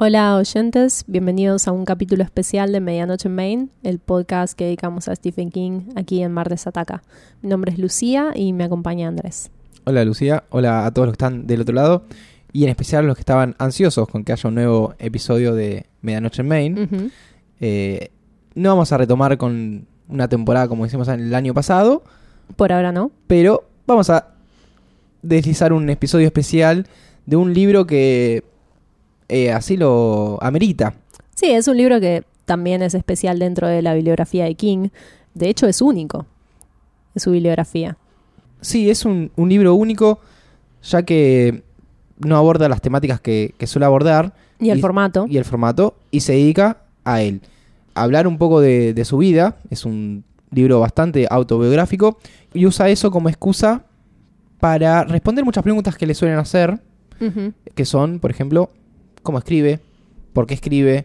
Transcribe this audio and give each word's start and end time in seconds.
Hola 0.00 0.36
oyentes, 0.36 1.04
bienvenidos 1.08 1.66
a 1.66 1.72
un 1.72 1.84
capítulo 1.84 2.22
especial 2.22 2.70
de 2.70 2.80
Medianoche 2.80 3.28
en 3.28 3.34
Maine, 3.34 3.68
el 3.82 3.98
podcast 3.98 4.56
que 4.56 4.64
dedicamos 4.64 5.08
a 5.08 5.16
Stephen 5.16 5.50
King 5.50 5.90
aquí 5.96 6.22
en 6.22 6.30
Martes 6.32 6.68
Ataca. 6.68 7.02
Mi 7.42 7.48
nombre 7.48 7.72
es 7.72 7.78
Lucía 7.78 8.30
y 8.34 8.52
me 8.52 8.62
acompaña 8.64 9.08
Andrés. 9.08 9.50
Hola 9.84 10.04
Lucía, 10.04 10.44
hola 10.50 10.86
a 10.86 10.92
todos 10.92 11.06
los 11.06 11.12
que 11.16 11.24
están 11.24 11.46
del 11.48 11.62
otro 11.62 11.74
lado 11.74 12.04
y 12.52 12.62
en 12.62 12.70
especial 12.70 13.04
a 13.04 13.08
los 13.08 13.16
que 13.16 13.22
estaban 13.22 13.56
ansiosos 13.58 14.06
con 14.08 14.22
que 14.22 14.32
haya 14.32 14.48
un 14.48 14.54
nuevo 14.54 14.94
episodio 15.00 15.54
de 15.54 15.86
Medianoche 16.02 16.42
en 16.42 16.48
Maine. 16.48 17.10
Eh, 17.60 18.10
no 18.54 18.68
vamos 18.68 18.92
a 18.92 18.98
retomar 18.98 19.36
con 19.36 19.84
una 20.08 20.28
temporada 20.28 20.68
como 20.68 20.86
hicimos 20.86 21.08
en 21.08 21.20
el 21.20 21.34
año 21.34 21.54
pasado, 21.54 22.04
Por 22.54 22.72
ahora 22.72 22.92
no. 22.92 23.10
pero 23.26 23.64
vamos 23.84 24.10
a 24.10 24.28
deslizar 25.22 25.72
un 25.72 25.90
episodio 25.90 26.26
especial 26.26 26.86
de 27.26 27.34
un 27.36 27.52
libro 27.52 27.84
que 27.84 28.44
eh, 29.28 29.52
así 29.52 29.76
lo 29.76 30.38
amerita. 30.42 30.94
Sí, 31.34 31.46
es 31.50 31.68
un 31.68 31.76
libro 31.76 32.00
que 32.00 32.24
también 32.44 32.82
es 32.82 32.94
especial 32.94 33.38
dentro 33.38 33.68
de 33.68 33.82
la 33.82 33.94
bibliografía 33.94 34.44
de 34.44 34.54
King. 34.54 34.88
De 35.34 35.48
hecho, 35.48 35.66
es 35.66 35.80
único 35.82 36.26
en 37.14 37.20
su 37.20 37.30
bibliografía. 37.32 37.96
Sí, 38.60 38.90
es 38.90 39.04
un, 39.04 39.30
un 39.36 39.48
libro 39.48 39.74
único, 39.74 40.18
ya 40.82 41.02
que 41.02 41.62
no 42.18 42.36
aborda 42.36 42.68
las 42.68 42.80
temáticas 42.80 43.20
que, 43.20 43.54
que 43.58 43.66
suele 43.66 43.86
abordar. 43.86 44.34
Y 44.58 44.70
el 44.70 44.78
Y- 44.78 44.80
formato. 44.80 45.26
y 45.28 45.36
el 45.36 45.44
formato 45.44 45.94
y 46.10 46.20
se 46.20 46.32
dedica 46.32 46.78
a 47.04 47.22
él. 47.22 47.40
A 47.94 48.02
hablar 48.02 48.26
un 48.26 48.38
poco 48.38 48.60
de, 48.60 48.94
de 48.94 49.04
su 49.04 49.18
vida, 49.18 49.56
es 49.70 49.84
un 49.84 50.24
libro 50.50 50.80
bastante 50.80 51.26
autobiográfico 51.30 52.18
y 52.54 52.64
usa 52.66 52.88
eso 52.88 53.10
como 53.10 53.28
excusa 53.28 53.84
para 54.58 55.04
responder 55.04 55.44
muchas 55.44 55.62
preguntas 55.62 55.96
que 55.96 56.06
le 56.06 56.14
suelen 56.14 56.38
hacer, 56.38 56.80
que 57.74 57.84
son, 57.84 58.18
por 58.18 58.30
ejemplo, 58.30 58.70
cómo 59.28 59.40
escribe, 59.40 59.80
por 60.32 60.46
qué 60.46 60.54
escribe, 60.54 61.04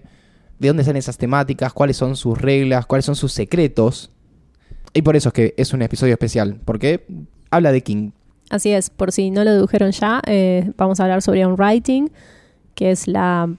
de 0.58 0.68
dónde 0.70 0.86
salen 0.86 0.96
esas 0.96 1.18
temáticas, 1.18 1.74
cuáles 1.74 1.98
son 1.98 2.16
sus 2.16 2.42
reglas, 2.42 2.86
cuáles 2.86 3.04
son 3.04 3.18
sus 3.18 3.34
secretos. 3.34 4.12
Y 4.94 5.02
por 5.02 5.18
eso 5.18 5.28
es 5.28 5.34
que 5.34 5.54
es 5.58 5.74
un 5.74 5.82
episodio 5.82 6.14
especial, 6.14 6.62
porque 6.64 7.06
habla 7.52 7.74
de 7.74 7.82
King. 7.82 8.12
Así 8.50 8.72
es, 8.72 8.90
por 8.90 9.12
si 9.12 9.30
no 9.30 9.44
lo 9.44 9.52
dedujeron 9.52 9.92
ya, 9.92 10.22
eh, 10.26 10.72
vamos 10.78 11.02
a 11.02 11.04
hablar 11.04 11.22
sobre 11.22 11.46
un 11.46 11.60
writing, 11.60 12.12
que 12.76 12.92
es 12.92 13.10
la, 13.10 13.54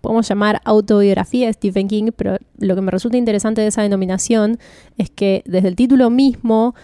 podemos 0.00 0.26
llamar 0.26 0.62
autobiografía 0.64 1.48
de 1.48 1.52
Stephen 1.52 1.88
King, 1.88 2.10
pero 2.16 2.38
lo 2.58 2.74
que 2.74 2.80
me 2.80 2.90
resulta 2.90 3.18
interesante 3.18 3.60
de 3.60 3.66
esa 3.66 3.82
denominación 3.82 4.58
es 4.96 5.10
que 5.10 5.42
desde 5.44 5.68
el 5.68 5.76
título 5.76 6.08
mismo 6.08 6.74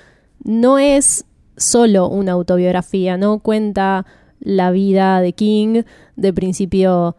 no 0.45 0.79
es 0.79 1.25
solo 1.57 2.11
una 2.11 2.33
autobiografía, 2.33 3.17
no 3.17 3.39
cuenta 3.39 4.05
la 4.45 4.71
vida 4.71 5.21
de 5.21 5.33
King 5.33 5.83
de 6.17 6.33
principio 6.33 7.17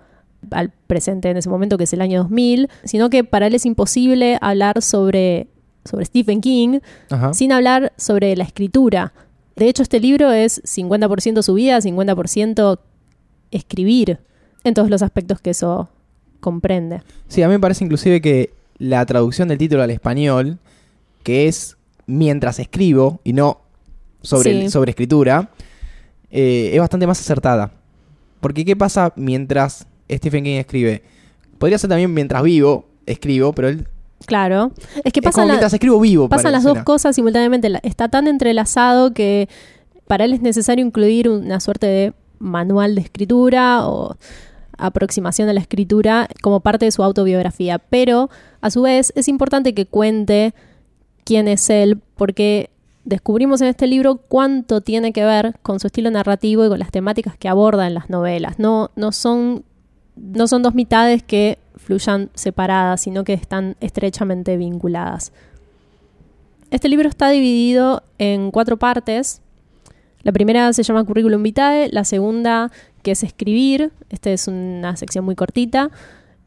al 0.51 0.71
presente 0.87 1.29
en 1.29 1.37
ese 1.37 1.49
momento, 1.49 1.77
que 1.77 1.83
es 1.85 1.91
el 1.93 2.01
año 2.01 2.19
2000, 2.23 2.69
sino 2.85 3.09
que 3.09 3.23
para 3.23 3.47
él 3.47 3.55
es 3.55 3.65
imposible 3.65 4.37
hablar 4.41 4.81
sobre, 4.81 5.47
sobre 5.83 6.05
Stephen 6.05 6.39
King 6.39 6.79
Ajá. 7.09 7.33
sin 7.33 7.51
hablar 7.51 7.91
sobre 7.97 8.35
la 8.35 8.43
escritura. 8.43 9.11
De 9.55 9.67
hecho, 9.67 9.81
este 9.83 9.99
libro 9.99 10.31
es 10.31 10.61
50% 10.63 11.41
su 11.41 11.53
vida, 11.55 11.79
50% 11.81 12.79
escribir, 13.51 14.19
en 14.63 14.73
todos 14.73 14.89
los 14.89 15.01
aspectos 15.01 15.39
que 15.41 15.51
eso 15.51 15.89
comprende. 16.39 17.01
Sí, 17.27 17.41
a 17.41 17.47
mí 17.47 17.53
me 17.53 17.59
parece 17.59 17.83
inclusive 17.83 18.21
que 18.21 18.51
la 18.77 19.05
traducción 19.05 19.47
del 19.47 19.57
título 19.57 19.83
al 19.83 19.91
español, 19.91 20.57
que 21.23 21.47
es 21.47 21.77
mientras 22.07 22.59
escribo 22.59 23.19
y 23.23 23.33
no 23.33 23.61
sobre, 24.21 24.61
Sí. 24.63 24.69
sobre 24.69 24.91
escritura, 24.91 25.50
eh, 26.38 26.72
es 26.73 26.79
bastante 26.79 27.07
más 27.07 27.19
acertada. 27.19 27.72
Porque 28.41 28.66
¿qué 28.66 28.75
pasa 28.75 29.13
mientras 29.16 29.88
Stephen 30.12 30.44
King 30.44 30.57
escribe? 30.57 31.01
Podría 31.57 31.78
ser 31.78 31.90
también 31.90 32.13
mientras 32.13 32.44
vivo, 32.44 32.85
escribo, 33.06 33.53
pero 33.53 33.69
él... 33.69 33.88
Claro, 34.25 34.72
es 35.03 35.13
que 35.13 35.19
es 35.19 35.24
pasan, 35.24 35.34
como 35.44 35.47
la- 35.47 35.53
mientras 35.53 35.74
escribo 35.74 36.00
vivo. 36.00 36.28
pasan 36.29 36.51
las 36.51 36.63
dos 36.63 36.79
cosas 36.84 37.16
simultáneamente. 37.16 37.72
Está 37.84 38.09
tan 38.09 38.28
entrelazado 38.28 39.13
que 39.13 39.47
para 40.07 40.25
él 40.25 40.34
es 40.34 40.41
necesario 40.41 40.85
incluir 40.85 41.29
una 41.29 41.59
suerte 41.59 41.88
de 41.88 42.13
manual 42.40 42.95
de 42.95 43.01
escritura 43.01 43.88
o 43.88 44.16
aproximación 44.78 45.47
a 45.50 45.53
la 45.53 45.59
escritura 45.62 46.28
como 46.41 46.59
parte 46.59 46.85
de 46.85 46.91
su 46.91 47.01
autobiografía. 47.03 47.79
Pero 47.79 48.29
a 48.62 48.69
su 48.72 48.81
vez 48.81 49.13
es 49.16 49.28
importante 49.28 49.74
que 49.74 49.85
cuente 49.85 50.53
quién 51.24 51.47
es 51.47 51.69
él 51.69 52.01
porque 52.16 52.69
descubrimos 53.05 53.61
en 53.61 53.67
este 53.67 53.88
libro 53.88 54.16
cuánto 54.16 54.81
tiene 54.81 55.13
que 55.13 55.23
ver 55.23 55.55
con 55.61 55.79
su 55.79 55.88
estilo 55.88 56.11
narrativo 56.11 56.66
y 56.66 56.69
con 56.69 56.79
las 56.79 56.91
temáticas 56.91 57.38
que 57.38 57.47
aborda 57.47 57.88
en 57.88 57.93
las 57.93 58.09
novelas. 58.09 58.59
No, 58.59 58.91
no, 58.95 59.11
son, 59.11 59.63
no 60.16 60.47
son 60.47 60.63
dos 60.63 60.73
mitades 60.73 61.23
que 61.23 61.59
fluyan 61.77 62.31
separadas, 62.33 63.01
sino 63.01 63.23
que 63.23 63.33
están 63.33 63.77
estrechamente 63.79 64.57
vinculadas. 64.57 65.31
Este 66.71 66.89
libro 66.89 67.07
está 67.07 67.29
dividido 67.29 68.03
en 68.17 68.51
cuatro 68.51 68.77
partes. 68.77 69.41
La 70.23 70.31
primera 70.31 70.73
se 70.73 70.81
llama 70.81 71.05
Curriculum 71.05 71.44
Vitae, 71.44 71.89
la 71.91 72.03
segunda 72.03 72.71
que 73.03 73.11
es 73.11 73.23
escribir, 73.23 73.91
esta 74.09 74.31
es 74.31 74.47
una 74.47 74.95
sección 74.95 75.23
muy 75.23 75.35
cortita. 75.35 75.91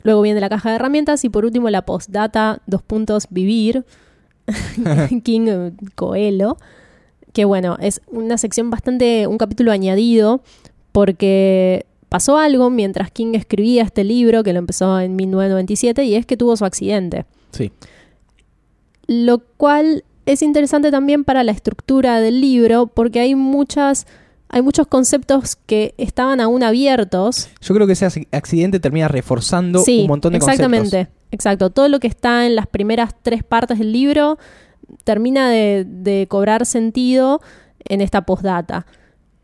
Luego 0.03 0.23
viene 0.23 0.41
la 0.41 0.49
caja 0.49 0.71
de 0.71 0.77
herramientas 0.77 1.25
y 1.25 1.29
por 1.29 1.45
último 1.45 1.71
la 1.71 1.83
postdata, 1.83 2.61
dos 2.67 2.83
puntos, 2.83 3.29
vivir, 3.31 3.85
King 5.25 5.71
Coelho, 5.95 6.57
que 7.33 7.45
bueno, 7.45 7.77
es 7.81 8.01
una 8.09 8.39
sección 8.39 8.71
bastante, 8.71 9.27
un 9.27 9.39
capítulo 9.39 9.73
añadido 9.73 10.41
porque 10.93 11.87
pasó 12.09 12.39
algo 12.39 12.71
mientras 12.71 13.11
King 13.11 13.35
escribía 13.35 13.83
este 13.83 14.05
libro, 14.05 14.43
que 14.43 14.53
lo 14.53 14.59
empezó 14.59 14.99
en 15.01 15.15
1997, 15.17 16.05
y 16.05 16.15
es 16.15 16.27
que 16.27 16.37
tuvo 16.37 16.57
su 16.57 16.65
accidente 16.65 17.27
Sí. 17.53 17.71
lo 19.07 19.39
cual 19.57 20.05
es 20.27 20.43
interesante 20.43 20.91
también 20.91 21.25
para 21.25 21.43
la 21.45 21.53
estructura 21.53 22.21
del 22.21 22.41
libro 22.41 22.87
porque 22.87 23.21
hay 23.21 23.35
muchas 23.35 24.07
hay 24.49 24.63
muchos 24.63 24.87
conceptos 24.87 25.57
que 25.57 25.95
estaban 25.99 26.41
aún 26.41 26.63
abiertos. 26.63 27.49
Yo 27.61 27.75
creo 27.75 27.87
que 27.87 27.93
ese 27.95 28.07
ac- 28.07 28.27
accidente 28.33 28.81
termina 28.81 29.09
reforzando 29.09 29.81
sí, 29.81 30.03
un 30.03 30.07
montón 30.09 30.33
de 30.33 30.39
exactamente. 30.39 30.85
conceptos. 30.91 31.15
Exacto, 31.31 31.71
todo 31.71 31.89
lo 31.89 32.01
que 32.01 32.07
está 32.07 32.47
en 32.47 32.57
las 32.57 32.67
primeras 32.67 33.15
tres 33.23 33.45
partes 33.45 33.79
del 33.79 33.93
libro 33.93 34.39
termina 35.05 35.51
de, 35.51 35.85
de 35.87 36.27
cobrar 36.29 36.65
sentido 36.65 37.41
en 37.85 38.01
esta 38.01 38.23
postdata. 38.23 38.87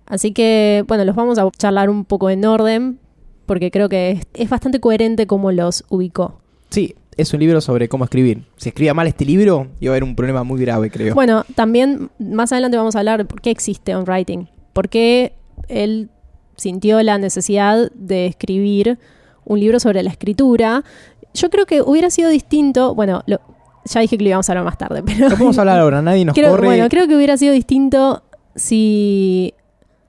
Así 0.07 0.33
que, 0.33 0.85
bueno, 0.89 1.05
los 1.05 1.15
vamos 1.17 1.39
a 1.39 1.51
charlar 1.51 1.91
un 1.91 2.05
poco 2.07 2.31
en 2.31 2.45
orden 2.45 2.99
porque 3.47 3.71
creo 3.71 3.91
que 3.91 4.13
es, 4.13 4.21
es 4.33 4.49
bastante 4.49 4.81
coherente 4.81 5.27
cómo 5.27 5.53
los 5.53 5.85
ubicó. 5.91 6.41
Sí, 6.71 6.95
es 7.19 7.33
un 7.35 7.41
libro 7.41 7.61
sobre 7.61 7.89
cómo 7.91 8.05
escribir. 8.05 8.45
Si 8.57 8.71
escribía 8.71 8.95
mal 8.95 9.07
este 9.07 9.27
libro, 9.27 9.69
iba 9.81 9.93
a 9.93 9.93
haber 9.93 10.05
un 10.05 10.17
problema 10.17 10.43
muy 10.45 10.61
grave, 10.61 10.91
creo. 10.91 11.15
Bueno, 11.15 11.45
también 11.55 12.11
más 12.19 12.53
adelante 12.53 12.79
vamos 12.79 12.97
a 12.97 13.01
hablar 13.01 13.19
de 13.19 13.25
por 13.27 13.43
qué 13.43 13.51
existe 13.51 13.95
on 13.95 14.05
writing. 14.07 14.47
Por 14.75 14.91
qué 14.91 15.33
él 15.69 16.11
sintió 16.57 17.03
la 17.03 17.17
necesidad 17.17 17.91
de 17.95 18.27
escribir 18.27 18.99
un 19.47 19.59
libro 19.61 19.81
sobre 19.81 20.03
la 20.03 20.11
escritura. 20.11 20.85
Yo 21.33 21.49
creo 21.49 21.65
que 21.65 21.81
hubiera 21.81 22.11
sido 22.11 22.29
distinto. 22.29 22.95
Bueno, 22.95 23.23
lo- 23.27 23.41
ya 23.87 24.01
dije 24.01 24.17
que 24.19 24.25
lo 24.25 24.29
íbamos 24.31 24.49
a 24.49 24.53
hablar 24.53 24.65
más 24.65 24.77
tarde, 24.79 25.03
pero. 25.07 25.29
Lo 25.31 25.37
podemos 25.37 25.59
hablar 25.59 25.81
ahora, 25.81 26.03
nadie 26.03 26.25
nos 26.27 26.35
creo, 26.35 26.51
corre. 26.51 26.67
Bueno, 26.67 26.89
creo 26.91 27.09
que 27.09 27.17
hubiera 27.17 27.37
sido 27.39 27.53
distinto 27.55 28.23
si 28.55 29.55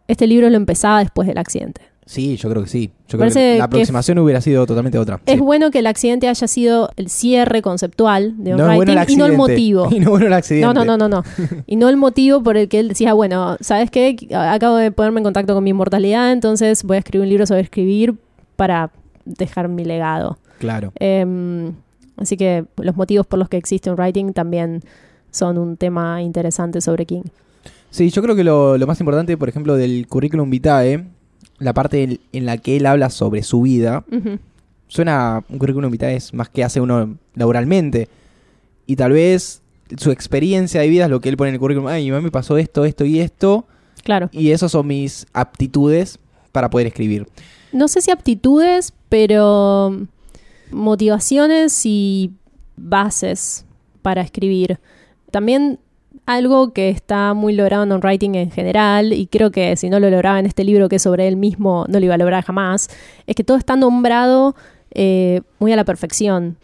este 0.07 0.27
libro 0.27 0.49
lo 0.49 0.57
empezaba 0.57 0.99
después 0.99 1.27
del 1.27 1.37
accidente. 1.37 1.81
Sí, 2.07 2.38
yo 2.38 2.49
creo 2.51 2.61
que 2.61 2.69
sí. 2.69 2.91
Yo 3.07 3.17
creo 3.17 3.31
que 3.31 3.57
la 3.57 3.63
aproximación 3.63 4.19
hubiera 4.19 4.39
sido 4.39 4.66
totalmente 4.67 5.00
otra. 5.00 5.19
Es 5.25 5.35
Sí. 5.35 5.39
bueno 5.41 5.71
que 5.71 5.80
el 5.80 5.88
accidente 5.88 6.27
haya 6.27 6.47
sido 6.47 6.91
el 6.97 7.09
cierre 7.09 7.63
conceptual 7.63 8.35
de 8.38 8.51
No 8.51 8.57
bueno 8.75 8.94
writing 8.94 9.13
y 9.13 9.15
no 9.18 9.25
el 9.25 9.35
motivo. 9.35 9.88
Y 9.91 10.00
no 10.00 10.12
bueno 10.12 10.27
el 10.27 10.33
accidente. 10.33 10.68
No, 10.68 10.74
no, 10.74 10.85
no, 10.85 10.97
no, 10.97 11.09
no. 11.09 11.24
Y 11.65 11.77
no 11.77 11.89
el 11.89 11.97
motivo 11.97 12.44
por 12.44 12.57
el 12.57 12.68
que 12.69 12.80
él 12.80 12.89
decía, 12.89 13.13
bueno, 13.13 13.57
¿sabes 13.59 13.89
qué? 13.89 14.15
Acabo 14.35 14.75
de 14.75 14.91
ponerme 14.91 15.19
en 15.21 15.24
contacto 15.24 15.56
con 15.56 15.63
mi 15.63 15.71
inmortalidad, 15.71 16.31
entonces 16.31 16.83
voy 16.83 16.97
a 16.97 17.00
escribir 17.00 17.24
un 17.24 17.30
libro 17.30 17.47
sobre 17.47 17.62
escribir 17.62 18.13
para 18.56 18.91
dejar 19.25 19.68
mi 19.68 19.83
legado. 19.83 20.38
Claro. 20.59 20.94
Em, 21.00 21.74
así 22.18 22.38
que 22.38 22.65
los 22.77 22.95
motivos 22.95 23.25
por 23.25 23.39
los 23.39 23.50
que 23.50 23.57
existe 23.57 23.89
un 23.89 23.97
writing 24.00 24.31
también 24.33 24.81
son 25.31 25.57
un 25.57 25.75
tema 25.75 26.21
interesante 26.21 26.81
sobre 26.81 27.07
King. 27.07 27.24
Sí, 27.89 28.09
yo 28.12 28.21
creo 28.21 28.35
que 28.35 28.44
lo, 28.44 28.77
lo 28.77 28.85
más 28.88 29.00
importante, 29.00 29.38
por 29.38 29.50
ejemplo, 29.50 29.75
del 29.75 30.06
currículum 30.07 30.50
vitae, 30.51 31.03
la 31.57 31.74
parte 31.74 32.04
en, 32.04 32.19
en 32.31 32.46
la 32.46 32.57
que 32.57 32.78
él 32.78 32.86
habla 32.86 33.10
sobre 33.10 33.44
su 33.44 33.62
vida, 33.62 34.06
suena 34.88 35.44
un 35.50 35.57
currículum 35.57 35.92
vitae 35.92 36.16
es 36.16 36.34
más 36.34 36.50
que 36.50 36.63
hace 36.63 36.81
uno 36.81 37.18
laboralmente. 37.34 38.10
Y 38.86 38.96
tal 38.96 39.13
vez 39.13 39.62
su 39.98 40.12
experiencia 40.12 40.81
de 40.81 40.90
vida 40.90 41.06
es 41.06 41.10
lo 41.10 41.22
que 41.22 41.30
él 41.30 41.38
pone 41.38 41.50
en 41.50 41.56
el 41.56 41.60
currículum. 41.60 41.88
Ay, 41.88 42.06
mi 42.06 42.12
mamá 42.12 42.22
me 42.22 42.31
pasó 42.31 42.57
esto, 42.57 42.86
esto 42.86 43.06
y 43.06 43.19
esto. 43.19 43.66
Claro. 44.04 44.30
Y 44.31 44.52
esas 44.52 44.72
son 44.72 44.88
mis 44.88 45.25
aptitudes 45.34 46.19
para 46.52 46.69
poder 46.69 46.88
escribir. 46.88 47.28
No 47.72 47.88
sé 47.88 48.02
si 48.02 48.12
aptitudes, 48.12 48.94
pero 49.10 50.07
motivaciones 50.72 51.86
y 51.86 52.31
bases 52.78 53.66
para 54.02 54.22
escribir. 54.22 54.80
También 55.31 55.80
algo 56.25 56.74
que 56.74 56.89
está 56.89 57.33
muy 57.33 57.54
logrado 57.54 57.83
en 57.83 57.92
on-writing 57.92 58.36
en 58.36 58.51
general, 58.51 59.13
y 59.13 59.27
creo 59.27 59.51
que 59.51 59.75
si 59.75 59.89
no 59.89 60.00
lo 60.00 60.10
lograba 60.10 60.39
en 60.39 60.45
este 60.45 60.63
libro 60.63 60.89
que 60.89 60.98
es 60.98 61.01
sobre 61.01 61.27
él 61.27 61.38
mismo, 61.38 61.86
no 61.88 62.00
lo 62.00 62.06
iba 62.06 62.16
a 62.16 62.18
lograr 62.18 62.44
jamás, 62.44 62.89
es 63.27 63.36
que 63.36 63.44
todo 63.44 63.57
está 63.57 63.75
nombrado 63.75 64.56
eh, 64.92 65.42
muy 65.60 65.72
a 65.72 65.75
la 65.75 65.83
perfección. 65.83 66.57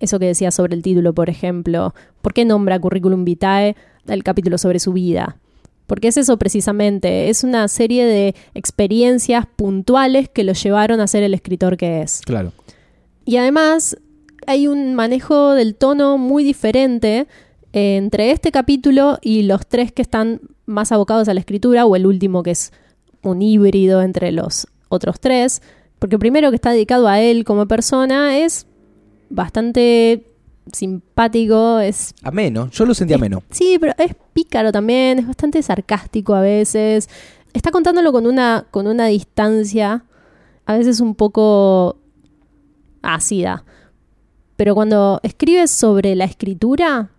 Eso 0.00 0.18
que 0.18 0.26
decía 0.26 0.50
sobre 0.50 0.74
el 0.74 0.82
título, 0.82 1.12
por 1.12 1.30
ejemplo. 1.30 1.94
¿Por 2.20 2.34
qué 2.34 2.44
nombra 2.44 2.78
Curriculum 2.78 3.24
Vitae 3.24 3.76
el 4.06 4.22
capítulo 4.22 4.58
sobre 4.58 4.78
su 4.78 4.92
vida? 4.92 5.38
Porque 5.86 6.08
es 6.08 6.16
eso 6.16 6.38
precisamente, 6.38 7.28
es 7.28 7.44
una 7.44 7.68
serie 7.68 8.06
de 8.06 8.34
experiencias 8.54 9.46
puntuales 9.54 10.28
que 10.30 10.44
lo 10.44 10.54
llevaron 10.54 11.00
a 11.00 11.06
ser 11.06 11.22
el 11.22 11.34
escritor 11.34 11.76
que 11.76 12.00
es. 12.02 12.22
Claro. 12.24 12.52
Y 13.26 13.36
además 13.36 13.96
hay 14.46 14.66
un 14.66 14.94
manejo 14.94 15.52
del 15.52 15.74
tono 15.74 16.18
muy 16.18 16.44
diferente 16.44 17.26
entre 17.76 18.30
este 18.30 18.52
capítulo 18.52 19.18
y 19.20 19.42
los 19.42 19.66
tres 19.66 19.90
que 19.90 20.00
están 20.00 20.40
más 20.64 20.92
abocados 20.92 21.28
a 21.28 21.34
la 21.34 21.40
escritura, 21.40 21.86
o 21.86 21.96
el 21.96 22.06
último 22.06 22.44
que 22.44 22.52
es 22.52 22.72
un 23.22 23.42
híbrido 23.42 24.00
entre 24.00 24.30
los 24.30 24.68
otros 24.88 25.18
tres, 25.18 25.60
porque 25.98 26.16
primero 26.16 26.50
que 26.50 26.54
está 26.54 26.70
dedicado 26.70 27.08
a 27.08 27.20
él 27.20 27.44
como 27.44 27.66
persona 27.66 28.38
es 28.38 28.68
bastante 29.28 30.24
simpático, 30.72 31.80
es... 31.80 32.14
Ameno, 32.22 32.70
yo 32.70 32.86
lo 32.86 32.94
sentí 32.94 33.12
ameno. 33.12 33.42
Sí, 33.50 33.76
pero 33.80 33.92
es 33.98 34.14
pícaro 34.32 34.70
también, 34.70 35.18
es 35.18 35.26
bastante 35.26 35.60
sarcástico 35.60 36.32
a 36.34 36.42
veces. 36.42 37.08
Está 37.54 37.72
contándolo 37.72 38.12
con 38.12 38.28
una, 38.28 38.66
con 38.70 38.86
una 38.86 39.06
distancia, 39.06 40.04
a 40.64 40.76
veces 40.76 41.00
un 41.00 41.16
poco 41.16 41.96
ácida. 43.02 43.64
Pero 44.54 44.76
cuando 44.76 45.18
escribes 45.24 45.72
sobre 45.72 46.14
la 46.14 46.24
escritura, 46.24 47.10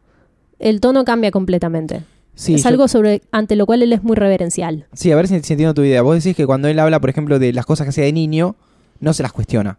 el 0.69 0.79
tono 0.81 1.05
cambia 1.05 1.31
completamente. 1.31 2.03
Sí, 2.35 2.55
es 2.55 2.63
yo- 2.63 2.69
algo 2.69 2.87
sobre 2.87 3.21
ante 3.31 3.55
lo 3.55 3.65
cual 3.65 3.81
él 3.81 3.93
es 3.93 4.03
muy 4.03 4.15
reverencial. 4.15 4.87
Sí, 4.93 5.11
a 5.11 5.15
ver 5.15 5.27
si, 5.27 5.39
si 5.41 5.53
entiendo 5.53 5.73
tu 5.73 5.83
idea. 5.83 6.01
Vos 6.01 6.15
decís 6.21 6.35
que 6.35 6.45
cuando 6.45 6.67
él 6.67 6.79
habla, 6.79 6.99
por 6.99 7.09
ejemplo, 7.09 7.39
de 7.39 7.53
las 7.53 7.65
cosas 7.65 7.85
que 7.85 7.89
hacía 7.89 8.03
de 8.03 8.11
niño, 8.13 8.55
no 8.99 9.13
se 9.13 9.23
las 9.23 9.31
cuestiona. 9.31 9.77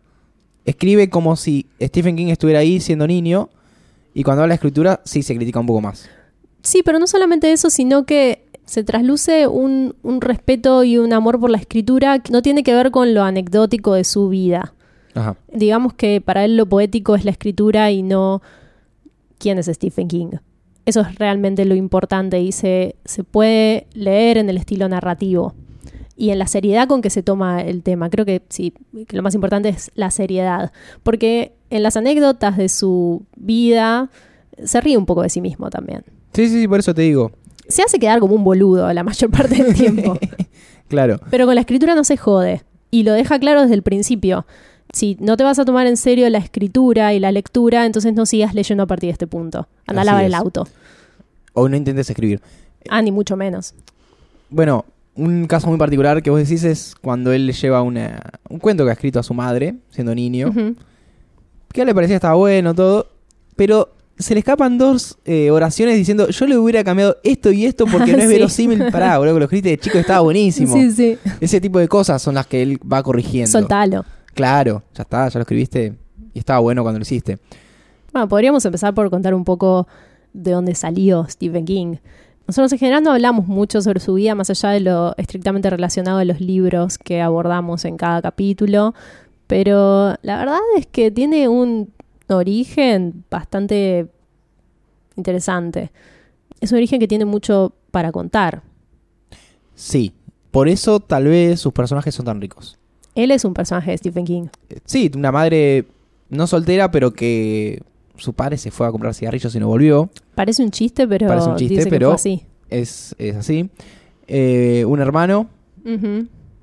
Escribe 0.65 1.11
como 1.11 1.37
si 1.37 1.67
Stephen 1.81 2.17
King 2.17 2.29
estuviera 2.29 2.61
ahí 2.61 2.81
siendo 2.81 3.07
niño, 3.07 3.51
y 4.15 4.23
cuando 4.23 4.43
habla 4.43 4.53
de 4.53 4.57
escritura, 4.57 5.01
sí 5.05 5.23
se 5.23 5.37
critica 5.37 5.61
un 5.61 5.67
poco 5.67 5.81
más. 5.83 6.09
Sí, 6.63 6.83
pero 6.85 6.99
no 6.99 7.07
solamente 7.07 7.53
eso, 7.53 7.69
sino 7.71 8.05
que 8.07 8.47
se 8.65 8.83
trasluce 8.83 9.47
un, 9.47 9.95
un 10.03 10.21
respeto 10.21 10.83
y 10.83 10.99
un 10.99 11.13
amor 11.13 11.39
por 11.39 11.51
la 11.51 11.59
escritura 11.59 12.19
que 12.19 12.33
no 12.33 12.43
tiene 12.43 12.63
que 12.65 12.75
ver 12.75 12.91
con 12.91 13.15
lo 13.15 13.23
anecdótico 13.23 13.93
de 13.95 14.03
su 14.05 14.29
vida. 14.29 14.73
Ajá. 15.15 15.37
Digamos 15.53 15.95
que 15.95 16.21
para 16.21 16.45
él 16.45 16.57
lo 16.57 16.67
poético 16.67 17.15
es 17.15 17.25
la 17.25 17.31
escritura 17.31 17.91
y 17.93 18.03
no 18.03 18.43
quién 19.39 19.59
es 19.59 19.67
Stephen 19.67 20.09
King. 20.09 20.31
Eso 20.87 21.01
es 21.03 21.15
realmente 21.17 21.65
lo 21.65 21.75
importante 21.75 22.41
y 22.41 22.53
se, 22.53 22.97
se 23.05 23.25
puede 23.25 23.87
leer 23.93 24.39
en 24.39 24.49
el 24.49 24.57
estilo 24.57 24.89
narrativo 24.89 25.55
y 26.17 26.31
en 26.31 26.39
la 26.39 26.47
seriedad 26.47 26.89
con 26.89 27.03
que 27.03 27.11
se 27.11 27.23
toma 27.23 27.61
el 27.61 27.83
tema. 27.83 28.09
Creo 28.09 28.25
que 28.25 28.43
sí, 28.49 28.73
que 29.07 29.17
lo 29.17 29.23
más 29.23 29.35
importante 29.35 29.69
es 29.69 29.91
la 29.95 30.11
seriedad, 30.11 30.73
porque 31.03 31.53
en 31.71 31.83
las 31.83 31.97
anécdotas 31.97 32.57
de 32.57 32.69
su 32.69 33.25
vida 33.37 34.11
se 34.65 34.81
ríe 34.81 34.97
un 34.97 35.07
poco 35.07 35.23
de 35.23 35.29
sí 35.29 35.41
mismo 35.41 35.69
también. 35.71 36.05
Sí, 36.33 36.49
sí, 36.49 36.61
sí, 36.61 36.69
por 36.69 36.79
eso 36.81 36.95
te 36.95 37.03
digo. 37.03 37.33
Se 37.69 37.83
hace 37.83 37.99
quedar 37.99 38.21
como 38.21 38.35
un 38.35 38.45
boludo 38.45 38.91
la 38.93 39.03
mayor 39.03 39.31
parte 39.31 39.63
del 39.63 39.75
tiempo, 39.75 40.17
Claro. 40.89 41.19
pero 41.31 41.47
con 41.47 41.57
la 41.57 41.63
escritura 41.63 41.95
no 41.97 42.05
se 42.05 42.17
jode 42.17 42.63
y 42.93 43.03
lo 43.03 43.13
deja 43.13 43.39
claro 43.41 43.63
desde 43.63 43.75
el 43.75 43.83
principio. 43.83 44.47
Si 44.93 45.17
no 45.21 45.37
te 45.37 45.45
vas 45.45 45.59
a 45.59 45.65
tomar 45.65 45.87
en 45.87 45.97
serio 45.97 46.29
la 46.31 46.39
escritura 46.39 47.13
y 47.13 47.21
la 47.21 47.33
lectura, 47.33 47.85
entonces 47.87 48.15
no 48.15 48.25
sigas 48.27 48.55
leyendo 48.55 48.85
a 48.85 48.87
partir 48.87 49.09
de 49.09 49.13
este 49.13 49.27
punto. 49.27 49.69
Anda 49.87 50.03
a 50.03 50.05
lavar 50.05 50.25
el 50.25 50.35
auto. 50.35 50.67
O 51.53 51.69
no 51.69 51.77
intentes 51.77 52.09
escribir. 52.09 52.41
Ah, 52.89 53.03
ni 53.03 53.11
mucho 53.11 53.37
menos. 53.37 53.75
Bueno, 54.49 54.85
un 55.17 55.47
caso 55.47 55.67
muy 55.69 55.79
particular 55.79 56.23
que 56.23 56.31
vos 56.31 56.39
decís 56.39 56.63
es 56.65 56.95
cuando 57.01 57.33
él 57.33 57.47
le 57.47 57.53
lleva 57.53 57.83
una, 57.83 58.23
un 58.49 58.59
cuento 58.59 58.85
que 58.85 58.91
ha 58.91 58.93
escrito 58.93 59.19
a 59.19 59.23
su 59.23 59.35
madre, 59.35 59.75
siendo 59.91 60.15
niño, 60.15 60.53
que 61.73 61.81
a 61.81 61.83
él 61.83 61.87
le 61.89 61.95
parecía 61.95 62.17
estaba 62.17 62.35
bueno, 62.35 62.75
todo, 62.75 63.09
pero 63.57 63.91
se 64.19 64.35
le 64.35 64.41
escapan 64.41 64.79
dos 64.79 65.19
eh, 65.25 65.51
oraciones 65.51 65.97
diciendo, 65.97 66.29
yo 66.31 66.47
le 66.47 66.57
hubiera 66.57 66.83
cambiado 66.85 67.17
esto 67.25 67.51
y 67.53 67.67
esto 67.67 67.87
porque 67.87 68.13
no 68.13 68.19
es 68.19 68.25
Sí. 68.29 68.33
verosímil. 68.33 68.85
Pará, 68.93 69.19
boludo, 69.19 69.35
que 69.35 69.39
lo 69.41 69.45
escribiste 69.47 69.71
de 69.71 69.79
chico 69.79 69.99
estaba 69.99 70.21
buenísimo. 70.23 70.75
Sí, 70.75 70.93
sí. 70.93 71.19
Ese 71.41 71.61
tipo 71.61 71.79
de 71.79 71.89
cosas 71.89 72.23
son 72.23 72.35
las 72.35 72.47
que 72.47 72.63
él 72.63 72.79
va 72.91 73.03
corrigiendo. 73.03 73.51
Soltalo. 73.51 74.05
Claro, 74.37 74.83
ya 74.95 75.03
está, 75.03 75.29
ya 75.31 75.39
lo 75.39 75.45
escribiste 75.45 75.95
y 76.35 76.39
estaba 76.39 76.61
bueno 76.61 76.83
cuando 76.83 76.99
lo 76.99 77.03
hiciste. 77.05 77.39
Bueno, 78.13 78.29
podríamos 78.29 78.63
empezar 78.67 78.93
por 78.93 79.09
contar 79.09 79.33
un 79.33 79.45
poco 79.45 79.89
de 80.35 80.51
dónde 80.51 80.75
salió 80.75 81.27
Stephen 81.27 81.65
King. 81.65 81.97
Nosotros 82.47 82.71
en 82.75 82.79
general 82.79 83.03
no 83.03 83.13
hablamos 83.13 83.47
mucho 83.47 83.81
sobre 83.81 83.99
su 83.99 84.13
vida, 84.13 84.35
más 84.35 84.51
allá 84.51 84.69
de 84.69 84.81
lo 84.81 85.15
estrictamente 85.17 85.71
relacionado 85.71 86.19
a 86.19 86.25
los 86.27 86.39
libros 86.43 86.99
que 86.99 87.23
abordamos 87.23 87.87
en 87.87 87.97
cada 87.97 88.21
capítulo, 88.21 88.95
pero 89.47 90.17
la 90.21 90.37
verdad 90.37 90.59
es 90.77 90.87
que 90.87 91.11
tiene 91.11 91.49
un 91.49 91.95
origen 92.29 93.25
bastante 93.31 94.09
interesante. 95.17 95.93
Es 96.61 96.73
un 96.73 96.77
origen 96.77 97.01
que 97.01 97.09
tiene 97.09 97.25
mucho 97.25 97.73
para 97.91 98.13
contar. 98.13 98.63
Sí, 99.75 100.13
por 100.51 100.69
eso 100.69 101.01
tal 101.01 101.25
vez 101.25 101.59
sus 101.59 101.73
personajes 101.73 102.15
son 102.15 102.27
tan 102.27 102.39
ricos. 102.39 102.79
Él 103.17 103.31
es 103.33 103.45
un 103.45 103.53
personaje 103.55 103.91
de 103.91 103.99
Stephen 103.99 104.25
King. 104.25 104.45
Eh, 104.71 104.79
Sí, 104.85 105.11
una 105.17 105.33
madre 105.33 105.87
no 106.31 106.47
soltera, 106.47 106.91
pero 106.93 107.13
que 107.13 107.83
su 108.17 108.33
padre 108.33 108.57
se 108.59 108.71
fue 108.71 108.87
a 108.87 108.91
comprar 108.93 109.15
cigarrillos 109.15 109.55
y 109.55 109.59
no 109.59 109.67
volvió. 109.69 110.09
Parece 110.35 110.63
un 110.63 110.71
chiste, 110.71 111.07
pero 111.09 111.27
Parece 111.27 111.49
un 111.49 111.57
chiste, 111.57 111.75
dice 111.75 111.85
que 111.87 111.91
pero- 111.91 112.09
fue 112.11 112.15
así. 112.15 112.43
Es, 112.71 113.15
es 113.19 113.37
así. 113.37 113.69
Eh, 114.29 114.85
un 114.87 115.01
hermano. 115.01 115.49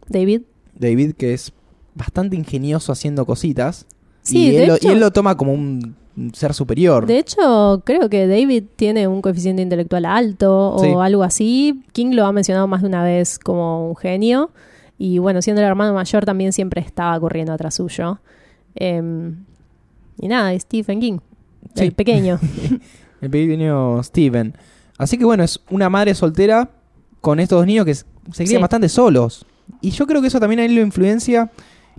David. 0.10 0.42
David, 0.78 1.14
que 1.14 1.34
es 1.34 1.52
bastante 1.96 2.36
ingenioso 2.36 2.92
haciendo 2.92 3.26
cositas. 3.26 3.86
Sí, 4.22 4.48
y, 4.48 4.52
de 4.52 4.64
él 4.64 4.68
lo, 4.70 4.76
hecho- 4.76 4.88
y 4.88 4.92
él 4.92 5.00
lo 5.00 5.12
toma 5.12 5.36
como 5.38 5.54
un 5.54 5.96
un 6.16 6.32
ser 6.36 6.54
superior. 6.54 7.08
De 7.08 7.18
hecho, 7.18 7.82
creo 7.84 8.08
que 8.08 8.28
David 8.28 8.66
tiene 8.76 9.08
un 9.08 9.20
coeficiente 9.24 9.64
intelectual 9.64 10.06
alto 10.06 10.76
o 10.76 10.80
Sí. 10.80 10.94
algo 10.96 11.24
así. 11.24 11.82
King 11.92 12.12
lo 12.14 12.28
ha 12.28 12.32
mencionado 12.32 12.68
más 12.68 12.84
de 12.84 12.88
una 12.88 13.04
vez 13.04 13.40
como 13.40 13.90
un 13.90 13.96
genio. 13.96 14.52
Y 15.06 15.18
bueno, 15.18 15.42
siendo 15.42 15.62
el 15.62 15.68
hermano 15.68 15.94
mayor 15.94 16.24
también 16.24 16.54
siempre 16.54 16.80
estaba 16.80 17.20
corriendo 17.20 17.52
atrás 17.52 17.74
suyo. 17.76 18.20
Em, 18.74 19.44
y 20.18 20.30
nada, 20.30 20.58
Stephen 20.58 21.02
King, 21.02 21.18
Sí. 21.76 21.84
el 21.88 21.92
pequeño. 21.92 22.40
El 23.20 23.30
pequeño 23.30 24.02
Steven. 24.02 24.56
Así 24.98 25.18
que 25.18 25.26
bueno, 25.26 25.44
es 25.44 25.60
una 25.70 25.90
madre 25.90 26.16
soltera 26.16 26.70
con 27.20 27.42
estos 27.42 27.58
dos 27.60 27.66
niños 27.68 27.84
que 27.86 27.96
se 27.96 28.06
crían 28.46 28.48
Sí. 28.48 28.58
bastante 28.60 28.88
solos. 28.88 29.46
Y 29.82 29.90
yo 29.90 30.08
creo 30.08 30.22
que 30.22 30.28
eso 30.28 30.40
también 30.40 30.62
a 30.62 30.66
él 30.66 30.74
lo 30.74 30.80
influencia 30.82 31.52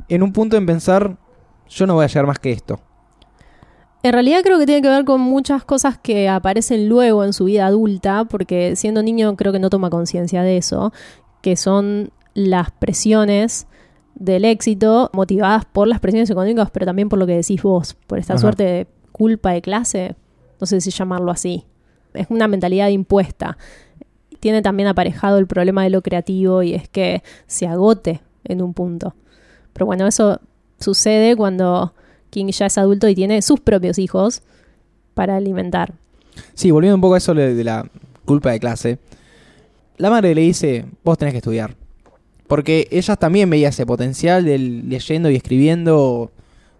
en 0.08 0.22
un 0.22 0.32
punto 0.32 0.56
en 0.56 0.64
pensar, 0.64 1.18
yo 1.68 1.86
no 1.86 1.92
voy 1.96 2.04
a 2.04 2.08
llegar 2.08 2.26
más 2.26 2.38
que 2.38 2.52
esto. 2.52 2.80
En 4.02 4.14
realidad 4.14 4.40
creo 4.42 4.58
que 4.58 4.64
tiene 4.64 4.80
que 4.80 4.88
ver 4.88 5.04
con 5.04 5.20
muchas 5.20 5.62
cosas 5.64 5.98
que 5.98 6.30
aparecen 6.30 6.88
luego 6.88 7.22
en 7.22 7.34
su 7.34 7.44
vida 7.44 7.66
adulta, 7.66 8.24
porque 8.24 8.76
siendo 8.76 9.02
niño 9.02 9.36
creo 9.36 9.52
que 9.52 9.58
no 9.58 9.68
toma 9.68 9.90
conciencia 9.90 10.42
de 10.42 10.56
eso, 10.56 10.90
que 11.42 11.56
son 11.56 12.10
las 12.34 12.70
presiones 12.72 13.66
del 14.14 14.44
éxito 14.44 15.10
motivadas 15.12 15.64
por 15.64 15.88
las 15.88 16.00
presiones 16.00 16.30
económicas, 16.30 16.70
pero 16.70 16.86
también 16.86 17.08
por 17.08 17.18
lo 17.18 17.26
que 17.26 17.36
decís 17.36 17.62
vos, 17.62 17.94
por 18.06 18.18
esta 18.18 18.34
Ajá. 18.34 18.40
suerte 18.40 18.64
de 18.64 18.86
culpa 19.12 19.52
de 19.52 19.62
clase, 19.62 20.16
no 20.60 20.66
sé 20.66 20.80
si 20.80 20.90
llamarlo 20.90 21.30
así. 21.30 21.64
Es 22.14 22.26
una 22.30 22.46
mentalidad 22.48 22.88
impuesta. 22.88 23.58
Tiene 24.40 24.62
también 24.62 24.88
aparejado 24.88 25.38
el 25.38 25.46
problema 25.46 25.82
de 25.82 25.90
lo 25.90 26.02
creativo 26.02 26.62
y 26.62 26.74
es 26.74 26.88
que 26.88 27.22
se 27.46 27.66
agote 27.66 28.20
en 28.44 28.62
un 28.62 28.74
punto. 28.74 29.14
Pero 29.72 29.86
bueno, 29.86 30.06
eso 30.06 30.40
sucede 30.78 31.34
cuando 31.34 31.94
King 32.30 32.46
ya 32.46 32.66
es 32.66 32.78
adulto 32.78 33.08
y 33.08 33.14
tiene 33.14 33.42
sus 33.42 33.60
propios 33.60 33.98
hijos 33.98 34.42
para 35.14 35.36
alimentar. 35.36 35.94
Sí, 36.54 36.70
volviendo 36.70 36.96
un 36.96 37.00
poco 37.00 37.14
a 37.14 37.18
eso 37.18 37.34
de 37.34 37.54
de 37.54 37.64
la 37.64 37.88
culpa 38.24 38.50
de 38.50 38.60
clase. 38.60 38.98
La 39.96 40.10
madre 40.10 40.34
le 40.34 40.42
dice, 40.42 40.86
vos 41.04 41.16
tenés 41.18 41.32
que 41.32 41.38
estudiar. 41.38 41.76
Porque 42.46 42.88
ella 42.90 43.16
también 43.16 43.48
veía 43.48 43.68
ese 43.68 43.86
potencial 43.86 44.44
de 44.44 44.58
leyendo 44.58 45.30
y 45.30 45.36
escribiendo 45.36 46.30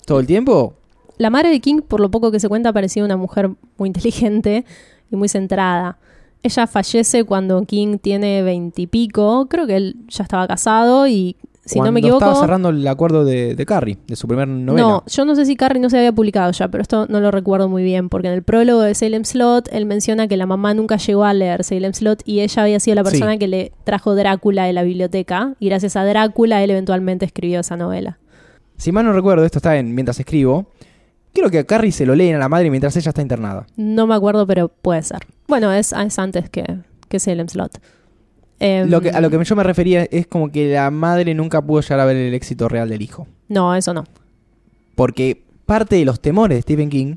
todo 0.07 0.21
el 0.21 0.27
tiempo. 0.27 0.75
La 1.17 1.31
madre 1.31 1.51
de 1.51 1.61
King, 1.61 1.81
por 1.81 2.01
lo 2.01 2.11
poco 2.11 2.31
que 2.31 2.41
se 2.41 2.49
cuenta, 2.49 2.73
parecía 2.73 3.05
una 3.05 3.17
mujer 3.17 3.51
muy 3.79 3.87
inteligente 3.89 4.65
y 5.11 5.17
muy 5.17 5.29
centrada. 5.29 5.99
Ella 6.43 6.67
fallece 6.67 7.25
cuando 7.25 7.63
King 7.63 7.99
tiene 7.99 8.43
veintipico. 8.43 9.47
Creo 9.49 9.67
que 9.67 9.77
él 9.77 9.97
ya 10.09 10.25
estaba 10.25 10.47
casado 10.47 11.07
y, 11.07 11.37
si 11.65 11.81
no 11.81 11.91
me 11.93 12.01
equivoco. 12.01 12.25
estaba 12.25 12.41
cerrando 12.41 12.69
el 12.69 12.87
acuerdo 12.87 13.25
de, 13.25 13.55
de 13.55 13.67
Carrie, 13.67 13.99
de 14.07 14.17
su 14.17 14.27
primer 14.29 14.47
novela. 14.49 14.87
No, 14.87 15.05
yo 15.07 15.25
no 15.25 15.35
sé 15.35 15.47
si 15.47 15.57
Carrie 15.57 15.81
no 15.81 15.89
se 15.91 15.97
había 15.99 16.13
publicado 16.13 16.53
ya, 16.53 16.69
pero 16.69 16.83
esto 16.83 17.07
no 17.09 17.21
lo 17.21 17.31
recuerdo 17.31 17.69
muy 17.69 17.83
bien, 17.83 18.09
porque 18.09 18.29
en 18.29 18.35
el 18.35 18.43
prólogo 18.43 18.83
de 18.83 18.95
Salem 18.95 19.25
Slot 19.25 19.69
él 19.73 19.87
menciona 19.87 20.29
que 20.29 20.37
la 20.37 20.47
mamá 20.47 20.75
nunca 20.75 20.97
llegó 20.97 21.25
a 21.25 21.33
leer 21.33 21.65
Salem 21.65 21.93
Slot 21.95 22.23
y 22.25 22.41
ella 22.41 22.63
había 22.63 22.81
sido 22.81 22.95
la 22.97 23.05
persona 23.05 23.33
Sí. 23.33 23.39
que 23.39 23.49
le 23.49 23.73
trajo 23.85 24.15
Drácula 24.15 24.65
de 24.65 24.73
la 24.73 24.83
biblioteca, 24.83 25.55
y 25.59 25.69
gracias 25.69 25.97
a 25.97 26.05
Drácula 26.05 26.63
él 26.63 26.71
eventualmente 26.71 27.25
escribió 27.25 27.61
esa 27.61 27.77
novela. 27.77 28.19
Si 28.77 28.93
mal 28.93 29.05
no 29.05 29.13
recuerdo, 29.13 29.45
esto 29.45 29.59
está 29.59 29.77
en 29.77 29.95
Mientras 29.95 30.19
escribo. 30.19 30.67
Quiero 31.33 31.51
que 31.51 31.59
a 31.61 31.65
Carrie 31.65 31.91
se 31.93 32.07
lo 32.07 32.15
leen 32.15 32.37
a 32.37 32.39
la 32.39 32.49
madre 32.49 32.71
mientras 32.71 32.97
ella 32.97 33.09
está 33.09 33.23
internada. 33.23 33.67
No 33.77 34.07
me 34.07 34.15
acuerdo, 34.15 34.47
pero 34.47 34.69
puede 34.69 35.03
ser. 35.03 35.19
Bueno, 35.49 35.73
es, 35.73 35.93
es 35.93 36.19
antes 36.19 36.49
que, 36.51 36.65
que 37.09 37.19
Salem 37.19 37.49
Slot. 37.49 37.73
Em, 38.61 38.89
Lo 38.89 39.01
que, 39.01 39.11
a 39.11 39.21
lo 39.21 39.31
que 39.31 39.43
yo 39.45 39.57
me 39.57 39.63
refería 39.65 40.05
es 40.11 40.27
como 40.27 40.51
que 40.51 40.73
la 40.73 40.91
madre 40.91 41.35
nunca 41.35 41.61
pudo 41.61 41.81
llegar 41.81 42.01
a 42.01 42.05
ver 42.05 42.17
el 42.17 42.35
éxito 42.35 42.69
real 42.69 42.89
del 42.89 43.03
hijo. 43.03 43.27
No, 43.49 43.75
eso 43.75 43.93
no. 43.93 44.05
Porque 44.95 45.43
parte 45.67 45.97
de 45.97 46.05
los 46.05 46.21
temores 46.21 46.57
de 46.59 46.63
Stephen 46.63 46.89
King, 46.89 47.17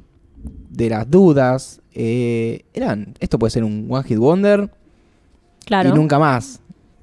de 0.70 0.90
las 0.90 1.10
dudas, 1.10 1.82
eh, 1.94 2.62
eran, 2.74 3.14
esto 3.20 3.38
puede 3.40 3.52
ser 3.52 3.64
un 3.64 3.88
One 3.90 4.04
Hit 4.04 4.18
Wonder 4.18 4.70
Claro. 5.66 5.90
y 5.90 5.94
nunca 5.94 6.18
más. 6.20 6.60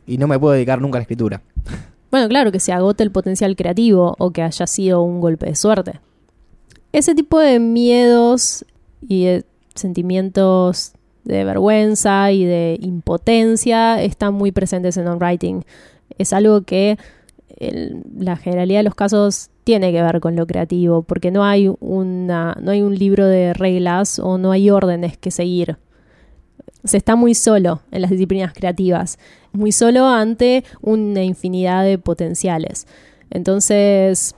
Y 0.07 0.19
no 0.19 0.27
me 0.27 0.39
puedo 0.39 0.55
dedicar 0.55 0.81
nunca 0.81 0.99
a 0.99 1.01
la 1.01 1.03
escritura. 1.03 1.43
Bueno, 2.11 2.29
claro, 2.29 2.53
que 2.53 2.61
se 2.61 2.71
agote 2.71 3.03
el 3.03 3.11
potencial 3.11 3.57
creativo 3.57 4.15
o 4.21 4.31
que 4.31 4.41
haya 4.43 4.69
sido 4.69 5.03
un 5.03 5.21
golpe 5.21 5.47
de 5.47 5.57
suerte. 5.57 5.99
Ese 6.93 7.13
tipo 7.17 7.41
de 7.41 7.59
miedos 7.59 8.65
y 9.09 9.25
de 9.25 9.45
sentimientos 9.75 10.93
de 11.25 11.45
vergüenza 11.45 12.31
y 12.33 12.45
de 12.45 12.79
impotencia 12.81 14.03
están 14.03 14.35
muy 14.35 14.53
presentes 14.53 14.97
en 14.97 15.09
on-writing. 15.09 15.65
Es 16.19 16.33
algo 16.33 16.63
que 16.63 16.99
la 18.17 18.37
generalidad 18.37 18.81
de 18.81 18.85
los 18.85 18.95
casos 18.95 19.51
tiene 19.65 19.93
que 19.93 20.03
ver 20.03 20.21
con 20.21 20.37
lo 20.37 20.47
creativo, 20.47 21.03
porque 21.03 21.31
no 21.31 21.45
hay, 21.45 21.73
una, 21.81 22.57
no 22.61 22.71
hay 22.71 22.83
un 22.83 22.95
libro 22.95 23.27
de 23.27 23.55
reglas 23.55 24.19
o 24.19 24.39
no 24.39 24.51
hay 24.53 24.71
órdenes 24.71 25.17
que 25.17 25.31
seguir. 25.31 25.79
Se 26.85 26.99
está 26.99 27.17
muy 27.17 27.35
solo 27.35 27.81
en 27.91 28.03
las 28.03 28.11
disciplinas 28.11 28.53
creativas, 28.53 29.19
muy 29.53 29.73
solo 29.73 30.07
ante 30.07 30.65
una 30.83 31.23
infinidad 31.23 31.85
de 31.85 31.97
potenciales. 31.97 32.87
Entonces, 33.31 34.35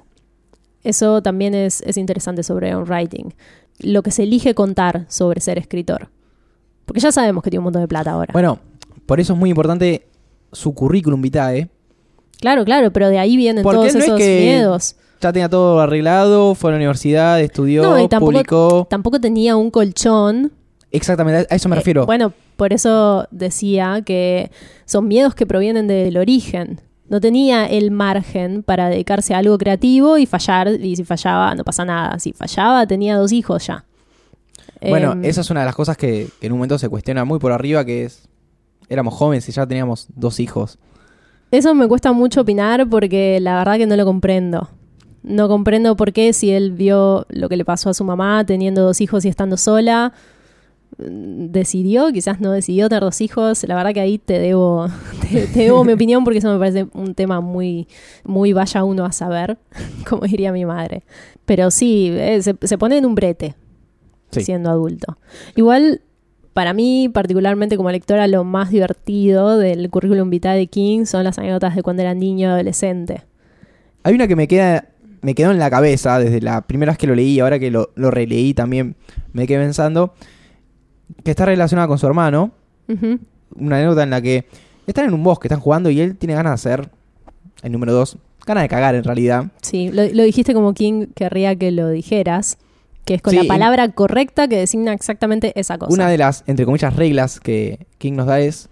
eso 0.85 1.23
también 1.23 1.55
es, 1.55 1.81
es 1.83 1.97
interesante 1.97 2.45
sobre 2.45 2.75
on-writing. 2.75 3.35
Lo 3.81 4.03
que 4.03 4.13
se 4.13 4.23
elige 4.23 4.55
contar 4.55 5.07
sobre 5.09 5.41
ser 5.41 5.59
escritor. 5.59 6.11
Porque 6.87 7.01
ya 7.01 7.13
sabemos 7.13 7.43
que 7.45 7.51
tiene 7.51 7.61
un 7.61 7.65
montón 7.65 7.83
de 7.83 7.89
plata 7.89 8.13
ahora. 8.13 8.33
Bueno, 8.33 8.59
por 9.05 9.21
eso 9.21 9.35
es 9.35 9.39
muy 9.39 9.51
importante 9.51 10.07
su 10.53 10.73
currículum 10.75 11.21
vitae. 11.21 11.69
claro, 12.41 12.65
claro, 12.65 12.91
pero 12.93 13.09
de 13.09 13.19
ahí 13.19 13.37
vienen 13.37 13.63
Porque 13.63 13.77
todos 13.77 13.93
no 13.95 13.99
es 13.99 14.05
esos 14.07 14.19
que- 14.19 14.41
miedos. 14.41 14.97
Ya 15.21 15.33
tenía 15.33 15.49
todo 15.49 15.81
arreglado, 15.81 16.55
fue 16.55 16.71
a 16.71 16.73
la 16.73 16.77
universidad, 16.77 17.41
estudió, 17.41 17.83
No, 17.83 17.99
y 17.99 18.07
tampoco- 18.09 18.33
publicó. 18.33 18.87
Tampoco 18.91 19.19
tenía 19.21 19.57
un 19.57 19.71
colchón. 19.71 20.53
Exactamente, 20.93 21.47
a 21.51 21.57
eso 21.57 21.69
me 21.71 21.75
Eh, 21.77 21.79
refiero. 21.79 22.05
bueno, 22.07 22.33
por 22.57 22.73
eso 22.75 23.27
decía 23.31 24.03
que 24.05 24.51
son 24.85 25.09
miedos 25.09 25.35
que 25.35 25.47
provienen 25.47 25.87
del 25.89 26.17
origen. 26.19 26.81
No 27.09 27.21
tenía 27.21 27.65
el 27.67 27.91
margen 27.91 28.63
para 28.63 28.89
dedicarse 28.91 29.33
a 29.35 29.39
algo 29.39 29.57
creativo 29.57 30.19
y 30.19 30.27
fallar, 30.27 30.69
y 30.69 30.97
si 30.97 31.05
fallaba 31.05 31.55
no 31.55 31.65
pasa 31.65 31.85
nada. 31.87 32.19
Si 32.19 32.33
fallaba 32.35 32.87
tenía 32.87 33.17
dos 33.17 33.33
hijos 33.33 33.67
ya. 33.67 33.86
Bueno, 34.81 35.13
Em, 35.13 35.25
esa 35.25 35.41
es 35.41 35.51
una 35.51 35.61
de 35.61 35.67
las 35.67 35.75
cosas 35.75 35.97
que, 35.97 36.29
que 36.41 36.47
en 36.47 36.53
un 36.53 36.59
momento 36.59 36.79
se 36.79 36.89
cuestiona 36.89 37.25
muy 37.25 37.39
por 37.39 37.53
arriba, 37.53 37.85
que 37.85 38.05
es, 38.05 38.29
éramos 38.89 39.15
jóvenes 39.15 39.49
y 39.49 39.53
ya 39.53 39.67
teníamos 39.67 40.09
dos 40.15 40.41
hijos. 40.41 40.79
Eso 41.51 41.75
me 41.75 41.87
cuesta 41.87 42.13
mucho 42.13 42.41
opinar 42.41 42.89
porque 42.89 43.39
la 43.41 43.59
verdad 43.59 43.79
que 43.79 43.87
no 43.87 43.97
lo 43.97 44.05
comprendo. 44.05 44.69
No 45.23 45.49
comprendo 45.49 45.97
por 45.97 46.13
qué 46.13 46.33
si 46.33 46.51
él 46.51 46.73
vio 46.73 47.27
lo 47.29 47.49
que 47.49 47.57
le 47.57 47.65
pasó 47.65 47.91
a 47.91 47.95
su 47.95 48.05
mamá 48.05 48.45
teniendo 48.45 48.83
dos 48.83 49.01
hijos 49.01 49.25
y 49.25 49.29
estando 49.29 49.57
sola, 49.57 50.13
mm, 50.99 51.47
decidió, 51.51 52.13
quizás 52.13 52.41
no 52.41 52.53
decidió 52.53 52.89
tener 52.89 53.03
dos 53.03 53.21
hijos. 53.21 53.65
La 53.65 53.77
verdad 53.77 53.93
que 53.93 54.01
ahí 54.01 54.19
te 54.19 54.39
debo, 54.39 54.89
te, 55.23 55.47
te 55.47 55.61
debo 55.61 55.85
mi 55.85 55.93
opinión 55.93 56.25
porque 56.25 56.39
eso 56.39 56.53
me 56.53 56.59
parece 56.59 56.87
un 56.95 57.15
tema 57.15 57.41
muy, 57.41 57.89
muy 58.25 58.53
vaya 58.53 58.85
uno 58.85 59.05
a 59.05 59.13
saber, 59.13 59.59
como 60.09 60.23
diría 60.27 60.53
mi 60.53 60.65
madre. 60.65 61.05
Pero 61.45 61.71
sí, 61.71 62.11
eh, 62.13 62.43
se, 62.43 62.57
se 62.61 62.79
pone 62.79 62.99
en 62.99 63.07
un 63.07 63.15
brete 63.15 63.55
Sí. 64.41 64.47
siendo 64.47 64.71
adulto. 64.71 65.19
Igual, 65.55 66.01
para 66.53 66.73
mí, 66.73 67.09
particularmente 67.13 67.77
como 67.77 67.91
lectora, 67.91 68.27
lo 68.27 68.45
más 68.45 68.71
divertido 68.71 69.59
del 69.59 69.91
currículum 69.91 70.31
vitae 70.31 70.59
de 70.59 70.67
King 70.67 71.05
son 71.05 71.25
las 71.25 71.39
anécdotas 71.39 71.75
de 71.75 71.83
cuando 71.83 72.03
era 72.03 72.15
niño 72.15 72.51
adolescente. 72.51 73.23
Hay 74.03 74.15
una 74.15 74.29
que 74.29 74.37
me 74.37 74.49
queda 74.49 74.89
me 75.23 75.35
quedó 75.35 75.51
en 75.51 75.59
la 75.59 75.69
cabeza 75.71 76.21
desde 76.21 76.41
la 76.41 76.61
primera 76.69 76.93
vez 76.93 76.99
que 76.99 77.09
lo 77.09 77.17
leí 77.17 77.33
y 77.33 77.41
ahora 77.41 77.59
que 77.59 77.71
lo, 77.73 77.91
lo 77.97 78.13
releí 78.13 78.55
también 78.55 78.95
me 79.33 79.47
quedé 79.49 79.59
pensando 79.59 80.15
que 81.25 81.33
está 81.33 81.45
relacionada 81.45 81.89
con 81.89 81.99
su 81.99 82.07
hermano. 82.07 82.53
Ujú. 82.89 83.19
Una 83.57 83.77
anécdota 83.77 84.05
en 84.05 84.11
la 84.11 84.21
que 84.23 84.47
están 84.87 85.07
en 85.07 85.15
un 85.15 85.25
bosque, 85.25 85.49
están 85.49 85.59
jugando 85.59 85.91
y 85.91 86.01
él 86.01 86.17
tiene 86.17 86.35
ganas 86.35 86.51
de 86.51 86.55
hacer, 86.71 86.91
el 87.63 87.73
número 87.73 87.93
dos, 87.93 88.19
ganas 88.47 88.63
de 88.63 88.69
cagar 88.69 88.95
en 88.95 89.03
realidad. 89.03 89.47
Sí, 89.63 89.91
lo, 89.91 90.05
lo 90.05 90.23
dijiste 90.23 90.55
como 90.55 90.75
King 90.75 91.07
querría 91.15 91.57
que 91.57 91.73
lo 91.73 91.89
dijeras, 91.91 92.59
que 93.07 93.15
es 93.15 93.23
con 93.23 93.31
Sí, 93.31 93.37
la 93.39 93.45
palabra 93.45 93.89
correcta 93.93 94.47
que 94.49 94.59
designa 94.59 94.93
exactamente 94.93 95.59
esa 95.59 95.79
cosa. 95.79 95.93
Una 95.95 96.09
de 96.11 96.19
las, 96.19 96.45
entre 96.47 96.67
comillas, 96.67 96.95
reglas 96.95 97.41
que 97.41 97.87
King 97.97 98.13
nos 98.13 98.27
da 98.27 98.41
es 98.41 98.69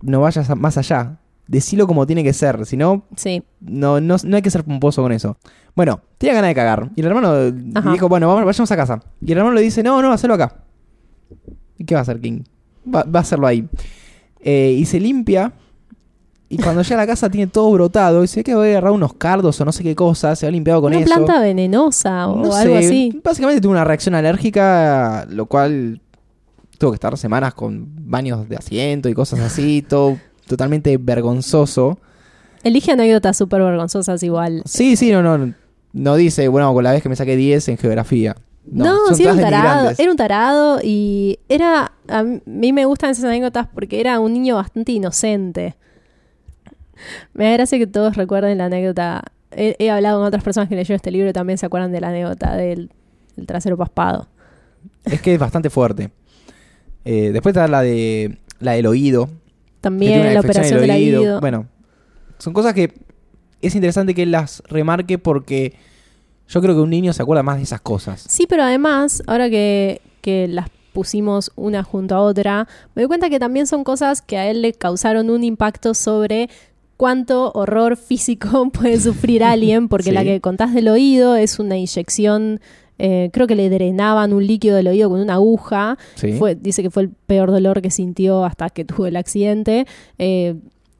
no 0.00 0.22
vayas 0.22 0.48
a- 0.48 0.54
más 0.54 0.78
allá. 0.78 1.18
Decilo 1.46 1.86
como 1.88 2.06
tiene 2.06 2.22
que 2.24 2.32
ser, 2.32 2.64
si 2.64 2.76
no, 2.76 3.02
Sí, 3.16 3.42
no, 3.60 4.00
no, 4.00 4.16
no 4.24 4.36
hay 4.36 4.42
que 4.42 4.50
ser 4.50 4.62
pomposo 4.64 5.02
con 5.02 5.10
eso. 5.12 5.36
Bueno, 5.74 6.00
tenía 6.16 6.34
ganas 6.34 6.48
de 6.50 6.54
cagar. 6.54 6.90
Y 6.96 7.00
el 7.00 7.06
hermano 7.08 7.50
dijo, 7.50 8.08
bueno, 8.08 8.28
vamos, 8.28 8.44
vayamos 8.44 8.70
a 8.70 8.76
casa. 8.76 9.00
Y 9.20 9.32
el 9.32 9.38
hermano 9.38 9.54
le 9.56 9.60
dice, 9.62 9.82
no, 9.82 10.00
no, 10.00 10.12
hacelo 10.12 10.34
acá. 10.34 10.62
¿Y 11.76 11.84
qué 11.84 11.94
va 11.94 12.00
a 12.00 12.02
hacer 12.02 12.20
King? 12.20 12.42
Va, 12.86 13.02
va 13.02 13.18
a 13.20 13.22
hacerlo 13.22 13.46
ahí. 13.48 13.68
Eh, 14.40 14.76
y 14.78 14.84
se 14.86 15.00
limpia. 15.00 15.52
Y 16.52 16.58
cuando 16.58 16.82
llega 16.82 16.96
a 16.96 16.98
la 16.98 17.06
casa 17.06 17.30
tiene 17.30 17.46
todo 17.46 17.70
brotado. 17.70 18.24
Y 18.24 18.26
se 18.26 18.40
ve 18.40 18.44
que 18.44 18.54
va 18.54 18.64
a 18.64 18.66
agarrar 18.66 18.90
unos 18.90 19.14
cardos 19.14 19.60
o 19.60 19.64
no 19.64 19.70
sé 19.70 19.84
qué 19.84 19.94
cosa. 19.94 20.34
Se 20.34 20.48
ha 20.48 20.50
limpiado 20.50 20.82
con 20.82 20.92
una 20.92 21.00
eso. 21.00 21.14
planta 21.14 21.40
venenosa 21.40 22.26
o 22.28 22.36
No 22.36 22.52
algo 22.54 22.74
sé, 22.74 22.86
así. 22.86 23.20
Básicamente 23.22 23.60
tuvo 23.60 23.70
una 23.70 23.84
reacción 23.84 24.16
alérgica, 24.16 25.26
lo 25.30 25.46
cual 25.46 26.00
tuvo 26.76 26.90
que 26.90 26.96
estar 26.96 27.16
semanas 27.16 27.54
con 27.54 27.86
baños 28.10 28.48
de 28.48 28.56
asiento 28.56 29.08
y 29.08 29.14
cosas 29.14 29.38
así, 29.40 29.82
todo 29.88 30.18
totalmente 30.48 30.96
vergonzoso. 30.98 31.98
Elige 32.64 32.90
anécdotas 32.90 33.36
súper 33.36 33.62
vergonzosas 33.62 34.20
igual. 34.24 34.62
Sí, 34.64 34.96
sí, 34.96 35.12
no, 35.12 35.22
no, 35.22 35.54
no 35.92 36.16
dice, 36.16 36.48
bueno, 36.48 36.74
con 36.74 36.82
la 36.82 36.90
vez 36.90 37.02
que 37.02 37.08
me 37.08 37.14
saqué 37.16 37.36
10 37.36 37.68
en 37.68 37.78
geografía. 37.78 38.36
No, 38.66 39.06
son 39.06 39.16
sí, 39.16 39.22
era 39.22 39.32
un 39.34 39.40
tarado. 39.40 39.90
Era 39.96 40.10
un 40.10 40.16
tarado 40.16 40.80
y 40.82 41.38
era. 41.48 41.92
A 42.08 42.24
mí 42.24 42.72
me 42.72 42.84
gustan 42.84 43.10
esas 43.10 43.24
anécdotas 43.24 43.68
porque 43.72 44.00
era 44.00 44.18
un 44.20 44.32
niño 44.32 44.56
bastante 44.56 44.92
inocente. 44.92 45.76
Me 47.34 47.44
da 47.44 47.52
gracia 47.52 47.78
que 47.78 47.86
todos 47.86 48.16
recuerden 48.16 48.58
la 48.58 48.66
anécdota. 48.66 49.22
He, 49.52 49.76
he 49.78 49.90
hablado 49.90 50.18
con 50.18 50.26
otras 50.26 50.44
personas 50.44 50.68
que 50.68 50.76
leyeron 50.76 50.96
este 50.96 51.10
libro 51.10 51.28
y 51.28 51.32
también 51.32 51.58
se 51.58 51.66
acuerdan 51.66 51.92
de 51.92 52.00
la 52.00 52.08
anécdota 52.08 52.56
del, 52.56 52.90
del 53.36 53.46
trasero 53.46 53.76
paspado. 53.76 54.28
Es 55.04 55.20
que 55.20 55.34
es 55.34 55.40
bastante 55.40 55.70
fuerte. 55.70 56.10
Eh, 57.04 57.30
después 57.32 57.54
está 57.54 57.66
la 57.68 57.82
de 57.82 58.38
la 58.58 58.72
del 58.72 58.86
oído. 58.86 59.28
También 59.80 60.34
la 60.34 60.40
operación 60.40 60.80
del 60.80 60.90
el 60.90 60.96
oído. 60.96 61.40
Bueno, 61.40 61.66
son 62.38 62.52
cosas 62.52 62.74
que 62.74 62.92
es 63.62 63.74
interesante 63.74 64.14
que 64.14 64.22
él 64.22 64.30
las 64.30 64.62
remarque 64.68 65.18
porque 65.18 65.74
yo 66.48 66.60
creo 66.60 66.74
que 66.74 66.80
un 66.80 66.90
niño 66.90 67.12
se 67.12 67.22
acuerda 67.22 67.42
más 67.42 67.56
de 67.56 67.62
esas 67.62 67.80
cosas. 67.80 68.24
Sí, 68.28 68.46
pero 68.48 68.62
además, 68.62 69.22
ahora 69.26 69.48
que, 69.48 70.00
que 70.20 70.48
las 70.48 70.68
pusimos 70.92 71.52
una 71.56 71.82
junto 71.82 72.14
a 72.14 72.20
otra, 72.20 72.66
me 72.94 73.02
doy 73.02 73.08
cuenta 73.08 73.30
que 73.30 73.38
también 73.38 73.66
son 73.66 73.84
cosas 73.84 74.20
que 74.20 74.36
a 74.36 74.50
él 74.50 74.60
le 74.60 74.72
causaron 74.72 75.30
un 75.30 75.44
impacto 75.44 75.94
sobre 75.94 76.50
cuánto 77.00 77.50
horror 77.54 77.96
físico 77.96 78.68
puede 78.74 79.00
sufrir 79.00 79.42
alguien, 79.42 79.88
porque 79.88 80.10
Sí. 80.10 80.14
la 80.14 80.22
que 80.22 80.42
contás 80.42 80.74
del 80.74 80.88
oído 80.88 81.34
es 81.34 81.58
una 81.58 81.78
inyección, 81.78 82.60
eh, 82.98 83.30
creo 83.32 83.46
que 83.46 83.54
le 83.56 83.70
drenaban 83.70 84.34
un 84.34 84.46
líquido 84.46 84.76
del 84.76 84.86
oído 84.88 85.08
con 85.08 85.18
una 85.20 85.34
aguja, 85.34 85.96
Sí. 86.16 86.34
fue, 86.34 86.56
dice 86.56 86.82
que 86.82 86.90
fue 86.90 87.04
el 87.04 87.08
peor 87.08 87.50
dolor 87.50 87.80
que 87.80 87.90
sintió 87.90 88.44
hasta 88.44 88.68
que 88.68 88.84
tuvo 88.84 89.06
el 89.06 89.16
accidente. 89.16 89.86
eh, 90.18 90.56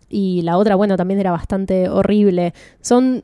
y 0.08 0.40
la 0.42 0.56
otra, 0.56 0.74
bueno, 0.74 0.96
también 0.96 1.20
era 1.20 1.30
bastante 1.32 1.88
horrible. 1.90 2.52
Son 2.80 3.22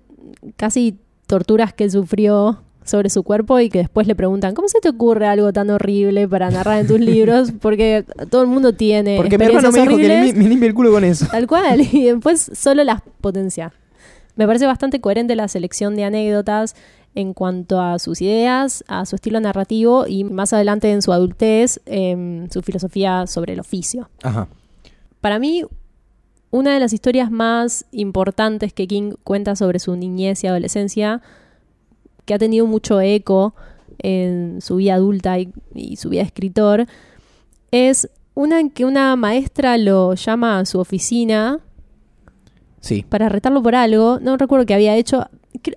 casi 0.57 0.99
torturas 1.27 1.73
que 1.73 1.89
sufrió 1.91 2.63
sobre 2.87 3.11
su 3.11 3.23
cuerpo 3.23 3.61
y 3.61 3.69
que 3.69 3.79
después 3.79 4.07
le 4.07 4.15
preguntan, 4.15 4.55
¿cómo 4.55 4.69
se 4.69 4.81
te 4.81 4.89
ocurre 4.89 5.27
algo 5.27 5.53
tan 5.53 5.69
horrible 5.71 6.27
para 6.27 6.51
narrar 6.51 6.81
en 6.81 6.87
tus 6.87 7.01
libros? 7.01 7.53
Porque 7.61 8.05
todo 8.31 8.43
el 8.43 8.49
mundo 8.49 8.73
tiene 8.73 9.17
Porque 9.17 9.39
mi 9.39 9.45
hermano 9.45 9.71
me 9.71 9.81
dijo 9.83 9.97
que 9.97 10.33
me 10.35 10.49
limpie 10.49 10.69
el 10.69 10.75
culo 10.75 10.91
con 10.91 11.05
eso. 11.05 11.27
Tal 11.31 11.47
cual, 11.47 11.81
y 11.81 12.05
después 12.05 12.51
solo 12.55 12.85
las 12.85 13.03
potencia. 13.21 13.73
Me 14.37 14.47
parece 14.47 14.67
bastante 14.67 15.01
coherente 15.01 15.35
la 15.35 15.49
selección 15.49 15.97
de 15.97 16.05
anécdotas 16.05 16.77
en 17.15 17.33
cuanto 17.33 17.81
a 17.81 17.99
sus 17.99 18.21
ideas, 18.21 18.85
a 18.87 19.07
su 19.07 19.17
estilo 19.17 19.41
narrativo 19.41 20.07
y 20.07 20.25
más 20.25 20.53
adelante 20.53 20.93
en 20.93 21.01
su 21.01 21.13
adultez, 21.13 21.81
em, 21.87 22.49
su 22.51 22.61
filosofía 22.63 23.27
sobre 23.27 23.55
el 23.55 23.61
oficio. 23.61 24.11
Ajá. 24.23 24.49
Para 25.23 25.39
mí, 25.39 25.65
una 26.51 26.75
de 26.75 26.81
las 26.81 26.93
historias 26.93 27.31
más 27.31 27.87
importantes 27.91 28.73
que 28.73 28.87
King 28.87 29.15
cuenta 29.25 29.57
sobre 29.57 29.79
su 29.79 29.97
niñez 29.97 30.45
y 30.45 30.47
adolescencia, 30.47 31.23
que 32.27 32.35
ha 32.35 32.39
tenido 32.39 32.67
mucho 32.67 33.01
eco 33.01 33.55
en 33.99 34.61
su 34.61 34.77
vida 34.77 34.95
adulta 34.95 35.39
y, 35.39 35.51
y 35.75 35.97
su 35.97 36.11
vida 36.11 36.21
de 36.21 36.27
escritor, 36.27 36.87
es 37.71 38.11
una 38.35 38.61
en 38.61 38.69
que 38.69 38.85
una 38.85 39.17
maestra 39.17 39.79
lo 39.79 40.13
llama 40.15 40.59
a 40.59 40.67
su 40.67 40.79
oficina 40.79 41.61
Sí. 42.81 43.05
para 43.09 43.29
retarlo 43.29 43.63
por 43.63 43.75
algo. 43.75 44.19
No 44.21 44.37
recuerdo 44.37 44.67
qué 44.67 44.75
había 44.75 44.95
hecho. 44.97 45.27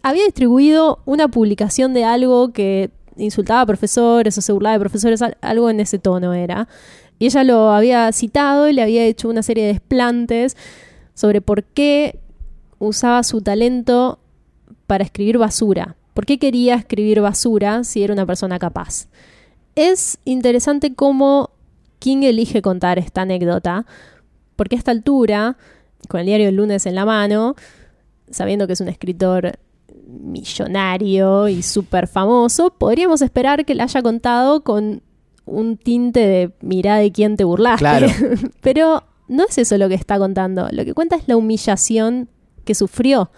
Había 0.03 0.25
distribuido 0.25 0.99
una 1.05 1.27
publicación 1.29 1.93
de 1.93 2.03
algo 2.03 2.51
que 2.51 2.91
insultaba 3.17 3.61
a 3.61 3.65
profesores 3.65 4.37
o 4.37 4.41
se 4.41 4.51
burlaba 4.51 4.73
de 4.73 4.79
profesores, 4.81 5.21
al- 5.21 5.37
algo 5.41 5.69
en 5.69 5.79
ese 5.79 5.97
tono 5.97 6.33
era. 6.33 6.67
Y 7.17 7.25
ella 7.25 7.43
lo 7.43 7.71
había 7.71 8.11
citado 8.11 8.67
y 8.67 8.73
le 8.73 8.81
había 8.83 9.05
hecho 9.05 9.27
una 9.29 9.41
serie 9.43 9.65
de 9.65 9.73
desplantes 9.73 10.55
sobre 11.15 11.41
por 11.41 11.63
qué 11.63 12.19
usaba 12.77 13.23
su 13.23 13.41
talento 13.41 14.19
para 14.85 15.03
escribir 15.03 15.37
basura. 15.37 15.95
¿Por 16.13 16.25
qué 16.25 16.39
quería 16.39 16.75
escribir 16.75 17.21
basura 17.21 17.83
si 17.83 18.03
era 18.03 18.13
una 18.13 18.25
persona 18.25 18.59
capaz? 18.59 19.07
Es 19.75 20.17
interesante 20.25 20.93
cómo 20.93 21.51
King 21.99 22.23
elige 22.23 22.61
contar 22.61 22.97
esta 22.97 23.21
anécdota, 23.21 23.85
porque 24.55 24.75
a 24.75 24.79
esta 24.79 24.91
altura, 24.91 25.57
con 26.07 26.19
el 26.21 26.25
diario 26.25 26.49
El 26.49 26.55
lunes 26.55 26.85
en 26.85 26.95
la 26.95 27.05
mano, 27.05 27.55
sabiendo 28.31 28.67
que 28.67 28.73
es 28.73 28.81
un 28.81 28.89
escritor 28.89 29.59
millonario 30.07 31.47
y 31.47 31.61
súper 31.61 32.07
famoso, 32.07 32.71
podríamos 32.71 33.21
esperar 33.21 33.65
que 33.65 33.75
la 33.75 33.83
haya 33.83 34.01
contado 34.01 34.63
con 34.63 35.01
un 35.45 35.77
tinte 35.77 36.19
de 36.19 36.51
mirá 36.61 36.97
de 36.97 37.11
quién 37.11 37.37
te 37.37 37.43
burlaste. 37.43 37.79
Claro. 37.79 38.07
Pero 38.61 39.03
no 39.27 39.45
es 39.47 39.57
eso 39.57 39.77
lo 39.77 39.89
que 39.89 39.95
está 39.95 40.17
contando. 40.17 40.67
Lo 40.71 40.85
que 40.85 40.93
cuenta 40.93 41.15
es 41.15 41.27
la 41.27 41.37
humillación 41.37 42.29
que 42.65 42.75
sufrió, 42.75 43.31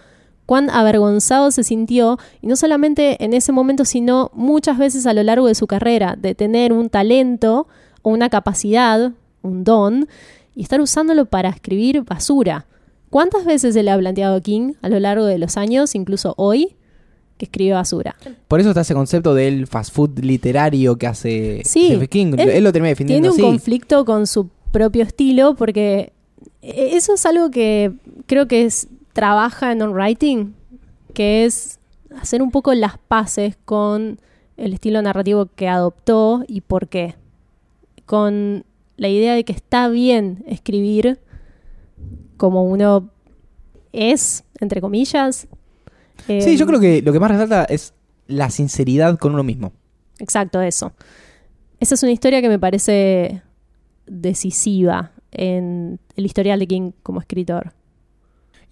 cuán 0.52 0.68
avergonzado 0.68 1.50
se 1.50 1.64
sintió, 1.64 2.18
y 2.42 2.46
no 2.46 2.56
solamente 2.56 3.24
en 3.24 3.32
ese 3.32 3.52
momento, 3.52 3.86
sino 3.86 4.30
muchas 4.34 4.76
veces 4.76 5.06
a 5.06 5.14
lo 5.14 5.22
largo 5.22 5.46
de 5.46 5.54
su 5.54 5.66
carrera, 5.66 6.14
de 6.20 6.34
tener 6.34 6.74
un 6.74 6.90
talento 6.90 7.68
o 8.02 8.10
una 8.10 8.28
capacidad, 8.28 9.12
un 9.40 9.64
don, 9.64 10.08
y 10.54 10.60
estar 10.60 10.82
usándolo 10.82 11.24
para 11.24 11.48
escribir 11.48 12.02
basura. 12.02 12.66
¿Cuántas 13.08 13.46
veces 13.46 13.72
se 13.72 13.82
le 13.82 13.90
ha 13.90 13.96
planteado 13.96 14.36
a 14.36 14.40
King 14.42 14.74
a 14.82 14.90
lo 14.90 15.00
largo 15.00 15.24
de 15.24 15.38
los 15.38 15.56
años, 15.56 15.94
incluso 15.94 16.34
hoy, 16.36 16.76
que 17.38 17.46
escribe 17.46 17.72
basura? 17.72 18.14
Por 18.46 18.60
eso 18.60 18.68
está 18.68 18.82
ese 18.82 18.92
concepto 18.92 19.34
del 19.34 19.66
fast 19.66 19.94
food 19.94 20.18
literario 20.18 20.98
que 20.98 21.06
hace 21.06 21.62
Sí, 21.64 21.98
King. 22.10 22.34
él 22.36 22.50
Él, 22.50 22.62
lo 22.62 22.72
termina 22.74 22.90
defendiendo 22.90 23.30
Tiene 23.30 23.42
un 23.42 23.52
conflicto 23.54 24.04
con 24.04 24.26
su 24.26 24.50
propio 24.70 25.02
estilo 25.02 25.54
porque 25.54 26.12
e-, 26.60 26.94
eso 26.94 27.14
es 27.14 27.24
algo 27.24 27.50
que 27.50 27.92
creo 28.26 28.46
que 28.46 28.66
es, 28.66 28.88
trabaja 29.12 29.72
en 29.72 29.82
on 29.82 29.92
writing, 29.92 30.54
que 31.14 31.44
es 31.44 31.78
hacer 32.20 32.42
un 32.42 32.50
poco 32.50 32.74
las 32.74 32.98
paces 32.98 33.56
con 33.64 34.20
el 34.56 34.74
estilo 34.74 35.02
narrativo 35.02 35.46
que 35.46 35.68
adoptó 35.68 36.44
y 36.46 36.60
por 36.60 36.88
qué. 36.88 37.16
Con 38.06 38.64
la 38.96 39.08
idea 39.08 39.34
de 39.34 39.44
que 39.44 39.52
está 39.52 39.88
bien 39.88 40.44
escribir 40.46 41.18
como 42.36 42.64
uno 42.64 43.10
es, 43.92 44.44
entre 44.60 44.80
comillas. 44.80 45.48
Sí, 46.26 46.56
yo 46.56 46.66
creo 46.66 46.80
que 46.80 47.02
lo 47.02 47.12
que 47.12 47.20
más 47.20 47.30
resalta 47.30 47.64
es 47.64 47.94
la 48.26 48.50
sinceridad 48.50 49.18
con 49.18 49.32
uno 49.34 49.42
mismo. 49.42 49.72
Exacto, 50.18 50.60
eso. 50.60 50.92
Esa 51.80 51.94
es 51.94 52.02
una 52.02 52.12
historia 52.12 52.40
que 52.40 52.48
me 52.48 52.58
parece 52.58 53.42
decisiva 54.06 55.12
en 55.32 55.98
el 56.16 56.26
historial 56.26 56.58
de 56.60 56.66
King 56.66 56.92
como 57.02 57.20
escritor. 57.20 57.72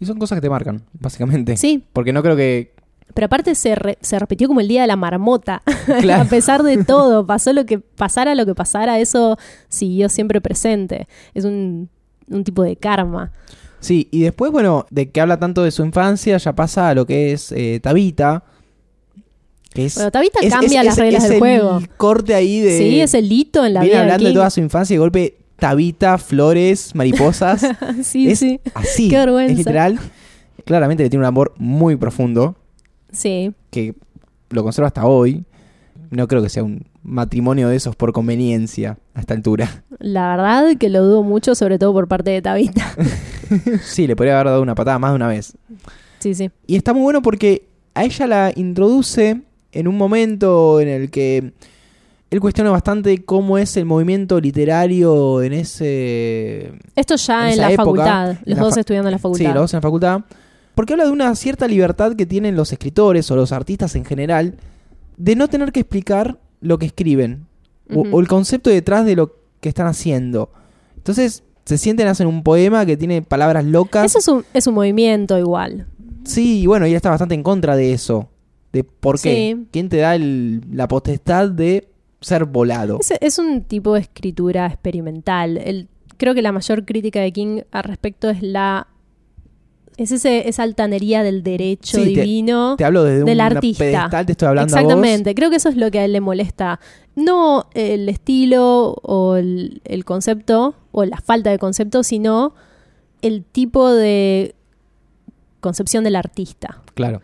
Y 0.00 0.06
son 0.06 0.18
cosas 0.18 0.36
que 0.38 0.40
te 0.42 0.50
marcan, 0.50 0.82
básicamente. 0.94 1.56
Sí, 1.56 1.84
Porque 1.92 2.12
no 2.12 2.22
creo 2.22 2.34
que... 2.34 2.72
pero 3.14 3.26
aparte 3.26 3.54
se, 3.54 3.74
re- 3.74 3.98
se 4.00 4.18
repitió 4.18 4.48
como 4.48 4.60
el 4.60 4.66
día 4.68 4.80
de 4.80 4.86
la 4.86 4.96
marmota. 4.96 5.62
Claro. 6.00 6.22
A 6.22 6.24
pesar 6.24 6.62
de 6.62 6.82
todo, 6.84 7.26
pasó 7.26 7.52
lo 7.52 7.66
que 7.66 7.78
pasara, 7.78 8.34
lo 8.34 8.46
que 8.46 8.54
pasara, 8.54 8.98
eso 8.98 9.36
siguió 9.68 10.08
siempre 10.08 10.40
presente. 10.40 11.06
Es 11.34 11.44
un, 11.44 11.90
un 12.28 12.44
tipo 12.44 12.62
de 12.62 12.76
karma. 12.76 13.30
Sí, 13.80 14.08
y 14.10 14.20
después, 14.22 14.50
bueno, 14.52 14.86
de 14.90 15.10
que 15.10 15.20
habla 15.20 15.38
tanto 15.38 15.62
de 15.62 15.70
su 15.70 15.84
infancia, 15.84 16.36
ya 16.38 16.54
pasa 16.54 16.88
a 16.90 16.94
lo 16.94 17.06
que 17.06 17.32
es 17.32 17.52
eh, 17.52 17.80
Tabita. 17.82 18.44
Que 19.72 19.86
es, 19.86 19.94
Bueno, 19.96 20.10
Tabita 20.10 20.40
es- 20.42 20.52
cambia 20.52 20.80
es- 20.80 20.86
las 20.86 20.96
reglas 20.98 21.22
es 21.24 21.28
del 21.30 21.34
el 21.36 21.40
juego. 21.40 21.80
corte 21.96 22.34
ahí 22.34 22.60
de... 22.60 22.78
Sí, 22.78 23.00
es 23.00 23.14
el 23.14 23.30
hito 23.30 23.64
en 23.64 23.74
la 23.74 23.80
Viene 23.80 23.94
vida 23.96 24.02
hablando 24.02 24.28
de 24.28 24.34
toda 24.34 24.50
su 24.50 24.60
infancia 24.60 24.94
y 24.94 24.96
de 24.96 25.00
golpe 25.00 25.36
Tabita, 25.60 26.18
flores, 26.18 26.94
mariposas. 26.94 27.64
sí, 28.02 28.30
es 28.30 28.38
sí. 28.40 28.60
así. 28.74 29.08
Qué 29.08 29.16
vergüenza. 29.18 29.52
Es 29.52 29.58
literal. 29.58 29.98
Claramente 30.64 31.02
le 31.04 31.10
tiene 31.10 31.22
un 31.22 31.26
amor 31.28 31.54
muy 31.58 31.96
profundo 31.96 32.56
Sí. 33.12 33.52
que 33.70 33.94
lo 34.50 34.62
conserva 34.62 34.88
hasta 34.88 35.06
hoy. 35.06 35.44
No 36.10 36.26
creo 36.26 36.42
que 36.42 36.48
sea 36.48 36.64
un 36.64 36.86
matrimonio 37.02 37.68
de 37.68 37.76
esos 37.76 37.94
por 37.94 38.12
conveniencia 38.12 38.98
a 39.14 39.20
esta 39.20 39.34
altura. 39.34 39.84
La 39.98 40.30
verdad 40.36 40.76
que 40.78 40.88
lo 40.88 41.04
dudo 41.04 41.22
mucho, 41.22 41.54
sobre 41.54 41.78
todo 41.78 41.92
por 41.92 42.08
parte 42.08 42.30
de 42.30 42.42
Tabita. 42.42 42.84
sí, 43.82 44.06
le 44.06 44.16
podría 44.16 44.34
haber 44.34 44.46
dado 44.48 44.62
una 44.62 44.74
patada 44.74 44.98
más 44.98 45.12
de 45.12 45.16
una 45.16 45.28
vez. 45.28 45.56
Sí, 46.18 46.34
sí. 46.34 46.50
Y 46.66 46.76
está 46.76 46.92
muy 46.92 47.02
bueno 47.02 47.22
porque 47.22 47.68
a 47.94 48.04
ella 48.04 48.26
la 48.26 48.52
introduce 48.56 49.40
en 49.72 49.88
un 49.88 49.96
momento 49.96 50.80
en 50.80 50.88
el 50.88 51.10
que 51.10 51.52
él 52.30 52.40
cuestiona 52.40 52.70
bastante 52.70 53.24
cómo 53.24 53.58
es 53.58 53.76
el 53.76 53.84
movimiento 53.86 54.40
literario 54.40 55.42
en 55.42 55.52
ese... 55.52 56.72
Esto 56.94 57.16
ya 57.16 57.50
En 57.52 57.58
la 57.58 57.72
época, 57.72 57.82
facultad, 57.84 58.36
los 58.44 58.56
la 58.58 58.62
dos 58.64 58.74
fa- 58.74 58.80
estudiando 58.80 59.08
en 59.08 59.12
la 59.12 59.18
facultad. 59.18 59.44
Sí, 59.44 59.52
los 59.52 59.54
dos 59.62 59.74
en 59.74 59.78
la 59.78 59.82
facultad. 59.82 60.20
Porque 60.74 60.92
habla 60.92 61.04
de 61.06 61.10
una 61.10 61.34
cierta 61.34 61.66
libertad 61.66 62.14
que 62.14 62.26
tienen 62.26 62.56
los 62.56 62.72
escritores 62.72 63.30
o 63.30 63.36
los 63.36 63.52
artistas 63.52 63.96
en 63.96 64.04
general 64.04 64.54
de 65.16 65.34
no 65.36 65.48
tener 65.48 65.72
que 65.72 65.80
explicar 65.80 66.38
lo 66.60 66.78
que 66.78 66.86
escriben 66.86 67.46
o- 67.94 68.20
el 68.20 68.28
concepto 68.28 68.70
detrás 68.70 69.04
de 69.04 69.16
lo 69.16 69.34
que 69.60 69.68
están 69.68 69.88
haciendo. 69.88 70.50
Entonces 70.96 71.42
se 71.64 71.78
sienten 71.78 72.06
hacen 72.06 72.26
un 72.28 72.42
poema 72.42 72.86
que 72.86 72.96
tiene 72.96 73.22
palabras 73.22 73.64
locas. 73.64 74.04
Eso 74.06 74.18
es 74.20 74.28
un, 74.28 74.44
es 74.54 74.66
un 74.68 74.74
movimiento 74.74 75.36
igual. 75.38 75.86
Sí, 76.24 76.60
y 76.62 76.66
bueno, 76.66 76.86
ella 76.86 76.96
está 76.96 77.10
bastante 77.10 77.34
en 77.34 77.42
contra 77.42 77.74
de 77.76 77.92
eso. 77.92 78.28
De 78.72 78.84
por 78.84 79.20
qué. 79.20 79.56
Sí. 79.56 79.66
¿Quién 79.72 79.88
te 79.88 79.96
da 79.96 80.14
el- 80.14 80.62
la 80.72 80.86
potestad 80.86 81.48
de 81.50 81.88
ser 82.20 82.44
volado? 82.44 82.98
Es, 83.00 83.12
es 83.20 83.38
un 83.38 83.62
tipo 83.62 83.94
de 83.94 84.00
escritura 84.00 84.66
experimental. 84.66 85.56
El, 85.56 85.88
creo 86.16 86.34
que 86.34 86.42
la 86.42 86.52
mayor 86.52 86.84
crítica 86.84 87.20
de 87.20 87.32
King 87.32 87.62
al 87.70 87.84
respecto 87.84 88.28
es 88.30 88.42
la. 88.42 88.86
Es 89.96 90.12
ese, 90.12 90.48
esa 90.48 90.62
altanería 90.62 91.22
del 91.22 91.42
derecho 91.42 91.98
Sí, 91.98 92.04
divino. 92.14 92.76
Te 92.76 92.84
hablo 92.86 93.04
desde 93.04 93.24
del 93.24 93.36
un 93.36 93.40
artista. 93.42 93.84
pedestal, 93.84 94.24
te 94.26 94.32
estoy 94.32 94.48
hablando 94.48 94.74
a 94.74 94.80
Exactamente, 94.80 95.34
creo 95.34 95.50
que 95.50 95.56
eso 95.56 95.68
es 95.68 95.76
lo 95.76 95.90
que 95.90 95.98
a 95.98 96.04
él 96.06 96.12
le 96.14 96.20
molesta. 96.22 96.80
No 97.16 97.66
el 97.74 98.08
estilo 98.08 98.94
o 99.02 99.36
el, 99.36 99.82
el 99.84 100.06
concepto 100.06 100.74
o 100.92 101.04
la 101.04 101.18
falta 101.18 101.50
de 101.50 101.58
concepto, 101.58 102.02
sino 102.02 102.54
el 103.20 103.44
tipo 103.44 103.90
de 103.92 104.54
concepción 105.60 106.02
del 106.04 106.16
artista. 106.16 106.76
vos. 106.78 106.92
Claro. 106.94 107.20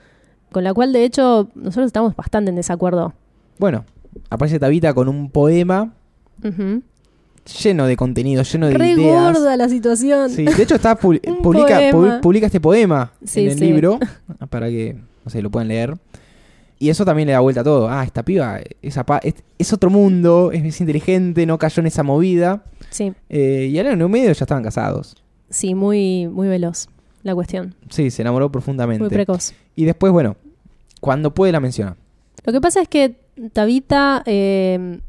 Con 0.53 0.63
la 0.65 0.75
cual, 0.75 0.93
de 0.93 1.05
hecho, 1.05 1.49
nosotros 1.55 1.87
estamos 1.87 2.15
bastante 2.15 2.51
en 2.51 2.57
desacuerdo. 2.57 3.15
Bueno, 3.59 3.87
aparece 4.31 4.59
Tabita 4.59 4.93
con 4.95 5.09
un 5.09 5.31
poema 5.31 5.93
lleno 7.63 7.87
de 7.87 7.97
contenido, 7.97 8.43
lleno 8.43 8.67
de 8.69 8.75
Re 8.75 8.91
ideas. 8.91 9.33
gorda 9.35 9.57
la 9.57 9.69
situación. 9.69 10.31
Sí, 10.31 10.45
de 10.45 10.63
hecho 10.63 10.75
está 10.75 10.99
pu- 11.01 11.21
Un 11.29 11.43
publica, 11.43 11.81
pu- 11.91 12.21
publica 12.21 12.47
este 12.47 12.61
poema 12.61 13.13
Sí, 13.25 13.41
en 13.45 13.51
el 13.53 13.59
sí. 13.59 13.65
libro 13.67 13.99
para 14.51 14.69
que 14.69 14.97
no 15.25 15.31
sé, 15.31 15.43
lo 15.43 15.51
puedan 15.51 15.69
leer. 15.69 15.95
Y 16.79 16.91
eso 16.91 17.05
también 17.07 17.27
le 17.27 17.33
da 17.33 17.41
vuelta 17.41 17.63
a 17.63 17.65
todo. 17.65 17.89
Ah, 17.89 18.05
esta 18.05 18.23
piba 18.23 18.59
es, 18.83 18.97
es, 19.23 19.35
es 19.59 19.73
otro 19.73 19.89
mundo, 19.89 20.51
es, 20.53 20.63
es 20.63 20.79
inteligente, 20.81 21.47
no 21.47 21.57
cayó 21.59 21.81
en 21.81 21.87
esa 21.87 22.03
movida. 22.03 22.65
Sí, 22.91 23.13
Eh, 23.31 23.69
y 23.73 23.79
al 23.79 23.87
año 23.87 24.07
y 24.07 24.09
medio 24.11 24.27
ya 24.33 24.45
estaban 24.45 24.63
casados. 24.63 25.17
sí, 25.49 25.75
muy, 25.75 26.27
muy 26.29 26.49
veloz 26.49 26.89
la 27.23 27.35
cuestión. 27.35 27.75
Sí, 27.89 28.11
se 28.11 28.23
enamoró 28.23 28.53
profundamente. 28.53 29.01
Muy 29.03 29.09
precoz. 29.11 29.53
y 29.75 29.85
después, 29.85 30.13
bueno, 30.13 30.37
cuando 31.01 31.33
puede 31.35 31.51
la 31.53 31.61
menciona. 31.61 31.97
Lo 32.45 32.53
que 32.53 32.61
pasa 32.61 32.83
es 32.83 32.89
que 32.89 33.17
Tabita 33.53 34.23
eh, 34.27 35.01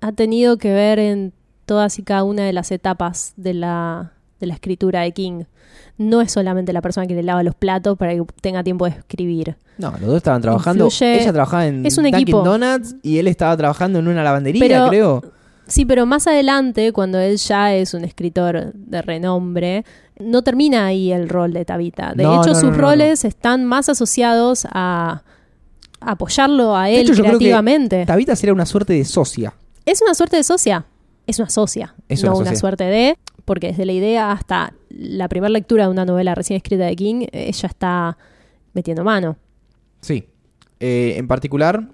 ha 0.00 0.12
tenido 0.12 0.56
que 0.58 0.72
ver 0.72 0.98
en 0.98 1.32
todas 1.66 1.98
y 1.98 2.02
cada 2.02 2.24
una 2.24 2.44
de 2.44 2.52
las 2.52 2.70
etapas 2.70 3.32
de 3.36 3.54
la, 3.54 4.12
de 4.40 4.46
la 4.46 4.54
escritura 4.54 5.02
de 5.02 5.12
King. 5.12 5.44
No 5.98 6.20
es 6.22 6.32
solamente 6.32 6.72
la 6.72 6.80
persona 6.80 7.06
que 7.06 7.14
le 7.14 7.22
lava 7.22 7.42
los 7.42 7.54
platos 7.54 7.98
para 7.98 8.12
que 8.14 8.22
tenga 8.40 8.64
tiempo 8.64 8.86
de 8.86 8.92
escribir. 8.92 9.56
No, 9.76 9.90
los 9.92 10.00
dos 10.02 10.16
estaban 10.16 10.40
trabajando. 10.40 10.86
Influye- 10.88 11.20
Ella 11.20 11.32
trabajaba 11.32 11.66
en 11.66 11.84
es 11.84 11.98
un 11.98 12.04
Dunkin' 12.04 12.22
equipo. 12.22 12.42
Donuts 12.42 12.96
y 13.02 13.18
él 13.18 13.28
estaba 13.28 13.56
trabajando 13.56 13.98
en 13.98 14.08
una 14.08 14.22
lavandería, 14.24 14.60
Pero- 14.60 14.88
creo. 14.88 15.22
Sí, 15.66 15.84
pero 15.84 16.04
más 16.04 16.26
adelante, 16.26 16.92
cuando 16.92 17.20
él 17.20 17.36
ya 17.36 17.72
es 17.74 17.94
un 17.94 18.04
escritor 18.04 18.72
de 18.72 19.02
renombre, 19.02 19.84
no 20.18 20.42
termina 20.42 20.86
ahí 20.86 21.12
el 21.12 21.28
rol 21.28 21.52
de 21.52 21.64
Tabita. 21.64 22.12
De 22.14 22.24
No, 22.24 22.40
hecho, 22.42 22.54
no, 22.54 22.60
sus 22.60 22.70
no, 22.72 22.76
roles 22.78 23.24
están 23.24 23.64
más 23.66 23.88
asociados 23.88 24.66
a 24.72 25.22
apoyarlo 26.00 26.76
a 26.76 26.88
él 26.90 27.08
hecho, 27.10 27.22
creativamente. 27.22 28.04
Tabita 28.06 28.34
sería 28.36 28.52
una 28.54 28.66
suerte 28.66 28.92
de 28.94 29.04
socia. 29.04 29.54
Es 29.86 30.00
una 30.02 30.14
suerte 30.14 30.36
de 30.36 30.44
socia. 30.44 30.86
Es 31.26 31.38
una 31.38 31.48
socia. 31.50 31.94
Es 32.08 32.22
no 32.22 32.30
una 32.30 32.38
una 32.38 32.46
socia. 32.50 32.60
suerte 32.60 32.84
de. 32.84 33.16
Porque 33.44 33.68
desde 33.68 33.84
la 33.86 33.92
idea 33.92 34.32
hasta 34.32 34.74
la 34.90 35.28
primera 35.28 35.48
lectura 35.50 35.84
de 35.84 35.90
una 35.90 36.04
novela 36.04 36.34
recién 36.34 36.56
escrita 36.56 36.84
de 36.84 36.94
King, 36.96 37.26
ella 37.32 37.68
está 37.68 38.16
metiendo 38.74 39.02
mano. 39.04 39.36
Sí. 40.00 40.24
Eh, 40.78 41.14
en 41.16 41.26
particular, 41.26 41.88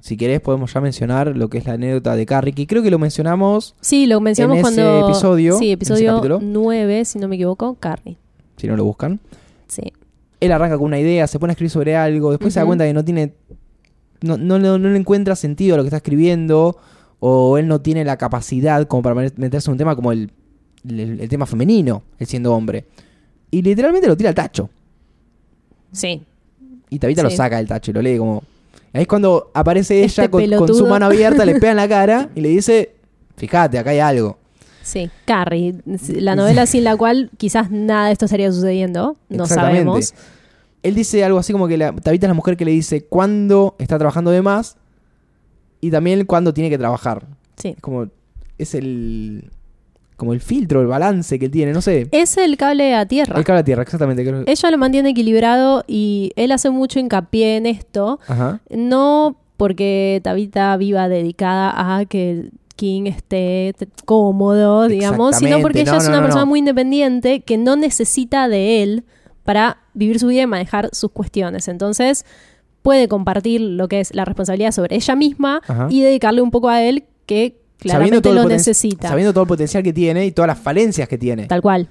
si 0.00 0.16
querés, 0.16 0.40
podemos 0.40 0.72
ya 0.74 0.80
mencionar 0.80 1.36
lo 1.36 1.48
que 1.48 1.58
es 1.58 1.66
la 1.66 1.72
anécdota 1.74 2.14
de 2.14 2.26
Carrie, 2.26 2.52
que 2.54 2.66
creo 2.66 2.82
que 2.82 2.90
lo 2.90 2.98
mencionamos, 2.98 3.74
Sí, 3.80 4.06
lo 4.06 4.20
mencionamos 4.20 4.58
En 4.58 4.66
ese 4.66 4.82
cuando. 4.82 5.08
episodio, 5.08 5.58
Sí, 5.58 5.72
episodio 5.72 6.10
capítulo. 6.16 6.38
9, 6.42 7.04
si 7.04 7.18
no 7.18 7.26
me 7.28 7.36
equivoco, 7.36 7.74
Carrie. 7.80 8.16
si 8.56 8.66
no 8.68 8.76
lo 8.76 8.84
buscan. 8.84 9.18
Sí. 9.68 9.92
Él 10.40 10.52
arranca 10.52 10.76
con 10.76 10.86
una 10.86 10.98
idea, 10.98 11.26
se 11.26 11.38
pone 11.38 11.50
a 11.50 11.52
escribir 11.52 11.70
sobre 11.70 11.96
algo, 11.96 12.30
después 12.30 12.54
se 12.54 12.60
da 12.60 12.66
cuenta 12.66 12.84
que 12.84 12.92
no 12.92 13.04
tiene 13.04 13.34
no, 14.20 14.36
no, 14.36 14.58
no, 14.58 14.78
no 14.78 14.88
le 14.88 14.98
encuentra 14.98 15.36
sentido 15.36 15.74
a 15.74 15.76
lo 15.76 15.82
que 15.84 15.88
está 15.88 15.98
escribiendo 15.98 16.76
o 17.20 17.58
él 17.58 17.68
no 17.68 17.80
tiene 17.80 18.04
la 18.04 18.16
capacidad 18.16 18.86
como 18.86 19.02
para 19.02 19.14
meterse 19.14 19.70
en 19.70 19.72
un 19.72 19.78
tema 19.78 19.96
como 19.96 20.12
el, 20.12 20.30
el, 20.88 21.20
el 21.20 21.28
tema 21.28 21.46
femenino, 21.46 22.02
él 22.18 22.26
siendo 22.26 22.54
hombre. 22.54 22.84
Y 23.50 23.62
literalmente 23.62 24.06
lo 24.06 24.16
tira 24.16 24.28
al 24.28 24.34
tacho. 24.34 24.70
Sí. 25.92 26.22
Y 26.90 26.98
Tabita 26.98 27.22
lo 27.22 27.30
saca 27.30 27.56
del 27.56 27.66
tacho 27.66 27.90
y 27.90 27.94
lo 27.94 28.02
lee 28.02 28.18
como... 28.18 28.42
Ahí 28.92 29.02
es 29.02 29.08
cuando 29.08 29.50
aparece 29.52 30.02
Este 30.02 30.22
ella 30.22 30.30
con, 30.30 30.66
con 30.66 30.74
su 30.74 30.86
mano 30.86 31.06
abierta, 31.06 31.44
le 31.44 31.54
pega 31.54 31.70
en 31.70 31.76
la 31.76 31.88
cara 31.88 32.30
y 32.34 32.40
le 32.40 32.48
dice, 32.48 32.94
fíjate, 33.36 33.78
acá 33.78 33.90
hay 33.90 33.98
algo. 33.98 34.38
Sí, 34.88 35.10
Carrie, 35.26 35.74
la 36.14 36.34
novela 36.34 36.64
sin 36.64 36.82
la 36.82 36.96
cual 36.96 37.30
quizás 37.36 37.70
nada 37.70 38.06
de 38.06 38.12
esto 38.12 38.24
estaría 38.24 38.50
sucediendo, 38.50 39.18
no 39.28 39.44
sabemos. 39.44 40.14
Él 40.82 40.94
dice 40.94 41.22
algo 41.24 41.38
así 41.38 41.52
como 41.52 41.68
que 41.68 41.76
la, 41.76 41.92
Tabita 41.92 42.26
es 42.26 42.30
la 42.30 42.34
mujer 42.34 42.56
que 42.56 42.64
le 42.64 42.70
dice 42.70 43.04
cuándo 43.04 43.74
está 43.78 43.98
trabajando 43.98 44.30
de 44.30 44.40
más 44.40 44.78
y 45.82 45.90
también 45.90 46.24
cuándo 46.24 46.54
tiene 46.54 46.70
que 46.70 46.78
trabajar. 46.78 47.26
Sí. 47.56 47.74
Es 47.76 47.82
como... 47.82 48.08
Es 48.56 48.74
el... 48.74 49.50
Como 50.16 50.32
el 50.32 50.40
filtro, 50.40 50.80
el 50.80 50.86
balance 50.86 51.38
que 51.38 51.44
él 51.44 51.50
tiene, 51.50 51.72
no 51.72 51.82
sé. 51.82 52.08
Es 52.10 52.38
el 52.38 52.56
cable 52.56 52.94
a 52.94 53.04
tierra. 53.06 53.36
El 53.36 53.44
cable 53.44 53.60
a 53.60 53.64
tierra, 53.64 53.82
exactamente. 53.82 54.24
creo 54.24 54.44
Ella 54.46 54.70
lo 54.70 54.78
mantiene 54.78 55.10
equilibrado 55.10 55.84
y 55.86 56.32
él 56.34 56.50
hace 56.50 56.70
mucho 56.70 56.98
hincapié 56.98 57.56
en 57.56 57.66
esto, 57.66 58.18
Ajá. 58.26 58.60
no 58.70 59.36
porque 59.58 60.20
Tabitha 60.24 60.76
viva 60.78 61.08
dedicada 61.08 61.96
a 61.98 62.06
que 62.06 62.50
King 62.78 63.06
esté 63.06 63.74
cómodo, 64.04 64.86
digamos, 64.86 65.36
sino 65.36 65.60
porque 65.60 65.80
ella 65.80 65.92
No, 65.92 65.98
es 65.98 66.06
una 66.06 66.18
no, 66.18 66.22
persona 66.22 66.44
muy 66.44 66.60
independiente 66.60 67.40
que 67.40 67.58
no 67.58 67.74
necesita 67.74 68.46
de 68.46 68.84
él 68.84 69.04
para 69.42 69.78
vivir 69.94 70.20
su 70.20 70.28
vida 70.28 70.42
y 70.42 70.46
manejar 70.46 70.88
sus 70.92 71.10
cuestiones. 71.10 71.66
Entonces, 71.66 72.24
puede 72.82 73.08
compartir 73.08 73.60
lo 73.60 73.88
que 73.88 73.98
es 73.98 74.14
la 74.14 74.24
responsabilidad 74.24 74.70
sobre 74.70 74.94
ella 74.94 75.16
misma 75.16 75.60
Ajá. 75.66 75.88
y 75.90 76.02
dedicarle 76.02 76.40
un 76.40 76.52
poco 76.52 76.68
a 76.68 76.80
él 76.80 77.02
que 77.26 77.56
claramente 77.78 78.32
lo 78.32 78.44
necesita. 78.44 79.08
Sabiendo 79.08 79.32
todo 79.32 79.42
el 79.42 79.48
potencial 79.48 79.82
que 79.82 79.92
tiene 79.92 80.24
y 80.26 80.30
todas 80.30 80.46
las 80.46 80.58
falencias 80.58 81.08
que 81.08 81.18
tiene. 81.18 81.46
Tal 81.46 81.60
cual. 81.60 81.88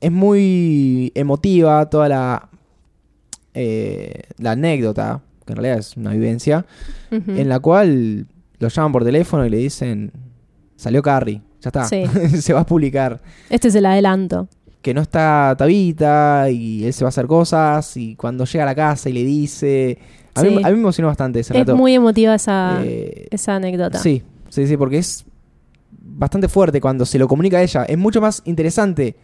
Es 0.00 0.12
muy 0.12 1.10
emotiva 1.16 1.90
toda 1.90 2.08
la, 2.08 2.48
eh, 3.52 4.22
la 4.38 4.52
anécdota, 4.52 5.22
que 5.44 5.54
en 5.54 5.56
realidad 5.56 5.80
es 5.80 5.96
una 5.96 6.12
vivencia, 6.12 6.64
en 7.10 7.48
la 7.48 7.58
cual 7.58 8.28
lo 8.58 8.68
llaman 8.68 8.92
por 8.92 9.04
teléfono 9.04 9.44
y 9.46 9.50
le 9.50 9.56
dicen, 9.58 10.12
salió 10.76 11.02
Carrie, 11.02 11.42
ya 11.60 11.68
está, 11.68 11.84
Sí. 11.84 12.04
se 12.40 12.52
va 12.52 12.60
a 12.60 12.66
publicar. 12.66 13.20
Este 13.50 13.68
es 13.68 13.74
el 13.74 13.86
adelanto. 13.86 14.48
Que 14.82 14.94
no 14.94 15.00
está 15.00 15.54
Tabita 15.58 16.48
y 16.50 16.84
él 16.84 16.92
se 16.92 17.04
va 17.04 17.08
a 17.08 17.10
hacer 17.10 17.26
cosas 17.26 17.96
y 17.96 18.14
cuando 18.14 18.44
llega 18.44 18.62
a 18.64 18.66
la 18.66 18.74
casa 18.74 19.08
y 19.08 19.12
le 19.12 19.24
dice... 19.24 19.98
A, 20.34 20.42
mí, 20.42 20.50
Sí. 20.50 20.54
a 20.62 20.68
mí 20.68 20.74
me 20.74 20.80
emocionó 20.82 21.08
bastante 21.08 21.40
ese 21.40 21.52
Es 21.52 21.60
rato. 21.60 21.76
muy 21.76 21.94
emotiva 21.94 22.34
esa, 22.34 22.80
Eh, 22.84 23.26
esa 23.30 23.56
anécdota. 23.56 23.98
Sí, 23.98 24.22
sí, 24.48 24.66
sí, 24.68 24.76
porque 24.76 24.98
es 24.98 25.24
bastante 25.90 26.48
fuerte 26.48 26.80
cuando 26.80 27.04
se 27.06 27.18
lo 27.18 27.26
comunica 27.26 27.58
a 27.58 27.62
ella. 27.62 27.84
Es 27.84 27.98
mucho 27.98 28.20
más 28.20 28.42
interesante 28.44 29.16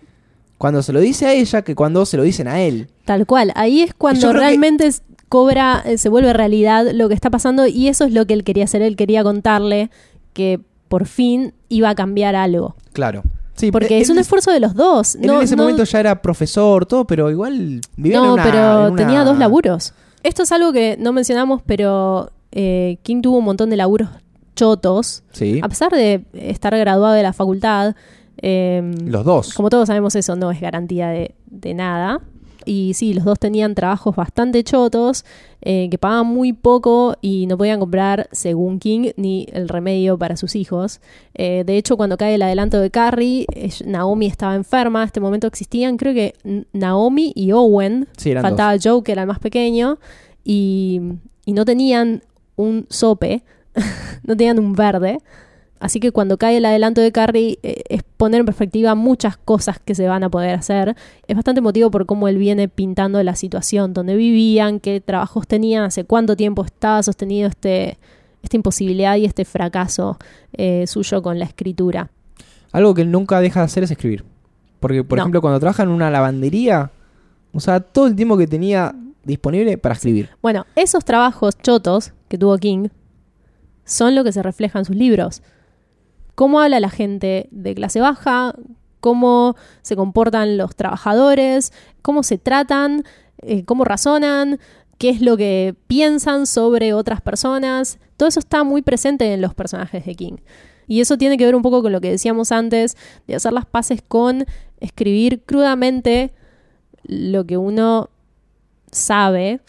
cuando 0.59 0.83
se 0.83 0.93
lo 0.93 0.99
dice 1.01 1.27
a 1.27 1.33
ella 1.35 1.63
que 1.63 1.75
cuando 1.77 2.05
se 2.05 2.17
lo 2.17 2.25
dicen 2.25 2.49
a 2.49 2.61
él. 2.61 2.89
Tal 3.05 3.27
cual. 3.27 3.53
Ahí 3.55 3.83
es 3.83 3.95
cuando 3.95 4.33
que- 4.33 4.39
realmente 4.39 4.91
cobra, 5.35 5.83
eh, 5.85 5.99
se 5.99 6.09
vuelve 6.09 6.33
realidad 6.33 6.87
lo 6.95 7.09
que 7.09 7.15
está 7.15 7.29
pasando 7.29 7.67
y 7.67 7.89
eso 7.89 8.05
es 8.05 8.13
lo 8.13 8.25
que 8.25 8.35
él 8.35 8.45
quería 8.45 8.63
hacer. 8.65 8.83
Él 8.83 8.95
quería 8.95 9.25
contarle 9.25 9.91
que 10.33 10.61
por 10.89 11.07
fin 11.07 11.53
iba 11.69 11.89
a 11.91 11.97
cambiar 11.97 12.37
algo. 12.37 12.77
Claro. 12.93 13.23
Sí, 13.57 13.73
Porque 13.73 13.97
él- 13.97 14.03
es 14.03 14.11
un 14.11 14.19
esfuerzo 14.19 14.53
de 14.53 14.61
los 14.61 14.75
dos. 14.77 15.17
él 15.17 15.27
No, 15.27 15.39
en 15.39 15.43
ese 15.43 15.57
no- 15.57 15.65
momento 15.65 15.83
ya 15.83 15.99
era 15.99 16.23
profesor, 16.23 16.87
todo, 16.87 17.05
pero 17.05 17.33
igual 17.33 17.81
vivía 17.97 18.19
en 18.19 18.25
no, 18.25 18.35
una- 18.35 18.45
pero 18.45 18.87
en 18.87 18.93
una- 18.93 18.97
tenía 19.03 19.25
dos 19.25 19.37
laburos. 19.37 19.93
Esto 20.23 20.45
es 20.45 20.53
algo 20.53 20.73
que 20.73 20.97
no 21.01 21.13
mencionamos, 21.13 21.63
pero 21.67 22.31
eh, 22.53 22.99
King 23.03 23.21
tuvo 23.21 23.39
un 23.39 23.45
montón 23.45 23.71
de 23.71 23.77
laburos 23.77 24.09
chotos. 24.55 25.25
Sí, 25.33 25.59
A 25.65 25.69
pesar 25.69 25.91
de 25.91 26.23
estar 26.35 26.77
graduado 26.79 27.13
de 27.15 27.25
la 27.25 27.33
facultad, 27.33 27.97
eh, 28.41 28.83
los 29.05 29.25
dos. 29.25 29.53
Como 29.55 29.69
todos 29.69 29.89
sabemos, 29.89 30.15
eso 30.15 30.37
no 30.37 30.53
es 30.53 30.61
garantía 30.61 31.09
de, 31.09 31.35
de 31.47 31.75
nada. 31.75 32.21
Y 32.67 32.93
sí, 32.95 33.15
los 33.15 33.25
dos 33.25 33.39
tenían 33.39 33.75
trabajos 33.75 34.15
bastante 34.17 34.63
chotos, 34.65 35.25
eh, 35.63 35.89
que 35.91 35.99
pagaban 35.99 36.27
muy 36.27 36.53
poco 36.53 37.17
y 37.21 37.47
no 37.47 37.57
podían 37.59 37.81
comprar, 37.81 38.29
según 38.33 38.79
King, 38.79 39.11
ni 39.17 39.47
el 39.53 39.69
remedio 39.69 40.19
para 40.19 40.37
sus 40.37 40.55
hijos. 40.57 41.01
Eh, 41.35 41.65
de 41.67 41.77
hecho, 41.77 41.97
cuando 41.97 42.17
cae 42.17 42.35
el 42.35 42.43
adelanto 42.43 42.81
de 42.81 42.91
Carrie, 42.91 43.47
ella- 43.55 43.87
Naomi 43.87 44.27
estaba 44.27 44.55
enferma. 44.55 45.03
En 45.03 45.07
este 45.07 45.21
momento 45.21 45.47
existían, 45.47 45.97
creo 45.97 46.15
que 46.15 46.35
Naomi 46.73 47.33
y 47.35 47.53
Owen. 47.53 48.09
Sí, 48.17 48.33
Faltaba 48.43 48.77
Joe, 48.83 49.03
que 49.03 49.13
era 49.13 49.23
el 49.23 49.29
más 49.29 49.39
pequeño. 49.39 49.99
Y, 50.45 51.01
y 51.47 51.53
no 51.53 51.65
tenían 51.65 52.23
un 52.57 52.87
sope, 52.91 53.43
no 54.25 54.37
tenían 54.37 54.59
un 54.59 54.75
verde. 54.75 55.19
Así 55.81 56.01
que 56.01 56.13
cuando 56.13 56.39
cae 56.39 56.57
el 56.57 56.65
adelanto 56.65 57.01
de 57.01 57.13
Carrie 57.13 57.59
eh, 57.63 57.83
es 57.89 58.03
poner 58.03 58.41
en 58.41 58.47
perspectiva 58.47 58.95
muchas 58.95 59.37
cosas 59.37 59.79
que 59.85 59.95
se 59.95 60.09
van 60.09 60.25
a 60.25 60.31
poder 60.31 60.55
hacer. 60.55 60.97
Es 61.27 61.37
bastante 61.37 61.59
emotivo 61.59 61.91
por 61.91 62.07
cómo 62.07 62.27
él 62.29 62.39
viene 62.39 62.69
pintando 62.69 63.23
la 63.23 63.35
situación, 63.35 63.93
donde 63.93 64.17
vivían, 64.17 64.81
qué 64.81 65.01
trabajos 65.01 65.47
tenían, 65.47 65.85
hace 65.85 66.05
cuánto 66.05 66.37
tiempo 66.37 66.65
estaba 66.65 67.03
sostenido 67.03 67.49
este, 67.49 67.99
esta 68.43 68.57
imposibilidad 68.57 69.17
y 69.17 69.25
este 69.27 69.45
fracaso 69.45 70.17
eh, 70.53 70.87
suyo 70.87 71.23
con 71.23 71.39
la 71.39 71.45
escritura. 71.45 72.11
Algo 72.73 72.95
que 72.95 73.03
él 73.03 73.11
nunca 73.11 73.41
deja 73.41 73.61
de 73.61 73.67
hacer 73.67 73.83
es 73.85 73.91
escribir. 73.91 74.25
Porque, 74.81 75.05
por 75.05 75.19
No. 75.19 75.25
ejemplo, 75.25 75.41
cuando 75.41 75.61
trabaja 75.61 75.83
en 75.83 75.91
una 75.91 76.11
lavandería, 76.11 76.91
usaba 77.53 77.81
todo 77.81 78.07
el 78.07 78.17
tiempo 78.17 78.37
que 78.39 78.47
tenía 78.47 78.95
disponible 79.23 79.77
para 79.79 79.95
escribir. 79.95 80.31
Bueno, 80.43 80.67
esos 80.77 81.05
trabajos 81.05 81.57
chotos 81.59 82.13
que 82.29 82.39
tuvo 82.39 82.57
King 82.59 82.89
son 83.85 84.15
lo 84.15 84.25
que 84.25 84.33
se 84.33 84.43
refleja 84.43 84.79
en 84.79 84.85
sus 84.85 84.97
libros. 84.97 85.43
Cómo 86.35 86.61
habla 86.61 86.81
la 86.81 86.91
gente 86.91 87.49
de 87.51 87.75
clase 87.75 88.01
baja, 88.01 88.55
cómo 89.01 89.57
se 89.83 89.97
comportan 89.97 90.57
los 90.57 90.75
trabajadores, 90.75 91.73
cómo 92.03 92.23
se 92.23 92.39
tratan, 92.39 93.05
eh, 93.43 93.65
cómo 93.65 93.85
razonan, 93.85 94.59
qué 94.99 95.11
es 95.11 95.21
lo 95.21 95.37
que 95.37 95.75
piensan 95.87 96.47
sobre 96.47 96.95
otras 96.95 97.21
personas. 97.21 97.99
Todo 98.17 98.29
eso 98.29 98.41
está 98.41 98.65
muy 98.65 98.83
presente 98.83 99.33
en 99.33 99.41
los 99.41 99.55
personajes 99.55 100.05
de 100.07 100.15
King. 100.15 100.37
Y 100.87 101.01
eso 101.01 101.17
tiene 101.17 101.37
que 101.37 101.45
ver 101.45 101.55
un 101.55 101.63
poco 101.63 101.83
con 101.83 101.93
lo 101.93 102.01
que 102.01 102.11
decíamos 102.11 102.53
antes, 102.53 102.97
de 103.27 103.35
hacer 103.35 103.53
las 103.53 103.67
paces 103.67 104.03
con 104.07 104.47
escribir 104.81 105.43
crudamente 105.45 106.33
lo 107.03 107.45
que 107.45 107.57
uno 107.57 108.11
sabe 108.91 109.61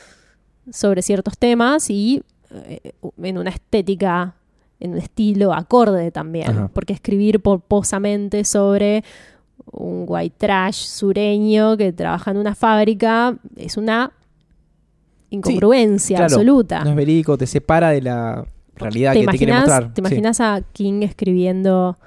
sobre 0.71 1.01
ciertos 1.01 1.37
temas 1.37 1.89
y 1.89 2.23
eh, 2.51 2.93
en 3.21 3.37
una 3.37 3.49
estética, 3.49 4.35
en 4.79 4.91
un 4.91 4.97
estilo 4.97 5.53
acorde 5.53 6.11
también. 6.11 6.49
Ajá. 6.49 6.69
Porque 6.73 6.93
escribir 6.93 7.39
pomposamente 7.39 8.43
sobre 8.43 9.03
un 9.71 10.05
white 10.07 10.35
trash 10.37 10.75
sureño 10.85 11.77
que 11.77 11.91
trabaja 11.93 12.31
en 12.31 12.37
una 12.37 12.55
fábrica 12.55 13.37
es 13.55 13.77
una 13.77 14.11
incongruencia 15.29 16.17
claro, 16.17 16.33
absoluta. 16.35 16.83
No 16.83 16.91
es 16.91 16.95
verídico, 16.95 17.37
te 17.37 17.47
separa 17.47 17.89
de 17.89 18.01
la 18.01 18.45
realidad 18.75 19.13
¿Te 19.13 19.21
que 19.21 19.27
te 19.27 19.37
quiere 19.37 19.53
mostrar. 19.53 19.93
¿Te 19.93 19.95
Sí. 19.95 20.01
imaginas 20.01 20.39
a 20.41 20.61
King 20.73 21.01
escribiendo 21.03 21.97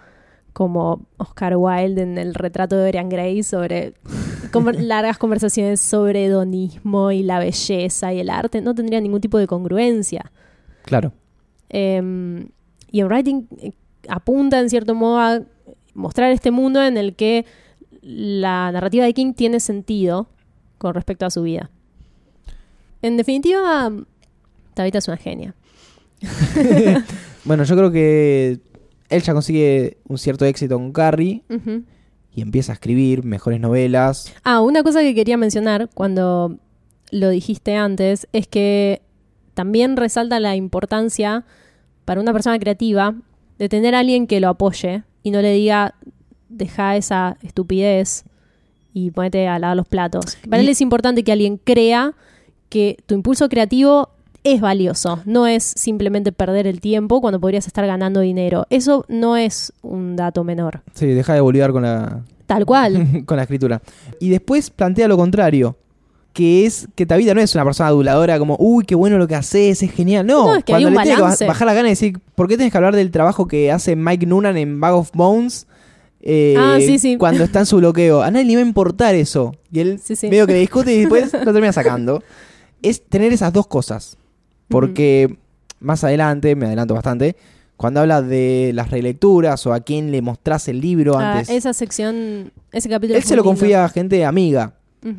como 0.53 1.07
Oscar 1.17 1.57
Wilde 1.57 2.03
en 2.03 2.19
el 2.19 2.35
retrato 2.35 2.77
de 2.77 2.85
Dorian 2.85 3.09
Gray 3.09 3.43
sobre 3.43 3.95
largas 4.79 5.19
conversaciones 5.19 5.81
sobre 5.81 6.27
hedonismo 6.27 7.11
y 7.13 7.23
la 7.23 7.39
belleza 7.39 8.13
y 8.13 8.21
el 8.21 8.31
arte? 8.31 8.61
No 8.61 8.75
tendría 8.75 9.01
ningún 9.01 9.21
tipo 9.21 9.39
de 9.39 9.47
congruencia. 9.47 10.31
Claro. 10.85 11.13
Eh, 11.71 12.47
y 12.91 13.01
en 13.01 13.07
Writing 13.07 13.49
eh, 13.61 13.73
apunta 14.09 14.61
en 14.61 14.71
cierto 14.71 14.95
modo 14.95 15.19
a 15.19 15.41
mostrar 15.95 16.31
este 16.31 16.51
mundo 16.51 16.83
en 16.83 16.97
el 16.97 17.15
que 17.15 17.45
la 18.03 18.71
narrativa 18.73 19.05
de 19.05 19.15
King 19.15 19.35
tiene 19.35 19.61
sentido 19.61 20.29
con 20.79 20.95
respecto 20.95 21.27
a 21.27 21.31
su 21.31 21.43
vida. 21.43 21.71
En 23.03 23.17
definitiva, 23.17 23.93
Tabitha 24.75 24.99
es 24.99 25.09
una 25.09 25.17
genia. 25.17 25.55
Bueno, 27.45 27.65
yo 27.65 27.77
creo 27.77 27.91
que 27.91 28.61
él 29.09 29.23
ya 29.23 29.33
consigue 29.33 29.97
un 30.07 30.19
cierto 30.19 30.45
éxito 30.45 30.77
con 30.77 30.93
Carrie 30.93 31.45
y 32.35 32.43
empieza 32.43 32.73
a 32.73 32.75
escribir 32.75 33.25
mejores 33.25 33.59
novelas. 33.59 34.35
Ah, 34.45 34.61
una 34.61 34.83
cosa 34.83 35.01
que 35.01 35.15
quería 35.15 35.39
mencionar 35.39 35.89
cuando 35.95 36.59
lo 37.11 37.31
dijiste 37.31 37.75
antes 37.75 38.29
es 38.35 38.47
que 38.47 39.01
también 39.55 39.97
resalta 39.97 40.41
la 40.41 40.57
importancia 40.57 41.47
para 42.09 42.23
una 42.23 42.33
persona 42.33 42.59
creativa 42.59 43.15
de 43.59 43.69
tener 43.69 43.95
a 43.95 43.99
alguien 43.99 44.27
que 44.27 44.41
lo 44.41 44.49
apoye 44.49 45.03
y 45.23 45.31
no 45.31 45.43
le 45.43 45.53
diga 45.53 45.95
deja 46.49 46.97
esa 46.97 47.37
estupidez 47.43 48.25
y 48.95 49.11
ponete 49.11 49.47
a 49.47 49.59
lavar 49.59 49.77
los 49.77 49.87
platos. 49.87 50.39
Para 50.49 50.63
Y- 50.63 50.65
él 50.65 50.71
es 50.71 50.81
importante 50.81 51.23
que 51.23 51.33
alguien 51.33 51.59
crea 51.63 52.15
que 52.71 52.97
tu 53.05 53.15
impulso 53.15 53.51
creativo 53.51 54.09
es 54.43 54.63
valioso, 54.63 55.21
no 55.27 55.47
es 55.47 55.65
simplemente 55.65 56.33
perder 56.33 56.67
el 56.67 56.81
tiempo 56.81 57.21
cuando 57.21 57.41
podrías 57.41 57.67
estar 57.67 57.87
ganando 57.87 58.21
dinero. 58.21 58.65
Eso 58.71 59.05
no 59.09 59.37
es 59.37 59.75
un 59.83 60.17
dato 60.17 60.45
menor. 60.45 60.81
Sí, 60.95 61.09
deja 61.09 61.35
de 61.35 61.43
bolivar 61.43 61.73
con 61.73 61.83
la, 61.83 62.23
Tal 62.47 62.65
cual. 62.65 63.23
con 63.27 63.37
la 63.37 63.43
escritura. 63.43 63.83
Y 64.19 64.31
después 64.31 64.71
plantea 64.71 65.09
lo 65.09 65.19
contrario, 65.19 65.77
que 66.39 66.67
es 66.67 66.87
que 66.95 67.05
Tabita 67.05 67.35
no 67.35 67.41
es 67.41 67.53
una 67.57 67.65
persona 67.65 67.89
aduladora 67.89 68.39
como, 68.39 68.55
uy, 68.61 68.85
qué 68.85 68.95
bueno 68.95 69.19
lo 69.19 69.27
que 69.27 69.35
haces, 69.35 69.83
es 69.83 69.91
genial. 69.91 70.25
No, 70.25 70.45
No, 70.47 70.55
es 70.55 70.63
que 70.63 70.71
cuando 70.73 70.87
hay 70.89 70.93
un 70.95 70.97
le 70.97 71.03
tiene 71.03 71.37
que 71.37 71.47
bajar 71.47 71.67
la 71.67 71.75
gana 71.75 71.89
y 71.89 71.91
decir, 71.91 72.21
¿por 72.37 72.47
qué 72.47 72.57
tienes 72.57 72.71
que 72.71 72.79
hablar 72.79 72.95
del 72.95 73.11
trabajo 73.11 73.49
que 73.49 73.73
hace 73.73 73.97
Mike 73.97 74.25
Noonan 74.25 74.57
en 74.57 74.79
Bag 74.79 74.95
of 74.95 75.11
Bones? 75.15 75.67
eh, 76.21 76.55
Ah, 76.57 76.79
sí, 76.79 77.01
sí. 77.01 77.17
Cuando 77.17 77.43
está 77.43 77.59
en 77.59 77.67
su 77.67 77.79
bloqueo. 77.79 78.23
A 78.23 78.31
nadie 78.31 78.47
le 78.47 78.55
va 78.55 78.63
a 78.63 78.67
importar 78.67 79.17
eso. 79.17 79.57
Y 79.73 79.81
él 79.81 80.01
Sí, 80.01 80.15
medio 80.29 80.47
que 80.47 80.53
le 80.53 80.61
discute 80.61 80.95
y 80.95 81.01
después 81.01 81.33
lo 81.45 81.53
termina 81.53 81.73
sacando. 81.73 82.23
Es 82.83 83.05
tener 83.05 83.33
esas 83.33 83.53
dos 83.53 83.67
cosas. 83.67 84.17
Porque 84.69 85.37
más 85.81 86.05
adelante, 86.05 86.55
me 86.55 86.67
adelanto 86.67 86.95
bastante, 86.95 87.35
cuando 87.77 88.01
habla 88.01 88.23
de 88.23 88.73
las 88.75 88.91
relecturas 88.91 89.67
o 89.67 89.73
a 89.73 89.81
quién 89.81 90.11
le 90.13 90.23
mostrás 90.23 90.69
el 90.69 90.81
libro 90.81 91.19
Ah, 91.19 91.33
antes, 91.39 91.51
esa 91.51 91.73
sección, 91.73 92.53
ese 92.73 92.89
capítulo. 92.89 93.17
él 93.17 93.23
se 93.25 93.35
lo 93.37 93.43
lindo. 93.43 93.51
confía 93.51 93.85
a 93.85 93.89
gente 93.89 94.25
amiga, 94.25 94.75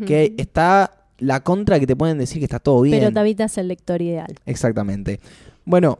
que 0.05 0.33
está 0.37 0.91
la 1.19 1.41
contra 1.43 1.79
que 1.79 1.87
te 1.87 1.95
pueden 1.95 2.17
decir 2.17 2.39
que 2.39 2.45
está 2.45 2.59
todo 2.59 2.81
bien. 2.81 2.99
Pero 2.99 3.11
Tabita 3.13 3.45
es 3.45 3.57
el 3.57 3.67
lector 3.67 4.01
ideal. 4.01 4.35
Exactamente. 4.45 5.19
Bueno, 5.65 5.99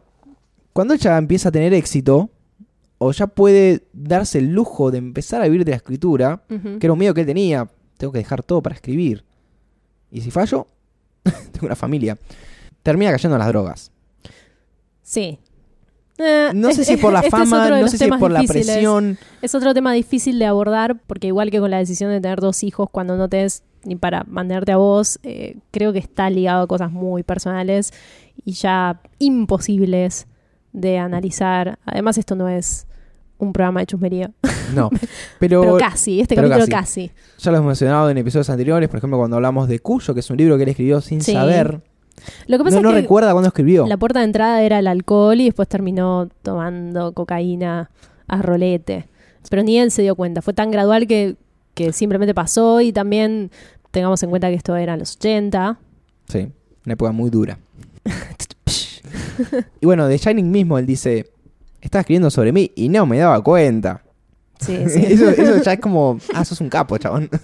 cuando 0.74 0.94
ella 0.94 1.18
empieza 1.18 1.50
a 1.50 1.52
tener 1.52 1.74
éxito, 1.74 2.30
o 2.98 3.12
ya 3.12 3.28
puede 3.28 3.84
darse 3.94 4.40
el 4.40 4.52
lujo 4.52 4.92
de 4.92 4.98
empezar 4.98 5.42
a 5.42 5.46
vivir 5.46 5.64
de 5.66 5.72
la 5.72 5.78
escritura, 5.78 6.42
que 6.48 6.86
era 6.86 6.94
un 6.94 7.00
miedo 7.00 7.14
que 7.14 7.22
él 7.22 7.28
tenía, 7.28 7.70
tengo 7.98 8.12
que 8.14 8.20
dejar 8.20 8.44
todo 8.44 8.62
para 8.62 8.76
escribir. 8.76 9.24
Y 10.12 10.22
si 10.22 10.32
fallo, 10.32 10.68
tengo 11.24 11.66
una 11.68 11.76
familia. 11.76 12.18
Termina 12.84 13.12
cayendo 13.12 13.36
en 13.36 13.40
las 13.40 13.48
drogas. 13.50 13.92
Sí. 15.02 15.40
Eh, 16.18 16.52
No 16.54 16.72
sé 16.74 16.84
si 16.84 16.98
por 16.98 17.14
la 17.14 17.20
este 17.24 17.28
es 17.28 17.32
fama, 17.50 17.70
no 17.80 17.88
sé 17.88 17.98
si 17.98 18.04
es 18.04 18.18
por 18.18 18.32
la 18.32 18.44
presión. 18.44 19.18
Es 19.42 19.56
otro 19.56 19.74
tema 19.74 19.94
difícil 19.94 20.38
de 20.40 20.46
abordar 20.46 21.00
porque 21.08 21.28
igual 21.28 21.52
que 21.52 21.60
con 21.60 21.72
la 21.72 21.78
decisión 21.78 22.12
de 22.12 22.20
tener 22.20 22.40
dos 22.40 22.64
hijos 22.64 22.90
cuando 22.92 23.16
no 23.16 23.30
te 23.30 23.44
es 23.46 23.64
ni 23.84 23.96
para 23.96 24.24
mandarte 24.28 24.72
a 24.72 24.78
vos, 24.78 25.20
eh, 25.24 25.58
creo 25.72 25.94
que 25.94 26.00
está 26.00 26.30
ligado 26.30 26.64
a 26.64 26.68
cosas 26.68 26.92
muy 26.92 27.24
personales 27.24 27.92
y 28.46 28.54
ya 28.54 29.02
imposibles 29.20 30.28
de 30.74 30.98
analizar. 30.98 31.80
Además 31.86 32.18
esto 32.18 32.36
no 32.36 32.48
es 32.50 32.86
un 33.38 33.54
programa 33.54 33.80
de 33.80 33.86
chusmería, 33.86 34.32
No, 34.76 34.90
pero, 35.40 35.62
pero 35.62 35.78
casi, 35.78 36.20
este 36.20 36.36
pero 36.36 36.50
capítulo 36.50 36.76
casi. 36.78 37.08
casi. 37.08 37.12
ya 37.40 37.52
lo 37.52 37.58
hemos 37.58 37.68
mencionado 37.68 38.10
en 38.10 38.18
episodios 38.18 38.50
anteriores, 38.50 38.90
por 38.90 38.98
ejemplo, 38.98 39.18
cuando 39.18 39.38
hablamos 39.38 39.68
de 39.70 39.80
Cuyo, 39.80 40.14
que 40.14 40.20
es 40.20 40.30
un 40.30 40.36
libro 40.38 40.58
que 40.58 40.64
él 40.64 40.70
escribió 40.70 41.00
sin 41.02 41.22
Sí. 41.22 41.32
saber. 41.34 41.82
Lo 42.48 42.58
que 42.58 42.66
pasa 42.66 42.76
No, 42.78 42.82
no 42.84 42.90
es 42.90 42.96
que 42.96 43.02
recuerda 43.04 43.32
cuándo 43.32 43.48
escribió. 43.48 43.88
la 43.88 43.96
puerta 43.96 44.20
de 44.20 44.26
entrada 44.26 44.62
era 44.62 44.80
el 44.80 44.88
alcohol 44.88 45.40
y 45.40 45.46
después 45.46 45.70
terminó 45.70 46.28
tomando 46.42 47.14
cocaína 47.14 47.90
a 48.28 48.42
rolete. 48.42 49.08
Pero 49.50 49.64
ni 49.64 49.80
él 49.80 49.90
se 49.90 50.02
dio 50.02 50.16
cuenta, 50.16 50.42
fue 50.42 50.54
tan 50.54 50.70
gradual 50.70 51.08
que, 51.08 51.38
que 51.80 51.94
simplemente 51.94 52.34
pasó 52.34 52.82
y 52.82 52.92
también 52.92 53.52
tengamos 53.92 54.22
en 54.22 54.30
cuenta 54.30 54.50
que 54.50 54.56
esto 54.56 54.76
era 54.76 54.94
en 54.96 55.00
los 55.00 55.16
80. 55.16 55.80
Sí, 56.28 56.48
una 56.86 56.94
época 56.94 57.14
muy 57.14 57.30
dura. 57.30 57.58
y 59.80 59.86
bueno, 59.86 60.08
de 60.08 60.18
Shining 60.18 60.52
mismo 60.52 60.78
él 60.78 60.86
dice, 60.86 61.32
estaba 61.80 62.02
escribiendo 62.02 62.30
sobre 62.30 62.52
mí 62.52 62.70
y 62.76 62.90
no 62.90 63.06
me 63.06 63.18
daba 63.20 63.42
cuenta. 63.42 64.04
Sí, 64.60 64.78
sí. 64.90 65.06
eso, 65.08 65.30
eso 65.30 65.64
ya 65.64 65.74
es 65.74 65.80
como, 65.80 66.20
ah, 66.34 66.44
sos 66.44 66.60
un 66.60 66.70
capo, 66.70 66.98
chabón. 66.98 67.30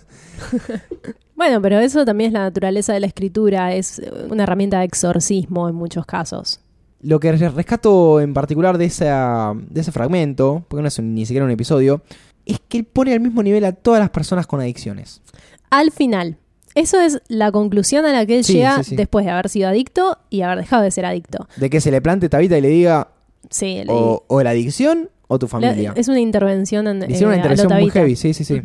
Bueno, 1.38 1.62
pero 1.62 1.80
eso 1.80 2.06
también 2.06 2.30
es 2.30 2.34
la 2.34 2.44
naturaleza 2.44 2.94
de 2.94 3.02
la 3.02 3.08
escritura, 3.08 3.74
es 3.76 4.02
una 4.30 4.44
herramienta 4.44 4.80
de 4.80 4.86
exorcismo 4.86 5.68
en 5.68 5.76
muchos 5.76 6.06
casos. 6.06 6.62
Lo 7.02 7.20
que 7.20 7.30
rescato 7.34 8.22
en 8.22 8.34
particular 8.34 8.78
de, 8.78 8.86
esa, 8.86 9.54
de 9.70 9.82
ese 9.82 9.92
fragmento, 9.92 10.64
porque 10.70 10.82
no 10.82 10.88
es 10.88 10.98
un- 10.98 11.14
ni 11.14 11.26
siquiera 11.26 11.46
un 11.46 11.52
episodio, 11.52 12.02
es 12.46 12.60
que 12.68 12.80
él 12.80 12.86
pone 12.86 13.14
al 13.14 13.20
mismo 13.20 13.42
nivel 13.44 13.66
a 13.66 13.72
todas 13.74 14.00
las 14.00 14.10
personas 14.10 14.48
con 14.48 14.60
adicciones. 14.62 15.22
Al 15.70 15.92
final, 15.92 16.38
eso 16.76 17.00
es 17.00 17.22
la 17.28 17.52
conclusión 17.52 18.06
a 18.06 18.14
la 18.14 18.26
que 18.26 18.38
él 18.38 18.44
Sí, 18.44 18.54
llega 18.54 18.84
sí, 18.84 18.92
sí. 18.92 18.96
después 18.96 19.26
de 19.26 19.32
haber 19.32 19.50
sido 19.50 19.70
adicto 19.70 20.18
y 20.30 20.42
haber 20.42 20.60
dejado 20.60 20.84
de 20.84 20.92
ser 20.92 21.06
adicto. 21.06 21.48
De 21.58 21.70
que 21.70 21.82
se 21.82 21.92
le 21.92 22.02
plante 22.02 22.30
Tabita 22.30 22.58
y 22.58 22.62
le 22.62 22.68
diga 22.70 23.10
Sí, 23.50 23.82
le- 23.86 23.92
o, 23.94 24.24
o 24.28 24.44
la 24.44 24.52
adicción 24.52 25.10
o 25.28 25.40
tu 25.40 25.48
familia. 25.48 25.94
es 25.96 26.08
una 26.08 26.20
intervención 26.20 26.88
en 26.88 26.98
hicieron 27.10 27.34
eh, 27.34 27.38
una 27.38 27.46
lo 27.48 27.52
intervención 27.54 27.82
muy 27.82 27.90
heavy, 27.92 28.16
sí, 28.16 28.34
sí, 28.34 28.44
sí. 28.44 28.62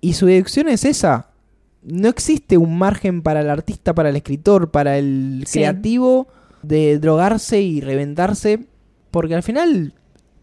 Y 0.00 0.12
su 0.14 0.26
deducción 0.26 0.68
es 0.68 0.84
esa. 0.84 1.28
No 1.82 2.08
existe 2.08 2.56
un 2.56 2.78
margen 2.78 3.22
para 3.22 3.40
el 3.40 3.50
artista, 3.50 3.94
para 3.94 4.08
el 4.10 4.16
escritor, 4.16 4.70
para 4.70 4.96
el 4.98 5.44
creativo 5.50 6.28
de 6.62 6.98
drogarse 6.98 7.60
y 7.60 7.80
reventarse, 7.80 8.60
porque 9.10 9.34
al 9.34 9.42
final 9.42 9.94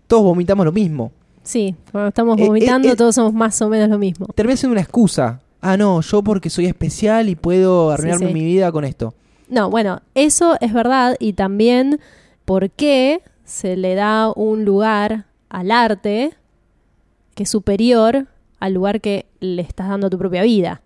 todos 0.08 0.24
vomitamos 0.24 0.66
lo 0.66 0.72
mismo. 0.72 1.12
Sí, 1.46 1.76
cuando 1.92 2.10
estamos 2.10 2.38
Eh, 2.38 2.44
eh, 2.44 2.48
vomitando 2.48 2.90
eh. 2.90 2.96
todos 2.96 3.16
somos 3.16 3.34
más 3.34 3.62
o 3.62 3.70
menos 3.70 3.88
lo 3.88 3.98
mismo. 3.98 4.26
Termina 4.36 4.58
siendo 4.58 4.74
una 4.74 4.82
excusa. 4.82 5.40
Ah, 5.62 5.78
no, 5.78 6.02
yo 6.02 6.22
porque 6.22 6.50
soy 6.50 6.66
especial 6.66 7.30
y 7.30 7.36
puedo 7.36 7.92
arruinarme 7.92 8.28
sí. 8.28 8.34
mi 8.34 8.44
vida 8.44 8.72
con 8.72 8.84
esto. 8.84 9.14
No, 9.48 9.70
bueno, 9.70 10.02
eso 10.16 10.58
es 10.60 10.74
verdad 10.74 11.16
y 11.20 11.34
también 11.34 12.00
por 12.44 12.72
qué 12.72 13.22
se 13.46 13.78
le 13.78 13.96
da 13.96 14.32
un 14.36 14.66
lugar 14.66 15.26
al 15.50 15.72
arte 15.72 16.34
que 17.36 17.44
es 17.44 17.50
superior 17.50 18.28
al 18.60 18.74
lugar 18.74 19.02
que 19.02 19.28
le 19.40 19.62
estás 19.62 19.88
dando 19.88 20.08
a 20.08 20.10
tu 20.10 20.18
propia 20.18 20.42
vida. 20.42 20.82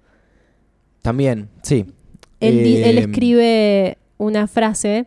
También, 1.02 1.50
sí. 1.62 1.86
Él, 2.42 2.60
él 2.60 2.98
escribe 2.98 3.98
una 4.18 4.48
frase 4.48 5.06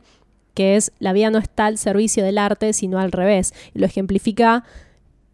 que 0.54 0.76
es 0.76 0.92
la 0.98 1.12
vida 1.12 1.30
no 1.30 1.38
está 1.38 1.66
al 1.66 1.78
servicio 1.78 2.24
del 2.24 2.38
arte, 2.38 2.72
sino 2.72 2.98
al 2.98 3.12
revés. 3.12 3.52
Y 3.74 3.78
lo 3.78 3.86
ejemplifica 3.86 4.64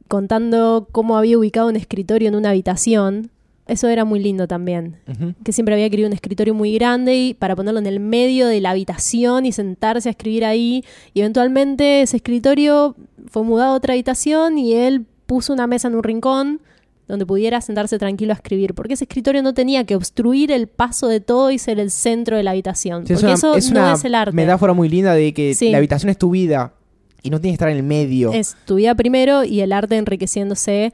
contando 0.08 0.88
cómo 0.92 1.16
había 1.16 1.38
ubicado 1.38 1.68
un 1.68 1.76
escritorio 1.76 2.28
en 2.28 2.34
una 2.34 2.50
habitación. 2.50 3.30
Eso 3.66 3.86
era 3.88 4.06
muy 4.06 4.18
lindo 4.18 4.48
también. 4.48 4.96
Que 5.44 5.52
siempre 5.52 5.74
había 5.74 5.90
querido 5.90 6.06
un 6.08 6.14
escritorio 6.14 6.54
muy 6.54 6.72
grande 6.74 7.14
y 7.16 7.34
para 7.34 7.54
ponerlo 7.54 7.78
en 7.78 7.86
el 7.86 8.00
medio 8.00 8.46
de 8.46 8.62
la 8.62 8.70
habitación 8.70 9.44
y 9.44 9.52
sentarse 9.52 10.08
a 10.08 10.12
escribir 10.12 10.46
ahí. 10.46 10.84
Y 11.12 11.20
eventualmente 11.20 12.00
ese 12.00 12.16
escritorio 12.16 12.96
fue 13.26 13.42
mudado 13.44 13.72
a 13.72 13.76
otra 13.76 13.92
habitación 13.92 14.56
y 14.56 14.72
él 14.72 15.04
puso 15.26 15.52
una 15.52 15.66
mesa 15.66 15.88
en 15.88 15.96
un 15.96 16.02
rincón 16.02 16.60
donde 17.08 17.24
pudiera 17.26 17.60
sentarse 17.60 17.98
tranquilo 17.98 18.32
a 18.32 18.36
escribir, 18.36 18.74
porque 18.74 18.92
ese 18.94 19.04
escritorio 19.04 19.42
no 19.42 19.54
tenía 19.54 19.84
que 19.84 19.96
obstruir 19.96 20.52
el 20.52 20.66
paso 20.66 21.08
de 21.08 21.20
todo 21.20 21.50
y 21.50 21.58
ser 21.58 21.78
el 21.80 21.90
centro 21.90 22.36
de 22.36 22.42
la 22.42 22.50
habitación, 22.50 23.06
Sí, 23.06 23.14
es 23.14 23.18
porque 23.20 23.26
una, 23.26 23.34
eso 23.34 23.54
es 23.54 23.70
no 23.72 23.92
es 23.94 24.04
el 24.04 24.14
arte. 24.14 24.34
metáfora 24.36 24.74
muy 24.74 24.90
linda 24.90 25.14
de 25.14 25.32
que 25.32 25.54
Sí. 25.54 25.70
la 25.70 25.78
habitación 25.78 26.10
es 26.10 26.18
tu 26.18 26.30
vida 26.30 26.74
y 27.22 27.30
no 27.30 27.40
tiene 27.40 27.52
que 27.52 27.54
estar 27.54 27.68
en 27.68 27.76
el 27.76 27.82
medio. 27.82 28.32
Es 28.32 28.56
tu 28.64 28.76
vida 28.76 28.94
primero 28.94 29.44
y 29.44 29.60
el 29.60 29.72
arte 29.72 29.96
enriqueciéndose 29.96 30.92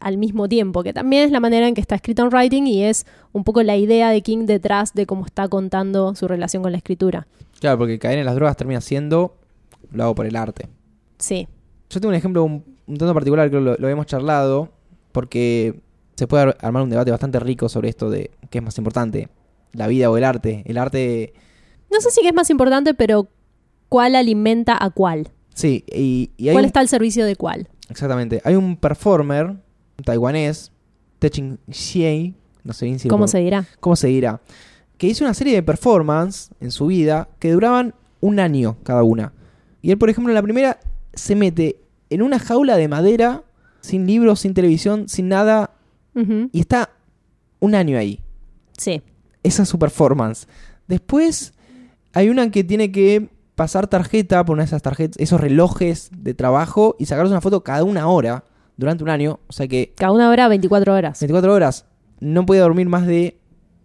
al 0.00 0.16
mismo 0.16 0.48
tiempo, 0.48 0.82
que 0.82 0.92
también 0.94 1.24
es 1.24 1.30
la 1.30 1.40
manera 1.40 1.68
en 1.68 1.74
que 1.74 1.80
está 1.82 1.94
escrito 1.94 2.22
en 2.22 2.28
writing 2.28 2.66
y 2.66 2.84
es 2.84 3.04
un 3.32 3.44
poco 3.44 3.62
la 3.62 3.76
idea 3.76 4.10
de 4.10 4.22
King 4.22 4.46
detrás 4.46 4.94
de 4.94 5.04
cómo 5.06 5.26
está 5.26 5.46
contando 5.48 6.14
su 6.14 6.26
relación 6.26 6.62
con 6.62 6.72
la 6.72 6.78
escritura. 6.78 7.26
Claro, 7.60 7.76
porque 7.78 7.98
caer 7.98 8.18
en 8.18 8.24
las 8.24 8.34
drogas 8.34 8.56
termina 8.56 8.80
siendo 8.80 9.36
lo 9.92 10.04
hago 10.04 10.14
por 10.14 10.24
el 10.26 10.36
arte. 10.36 10.68
Sí, 11.18 11.46
Yo 11.90 12.00
tengo 12.00 12.08
un 12.10 12.14
ejemplo 12.14 12.44
un, 12.44 12.64
un 12.86 12.96
tanto 12.96 13.12
particular 13.12 13.50
que 13.50 13.60
lo, 13.60 13.76
lo 13.76 13.88
hemos 13.88 14.06
charlado, 14.06 14.70
porque 15.12 15.74
se 16.16 16.26
puede 16.26 16.44
ar- 16.44 16.58
armar 16.62 16.82
un 16.82 16.90
debate 16.90 17.10
bastante 17.10 17.38
rico 17.40 17.68
sobre 17.68 17.90
esto 17.90 18.08
de 18.08 18.30
qué 18.48 18.58
es 18.58 18.64
más 18.64 18.78
importante, 18.78 19.28
la 19.72 19.86
vida 19.86 20.10
o 20.10 20.16
el 20.16 20.24
arte. 20.24 20.62
El 20.64 20.78
arte, 20.78 21.34
no 21.92 22.00
sé 22.00 22.10
si 22.10 22.26
es 22.26 22.32
más 22.32 22.48
importante, 22.48 22.94
pero 22.94 23.28
cuál 23.90 24.14
alimenta 24.14 24.82
a 24.82 24.88
cuál, 24.90 25.28
sí, 25.54 25.84
y, 25.92 26.30
y 26.36 26.48
hay 26.48 26.54
cuál 26.54 26.64
un- 26.64 26.66
está 26.66 26.80
al 26.80 26.88
servicio 26.88 27.24
de 27.24 27.36
cuál. 27.36 27.68
exactamente, 27.88 28.40
hay 28.44 28.54
un 28.56 28.76
performer 28.76 29.46
un 29.46 30.04
taiwanés, 30.04 30.72
Techin 31.18 31.58
Xiei, 31.70 32.34
no 32.64 32.72
sé 32.72 32.86
bien 32.86 32.98
si 32.98 33.08
¿Cómo 33.08 33.26
se 33.28 33.38
dirá? 33.38 33.66
cómo 33.80 33.96
se 33.96 34.08
dirá, 34.08 34.40
que 34.96 35.06
hizo 35.08 35.24
una 35.24 35.34
serie 35.34 35.54
de 35.54 35.62
performance 35.62 36.50
en 36.60 36.70
su 36.70 36.86
vida 36.86 37.28
que 37.38 37.52
duraban 37.52 37.94
un 38.20 38.38
año 38.40 38.76
cada 38.82 39.02
una. 39.02 39.32
Y 39.82 39.90
él, 39.90 39.98
por 39.98 40.10
ejemplo, 40.10 40.30
en 40.30 40.34
la 40.34 40.42
primera 40.42 40.78
se 41.14 41.34
mete 41.34 41.76
en 42.10 42.22
una 42.22 42.38
jaula 42.38 42.76
de 42.76 42.86
madera, 42.88 43.44
sin 43.80 44.06
libros, 44.06 44.40
sin 44.40 44.52
televisión, 44.54 45.08
sin 45.08 45.28
nada, 45.28 45.70
y 46.52 46.60
está 46.60 46.90
un 47.60 47.74
año 47.74 47.96
ahí. 47.98 48.20
Sí, 48.76 49.00
Esa 49.42 49.62
es 49.62 49.68
su 49.70 49.78
performance. 49.78 50.46
Después 50.86 51.54
hay 52.12 52.28
una 52.28 52.50
que 52.50 52.62
tiene 52.64 52.92
que 52.92 53.28
pasar 53.60 53.88
tarjeta 53.88 54.42
por 54.46 54.54
una 54.54 54.62
de 54.62 54.68
esas 54.68 54.80
tarjetas, 54.80 55.18
esos 55.20 55.38
relojes 55.38 56.10
de 56.16 56.32
trabajo 56.32 56.96
y 56.98 57.04
sacarse 57.04 57.30
una 57.30 57.42
foto 57.42 57.62
cada 57.62 57.84
una 57.84 58.08
hora 58.08 58.42
durante 58.78 59.04
un 59.04 59.10
año. 59.10 59.38
O 59.48 59.52
sea 59.52 59.68
que 59.68 59.92
cada 59.98 60.12
una 60.12 60.30
hora 60.30 60.48
24 60.48 60.94
horas. 60.94 61.20
24 61.20 61.52
horas. 61.52 61.84
No 62.20 62.46
podía 62.46 62.62
dormir 62.62 62.88
más 62.88 63.06
de, 63.06 63.38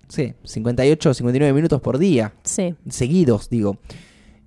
sé, 0.07 0.37
58 0.45 1.09
o 1.09 1.13
59 1.13 1.51
minutos 1.53 1.81
por 1.81 1.97
día. 1.97 2.33
Sí, 2.43 2.73
Seguidos, 2.87 3.49
digo. 3.49 3.75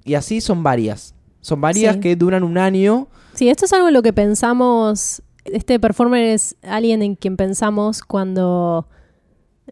Y 0.02 0.14
así 0.14 0.40
son 0.40 0.62
varias. 0.62 1.14
Son 1.42 1.60
varias 1.60 1.96
Sí. 1.96 2.00
que 2.00 2.16
duran 2.16 2.42
un 2.42 2.56
año. 2.56 3.08
sí, 3.34 3.50
esto 3.50 3.66
es 3.66 3.72
algo 3.74 3.88
en 3.88 3.92
lo 3.94 4.00
que 4.00 4.14
pensamos, 4.14 5.20
este 5.44 5.78
performer 5.78 6.24
es 6.24 6.56
alguien 6.62 7.02
en 7.02 7.16
quien 7.16 7.36
pensamos 7.36 8.00
cuando 8.00 8.88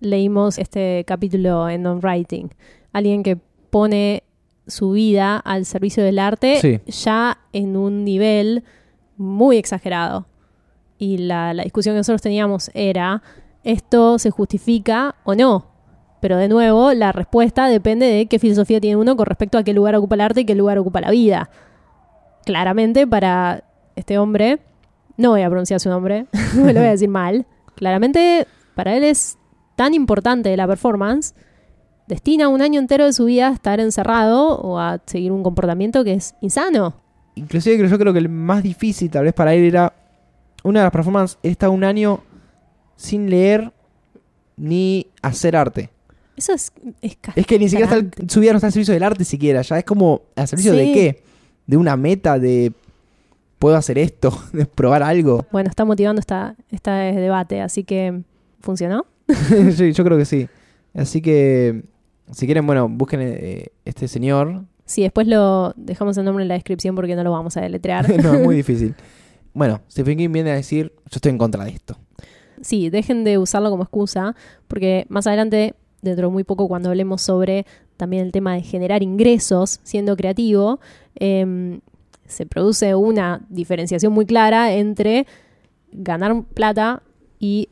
leímos 0.01 0.59
este 0.59 1.03
capítulo 1.07 1.67
en 1.71 1.81
Non-Writing. 1.83 2.51
Alguien 2.93 3.23
que 3.23 3.39
pone 3.71 4.23
su 4.67 4.93
vida 4.93 5.37
al 5.39 5.65
servicio 5.65 6.03
del 6.03 6.19
arte 6.19 6.59
Sí. 6.61 6.81
ya 6.87 7.39
en 7.53 7.77
un 7.77 8.05
nivel 8.05 8.65
muy 9.17 9.57
exagerado. 9.59 10.27
Y 10.99 11.19
la, 11.19 11.53
la 11.55 11.63
discusión 11.65 11.95
que 11.95 11.99
nosotros 11.99 12.23
teníamos 12.23 12.71
era, 12.75 13.23
¿esto 13.65 14.19
se 14.19 14.31
justifica 14.31 15.15
o 15.25 15.35
no? 15.35 15.67
Pero 16.21 16.39
de 16.39 16.49
nuevo, 16.49 16.93
la 16.95 17.13
respuesta 17.13 17.69
depende 17.69 18.07
de 18.07 18.27
qué 18.27 18.39
filosofía 18.39 18.81
tiene 18.81 18.97
uno 18.97 19.17
con 19.17 19.27
respecto 19.27 19.59
a 19.59 19.63
qué 19.63 19.73
lugar 19.75 19.95
ocupa 19.95 20.15
el 20.15 20.23
arte 20.23 20.41
y 20.41 20.45
qué 20.47 20.55
lugar 20.55 20.79
ocupa 20.79 21.01
la 21.01 21.11
vida. 21.11 21.51
Claramente 22.45 23.07
para 23.07 23.65
este 23.97 24.19
hombre, 24.19 24.61
no 25.17 25.31
voy 25.31 25.43
a 25.43 25.49
pronunciar 25.49 25.81
su 25.81 25.89
nombre, 25.89 26.27
me 26.55 26.73
lo 26.73 26.81
voy 26.81 26.89
a 26.89 26.93
decir 26.93 27.09
mal, 27.09 27.47
claramente 27.75 28.47
para 28.75 28.97
él 28.97 29.05
es 29.05 29.39
tan 29.75 29.95
importante 29.95 30.57
la 30.57 30.67
performance, 30.67 31.35
destina 32.09 32.49
un 32.49 32.63
año 32.63 32.81
entero 32.81 33.05
de 33.05 33.13
su 33.13 33.25
vida 33.25 33.49
a 33.49 33.53
estar 33.53 33.81
encerrado 33.81 34.59
o 34.61 34.79
a 34.79 35.01
seguir 35.07 35.33
un 35.33 35.43
comportamiento 35.43 36.05
que 36.05 36.15
es 36.15 36.35
insano. 36.41 36.95
Inclusive 37.35 37.77
creo- 37.79 37.91
yo 37.91 37.99
creo 37.99 38.13
que 38.13 38.19
el 38.21 38.29
más 38.29 38.63
difícil 38.63 39.11
tal 39.11 39.25
vez 39.25 39.35
para 39.35 39.55
él 39.55 39.65
era 39.65 39.93
una 40.65 40.81
de 40.81 40.85
las 40.85 40.93
performances, 40.93 41.39
está 41.43 41.69
un 41.69 41.85
año 41.85 42.21
sin 42.97 43.29
leer 43.31 43.73
ni 44.57 45.07
hacer 45.23 45.55
arte. 45.57 45.91
Eso 46.37 46.53
es, 46.53 46.73
es 47.03 47.17
Es 47.35 47.47
que 47.47 47.59
ni 47.59 47.69
siquiera 47.69 47.97
está 47.97 48.21
el- 48.23 48.31
su 48.31 48.41
vida 48.41 48.53
no 48.53 48.57
está 48.59 48.67
al 48.69 48.73
servicio 48.73 48.95
del 48.95 49.03
arte 49.03 49.25
siquiera, 49.25 49.63
ya 49.63 49.79
es 49.79 49.85
como 49.85 50.23
al 50.35 50.49
servicio 50.49 50.73
de 50.73 50.93
qué? 50.93 51.23
De 51.67 51.77
una 51.77 51.97
meta 51.97 52.39
de 52.39 52.73
puedo 53.59 53.77
hacer 53.77 53.99
esto, 53.99 54.31
de 54.53 54.67
probar 54.67 55.03
algo. 55.03 55.47
Bueno, 55.51 55.69
está 55.69 55.85
motivando 55.85 56.21
esta, 56.21 56.55
este 56.71 56.91
debate, 56.91 57.61
así 57.61 57.85
que 57.85 58.23
¿funcionó? 58.61 59.07
sí, 59.77 59.93
yo 59.93 60.05
creo 60.05 60.19
que 60.19 60.25
sí. 60.25 60.49
Así 60.95 61.21
que 61.21 61.85
si 62.31 62.47
quieren, 62.47 62.67
bueno, 62.67 62.89
busquen 62.89 63.21
eh, 63.23 63.73
este 63.85 64.09
señor. 64.09 64.65
Sí, 64.85 65.03
después 65.03 65.27
lo 65.27 65.73
dejamos 65.77 66.17
el 66.19 66.25
nombre 66.25 66.43
en 66.43 66.49
la 66.49 66.55
descripción 66.55 66.95
porque 66.95 67.17
no 67.17 67.25
lo 67.25 67.33
vamos 67.33 67.57
a 67.57 67.61
deletrear. 67.61 68.09
no, 68.23 68.35
es 68.35 68.43
muy 68.43 68.57
difícil. 68.63 68.95
Bueno, 69.53 69.81
Stephen 69.91 70.19
King 70.19 70.33
viene 70.33 70.51
a 70.51 70.55
decir, 70.55 70.93
yo 70.97 71.17
estoy 71.17 71.31
en 71.31 71.39
contra 71.39 71.65
de 71.65 71.71
esto. 71.71 71.97
sí, 72.61 72.91
dejen 72.91 73.25
de 73.25 73.39
usarlo 73.39 73.71
como 73.71 73.85
excusa, 73.85 74.35
porque 74.69 75.07
más 75.09 75.27
adelante, 75.27 75.75
dentro 76.03 76.29
de 76.29 76.33
muy 76.33 76.45
poco, 76.45 76.69
cuando 76.69 76.91
hablemos 76.91 77.23
sobre 77.23 77.65
también 77.97 78.27
el 78.27 78.33
tema 78.33 78.55
de 78.55 78.63
generar 78.63 79.03
ingresos 79.03 79.81
siendo 79.83 80.17
creativo, 80.17 80.81
em, 81.15 81.81
se 82.27 82.45
produce 82.45 82.95
una 82.95 83.47
diferenciación 83.49 84.13
muy 84.13 84.27
clara 84.27 84.73
entre 84.73 85.27
ganar 85.93 86.43
plata 86.43 87.03
y 87.39 87.69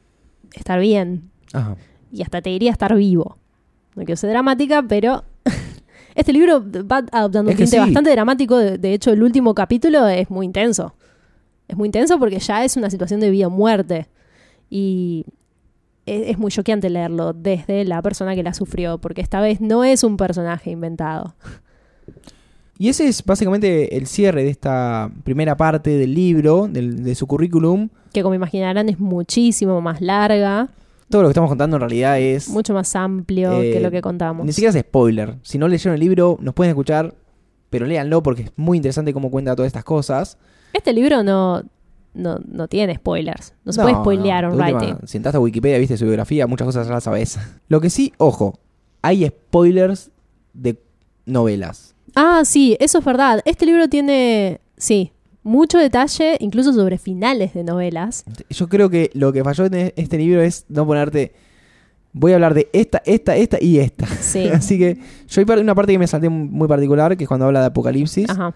estar 0.54 0.80
bien. 0.80 1.30
Ajá. 1.52 1.76
Y 2.12 2.22
hasta 2.22 2.40
te 2.40 2.50
diría 2.50 2.70
estar 2.70 2.94
vivo. 2.94 3.36
No 3.94 4.04
quiero 4.04 4.16
ser 4.16 4.30
dramática, 4.30 4.82
pero 4.82 5.24
este 6.14 6.32
libro 6.32 6.62
va 6.62 7.04
adoptando 7.12 7.50
Es 7.50 7.54
un 7.54 7.58
tinte 7.64 7.76
sí. 7.76 7.78
bastante 7.78 8.10
dramático. 8.10 8.56
De, 8.58 8.78
de 8.78 8.92
hecho, 8.94 9.12
el 9.12 9.22
último 9.22 9.54
capítulo 9.54 10.06
es 10.08 10.30
muy 10.30 10.46
intenso. 10.46 10.94
Es 11.68 11.76
muy 11.76 11.86
intenso 11.88 12.18
porque 12.18 12.38
ya 12.38 12.64
es 12.64 12.76
una 12.76 12.90
situación 12.90 13.20
de 13.20 13.30
vida 13.30 13.46
o 13.46 13.50
muerte. 13.50 14.08
Y 14.68 15.24
es, 16.06 16.30
es 16.30 16.38
muy 16.38 16.50
choqueante 16.50 16.90
leerlo 16.90 17.32
desde 17.32 17.84
la 17.84 18.02
persona 18.02 18.34
que 18.34 18.42
la 18.42 18.52
sufrió, 18.54 18.98
porque 18.98 19.20
esta 19.22 19.40
vez 19.40 19.60
no 19.60 19.84
es 19.84 20.02
un 20.04 20.16
personaje 20.16 20.70
inventado. 20.70 21.34
Y 22.76 22.88
ese 22.88 23.06
es 23.06 23.24
básicamente 23.24 23.96
el 23.96 24.06
cierre 24.08 24.42
de 24.42 24.50
esta 24.50 25.10
primera 25.22 25.56
parte 25.56 25.90
del 25.96 26.12
libro, 26.12 26.66
del- 26.68 27.04
de 27.04 27.14
su 27.14 27.26
currículum. 27.26 27.88
Que 28.12 28.22
como 28.22 28.34
imaginarán 28.34 28.88
es 28.88 28.98
muchísimo 28.98 29.80
más 29.80 30.00
larga, 30.00 30.68
Todo 31.08 31.22
lo 31.22 31.28
que 31.28 31.32
estamos 31.32 31.50
contando 31.50 31.76
en 31.76 31.80
realidad 31.80 32.18
es... 32.18 32.48
mucho 32.48 32.74
más 32.74 32.94
amplio 32.96 33.60
Eh, 33.60 33.72
que 33.72 33.80
lo 33.80 33.90
que 33.90 34.00
contamos. 34.00 34.44
Ni 34.46 34.52
siquiera 34.52 34.76
es 34.76 34.86
spoiler. 34.86 35.36
Si 35.42 35.58
no 35.58 35.68
leyeron 35.68 35.94
el 35.94 36.00
libro, 36.00 36.38
nos 36.40 36.54
pueden 36.54 36.70
escuchar, 36.70 37.14
pero 37.70 37.86
léanlo 37.86 38.22
porque 38.22 38.42
es 38.42 38.52
muy 38.56 38.76
interesante 38.78 39.12
cómo 39.12 39.30
cuenta 39.30 39.54
todas 39.54 39.66
estas 39.68 39.84
cosas. 39.84 40.38
Este 40.72 40.92
libro 40.92 41.22
no, 41.22 41.62
no, 42.14 42.38
no 42.46 42.68
tiene 42.68 42.94
spoilers. 42.96 43.54
No 43.64 43.72
se 43.72 43.82
puede 43.82 43.94
spoilear 43.94 44.44
no, 44.44 44.54
un 44.54 44.60
writing. 44.60 44.96
Si 45.06 45.16
entraste 45.16 45.36
a 45.36 45.40
Wikipedia, 45.40 45.78
viste 45.78 45.96
su 45.96 46.04
biografía, 46.04 46.46
muchas 46.46 46.66
cosas 46.66 46.86
ya 46.86 46.94
las 46.94 47.04
sabes. 47.04 47.38
Lo 47.68 47.80
que 47.80 47.90
sí, 47.90 48.12
ojo, 48.18 48.58
hay 49.02 49.26
spoilers 49.26 50.10
de 50.52 50.80
novelas. 51.26 51.94
Ah, 52.14 52.42
sí, 52.44 52.76
eso 52.80 52.98
es 52.98 53.04
verdad. 53.04 53.40
Este 53.44 53.66
libro 53.66 53.88
tiene, 53.88 54.60
sí, 54.76 55.12
mucho 55.44 55.78
detalle, 55.78 56.36
incluso 56.40 56.72
sobre 56.72 56.98
finales 56.98 57.54
de 57.54 57.62
novelas. 57.62 58.24
Yo 58.50 58.68
creo 58.68 58.90
que 58.90 59.10
lo 59.14 59.32
que 59.32 59.44
falló 59.44 59.66
en 59.66 59.92
este 59.94 60.18
libro 60.18 60.42
es 60.42 60.64
no 60.68 60.86
ponerte. 60.86 61.32
Voy 62.12 62.32
a 62.32 62.36
hablar 62.36 62.54
de 62.54 62.68
esta, 62.72 63.02
esta, 63.04 63.36
esta 63.36 63.58
y 63.60 63.78
esta. 63.78 64.06
Sí. 64.06 64.48
Así 64.52 64.78
que 64.78 64.98
yo 65.28 65.42
hay 65.46 65.60
una 65.60 65.74
parte 65.74 65.92
que 65.92 65.98
me 65.98 66.06
salté 66.06 66.28
muy 66.28 66.66
particular, 66.66 67.16
que 67.16 67.24
es 67.24 67.28
cuando 67.28 67.46
habla 67.46 67.60
de 67.60 67.66
Apocalipsis. 67.66 68.28
Ajá. 68.30 68.54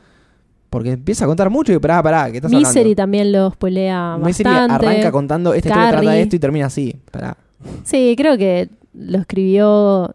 Porque 0.70 0.92
empieza 0.92 1.24
a 1.24 1.28
contar 1.28 1.48
mucho 1.50 1.72
y 1.72 1.78
pará, 1.78 2.02
pará, 2.02 2.30
que 2.30 2.38
estás 2.38 2.50
Misery 2.50 2.80
hablando. 2.80 2.96
también 2.96 3.32
lo 3.32 3.50
spoilea 3.50 4.18
Misery 4.18 4.50
bastante. 4.50 4.86
arranca 4.86 5.12
contando 5.12 5.54
esta 5.54 5.68
historia 5.70 5.90
trata 5.90 6.10
de 6.10 6.20
esto 6.22 6.36
y 6.36 6.38
termina 6.38 6.66
así. 6.66 6.96
Pará. 7.10 7.36
Sí, 7.84 8.14
creo 8.16 8.36
que 8.36 8.68
lo 8.94 9.18
escribió 9.18 10.14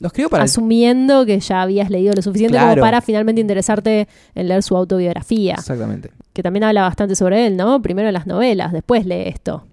Lo 0.00 0.10
para. 0.30 0.44
asumiendo 0.44 1.26
que 1.26 1.38
ya 1.40 1.60
habías 1.60 1.90
leído 1.90 2.14
lo 2.14 2.22
suficiente 2.22 2.58
como 2.58 2.76
para 2.76 3.02
finalmente 3.02 3.42
interesarte 3.42 4.08
en 4.34 4.48
leer 4.48 4.62
su 4.62 4.74
autobiografía. 4.74 5.54
Exactamente. 5.54 6.10
que 6.32 6.42
también 6.42 6.64
habla 6.64 6.82
bastante 6.82 7.14
sobre 7.14 7.46
él, 7.46 7.56
¿no? 7.56 7.82
Primero 7.82 8.10
las 8.10 8.26
novelas, 8.26 8.72
después 8.72 9.04
lee 9.04 9.24
esto. 9.26 9.64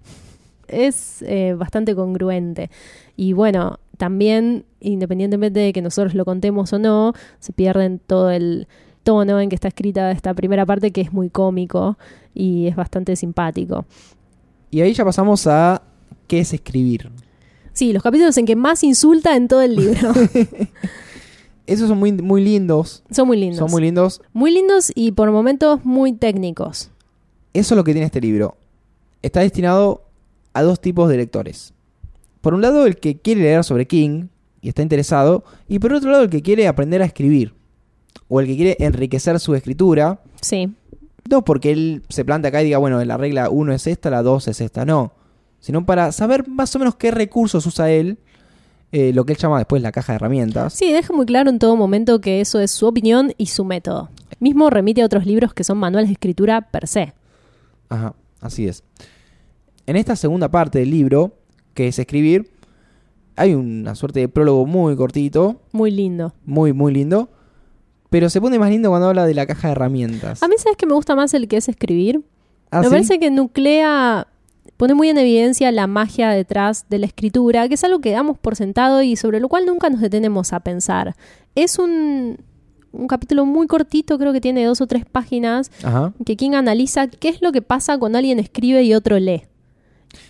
Es 0.66 1.22
eh, 1.22 1.54
bastante 1.56 1.94
congruente. 1.94 2.70
Y 3.16 3.32
bueno, 3.32 3.78
también, 3.96 4.66
independientemente 4.80 5.60
de 5.60 5.72
que 5.72 5.80
nosotros 5.80 6.14
lo 6.14 6.26
contemos 6.26 6.74
o 6.74 6.78
no, 6.78 7.14
se 7.40 7.54
pierden 7.54 7.98
todo 7.98 8.30
el 8.30 8.68
tono 9.04 9.40
en 9.40 9.48
que 9.48 9.54
está 9.54 9.68
escrita 9.68 10.10
esta 10.10 10.34
primera 10.34 10.66
parte, 10.66 10.90
que 10.90 11.00
es 11.00 11.12
muy 11.12 11.30
cómico 11.30 11.96
y 12.34 12.66
es 12.66 12.76
bastante 12.76 13.16
simpático. 13.16 13.86
Y 14.70 14.82
ahí 14.82 14.92
ya 14.92 15.06
pasamos 15.06 15.46
a 15.46 15.80
qué 16.26 16.40
es 16.40 16.52
escribir. 16.52 17.10
Sí, 17.78 17.92
los 17.92 18.02
capítulos 18.02 18.36
en 18.38 18.44
que 18.44 18.56
más 18.56 18.82
insulta 18.82 19.36
en 19.36 19.46
todo 19.46 19.62
el 19.62 19.76
libro. 19.76 20.12
Esos 21.68 21.88
son 21.88 22.00
muy, 22.00 22.10
muy 22.10 22.42
lindos. 22.42 23.04
Son 23.08 23.28
muy 23.28 23.36
lindos. 23.36 23.58
Son 23.58 23.70
muy 23.70 23.80
lindos. 23.80 24.20
Muy 24.32 24.50
lindos 24.50 24.90
y 24.96 25.12
por 25.12 25.30
momentos 25.30 25.84
muy 25.84 26.12
técnicos. 26.12 26.90
Eso 27.54 27.74
es 27.74 27.76
lo 27.76 27.84
que 27.84 27.92
tiene 27.92 28.06
este 28.06 28.20
libro. 28.20 28.56
Está 29.22 29.42
destinado 29.42 30.02
a 30.54 30.64
dos 30.64 30.80
tipos 30.80 31.08
de 31.08 31.18
lectores. 31.18 31.72
Por 32.40 32.52
un 32.52 32.62
lado, 32.62 32.84
el 32.84 32.96
que 32.96 33.20
quiere 33.20 33.42
leer 33.42 33.62
sobre 33.62 33.86
King 33.86 34.26
y 34.60 34.70
está 34.70 34.82
interesado. 34.82 35.44
Y 35.68 35.78
por 35.78 35.92
otro 35.92 36.10
lado, 36.10 36.24
el 36.24 36.30
que 36.30 36.42
quiere 36.42 36.66
aprender 36.66 37.00
a 37.00 37.04
escribir. 37.04 37.54
O 38.26 38.40
el 38.40 38.48
que 38.48 38.56
quiere 38.56 38.76
enriquecer 38.80 39.38
su 39.38 39.54
escritura. 39.54 40.20
Sí. 40.40 40.68
No 41.30 41.44
porque 41.44 41.70
él 41.70 42.02
se 42.08 42.24
planta 42.24 42.48
acá 42.48 42.60
y 42.60 42.64
diga, 42.64 42.78
bueno, 42.78 43.04
la 43.04 43.16
regla 43.16 43.50
1 43.50 43.72
es 43.72 43.86
esta, 43.86 44.10
la 44.10 44.24
2 44.24 44.48
es 44.48 44.60
esta. 44.62 44.84
No. 44.84 45.12
Sino 45.60 45.84
para 45.86 46.12
saber 46.12 46.46
más 46.48 46.74
o 46.76 46.78
menos 46.78 46.94
qué 46.96 47.10
recursos 47.10 47.64
usa 47.66 47.90
él. 47.90 48.18
eh, 48.90 49.12
lo 49.12 49.26
que 49.26 49.34
él 49.34 49.38
llama 49.38 49.58
después 49.58 49.82
la 49.82 49.92
caja 49.92 50.12
de 50.12 50.16
herramientas. 50.16 50.72
Sí, 50.72 50.90
deja 50.92 51.12
muy 51.12 51.26
claro 51.26 51.50
en 51.50 51.58
todo 51.58 51.76
momento 51.76 52.22
que 52.22 52.40
eso 52.40 52.58
es 52.58 52.70
su 52.70 52.86
opinión 52.86 53.34
y 53.36 53.46
su 53.46 53.64
método. 53.64 54.08
Mismo 54.40 54.70
remite 54.70 55.02
a 55.02 55.04
otros 55.06 55.26
libros 55.26 55.52
que 55.52 55.62
son 55.62 55.76
manuales 55.76 56.08
de 56.08 56.12
escritura 56.14 56.62
per 56.62 56.86
se. 56.86 57.12
Ajá, 57.90 58.14
así 58.40 58.66
es. 58.66 58.82
En 59.86 59.96
esta 59.96 60.16
segunda 60.16 60.48
parte 60.50 60.78
del 60.78 60.90
libro, 60.90 61.34
que 61.74 61.88
es 61.88 61.98
escribir, 61.98 62.50
hay 63.36 63.52
una 63.54 63.94
suerte 63.94 64.20
de 64.20 64.28
prólogo 64.28 64.64
muy 64.64 64.96
cortito, 64.96 65.60
Muy 65.72 65.90
lindo. 65.90 66.32
muy, 66.46 66.72
muy 66.72 66.92
lindo. 66.94 67.28
Pero 68.10 68.30
se 68.30 68.40
pone 68.40 68.58
más 68.58 68.70
lindo 68.70 68.88
cuando 68.88 69.08
habla 69.08 69.26
de 69.26 69.34
la 69.34 69.46
caja 69.46 69.68
de 69.68 69.72
herramientas. 69.72 70.42
A 70.42 70.48
mí, 70.48 70.54
¿sabes 70.56 70.78
que 70.78 70.86
me 70.86 70.94
gusta 70.94 71.14
más 71.14 71.34
el 71.34 71.46
que 71.46 71.58
es 71.58 71.68
escribir? 71.68 72.22
¿Ah, 72.70 72.78
me 72.78 72.84
sí? 72.86 72.90
parece 72.90 73.18
que 73.18 73.30
nuclea, 73.30 74.28
pone 74.78 74.94
muy 74.94 75.10
en 75.10 75.18
evidencia 75.18 75.70
la 75.72 75.86
magia 75.86 76.30
detrás 76.30 76.86
de 76.88 76.98
la 76.98 77.04
escritura, 77.06 77.68
que 77.68 77.74
es 77.74 77.84
algo 77.84 77.98
que 78.00 78.10
damos 78.12 78.38
por 78.38 78.56
sentado 78.56 79.02
y 79.02 79.16
sobre 79.16 79.40
lo 79.40 79.48
cual 79.50 79.66
nunca 79.66 79.90
nos 79.90 80.00
detenemos 80.00 80.54
a 80.54 80.60
pensar. 80.60 81.14
Es 81.54 81.78
un, 81.78 82.38
un 82.92 83.06
capítulo 83.08 83.44
muy 83.44 83.66
cortito, 83.66 84.18
creo 84.18 84.32
que 84.32 84.40
tiene 84.40 84.64
dos 84.64 84.80
o 84.80 84.86
tres 84.86 85.04
páginas, 85.04 85.70
Ajá. 85.82 86.14
que 86.24 86.36
King 86.36 86.52
analiza 86.54 87.08
qué 87.08 87.28
es 87.28 87.42
lo 87.42 87.52
que 87.52 87.60
pasa 87.60 87.98
cuando 87.98 88.16
alguien 88.18 88.38
escribe 88.38 88.82
y 88.84 88.94
otro 88.94 89.18
lee. 89.18 89.42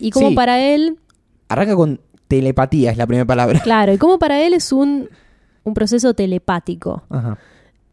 Y 0.00 0.10
como 0.10 0.30
Sí. 0.30 0.34
para 0.34 0.58
él, 0.60 0.98
Arranca 1.50 1.76
con 1.76 2.00
telepatía, 2.26 2.90
es 2.90 2.96
la 2.98 3.06
primera 3.06 3.24
palabra. 3.26 3.60
claro, 3.60 3.92
y 3.92 3.98
como 3.98 4.18
para 4.18 4.40
él 4.42 4.54
es 4.54 4.72
un, 4.72 5.08
un 5.64 5.74
proceso 5.74 6.14
telepático. 6.14 7.02
Ajá. 7.10 7.38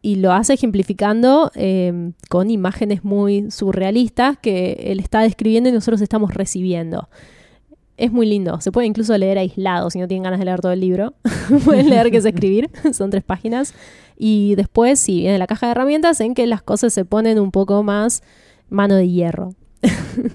Y 0.06 0.18
lo 0.18 0.34
hace 0.34 0.54
ejemplificando 0.54 1.52
eh, 1.56 2.12
con 2.30 2.52
imágenes 2.52 3.04
muy 3.04 3.50
surrealistas 3.50 4.38
que 4.38 4.74
él 4.92 5.00
está 5.00 5.22
describiendo 5.22 5.68
y 5.68 5.72
nosotros 5.72 6.00
estamos 6.00 6.32
recibiendo. 6.32 7.10
Es 7.98 8.12
muy 8.12 8.28
lindo, 8.28 8.62
se 8.62 8.72
puede 8.72 8.86
incluso 8.86 9.18
leer 9.18 9.40
aislado 9.40 9.90
si 9.90 9.98
no 9.98 10.08
tienen 10.08 10.22
ganas 10.22 10.38
de 10.38 10.46
leer 10.46 10.60
todo 10.60 10.74
el 10.74 10.80
libro. 10.80 11.16
Pueden 11.66 11.90
leer 11.90 12.12
qué 12.12 12.18
es 12.18 12.26
escribir, 12.26 12.70
son 12.94 13.10
tres 13.10 13.24
páginas. 13.24 13.74
Y 14.16 14.54
después, 14.54 15.00
sí, 15.00 15.22
viene 15.22 15.40
la 15.40 15.48
caja 15.48 15.66
de 15.66 15.72
herramientas 15.72 16.22
en 16.22 16.36
que 16.36 16.46
las 16.46 16.62
cosas 16.62 16.94
se 16.94 17.04
ponen 17.04 17.40
un 17.40 17.50
poco 17.50 17.82
más 17.82 18.22
mano 18.70 18.94
de 18.96 19.10
hierro. 19.10 19.56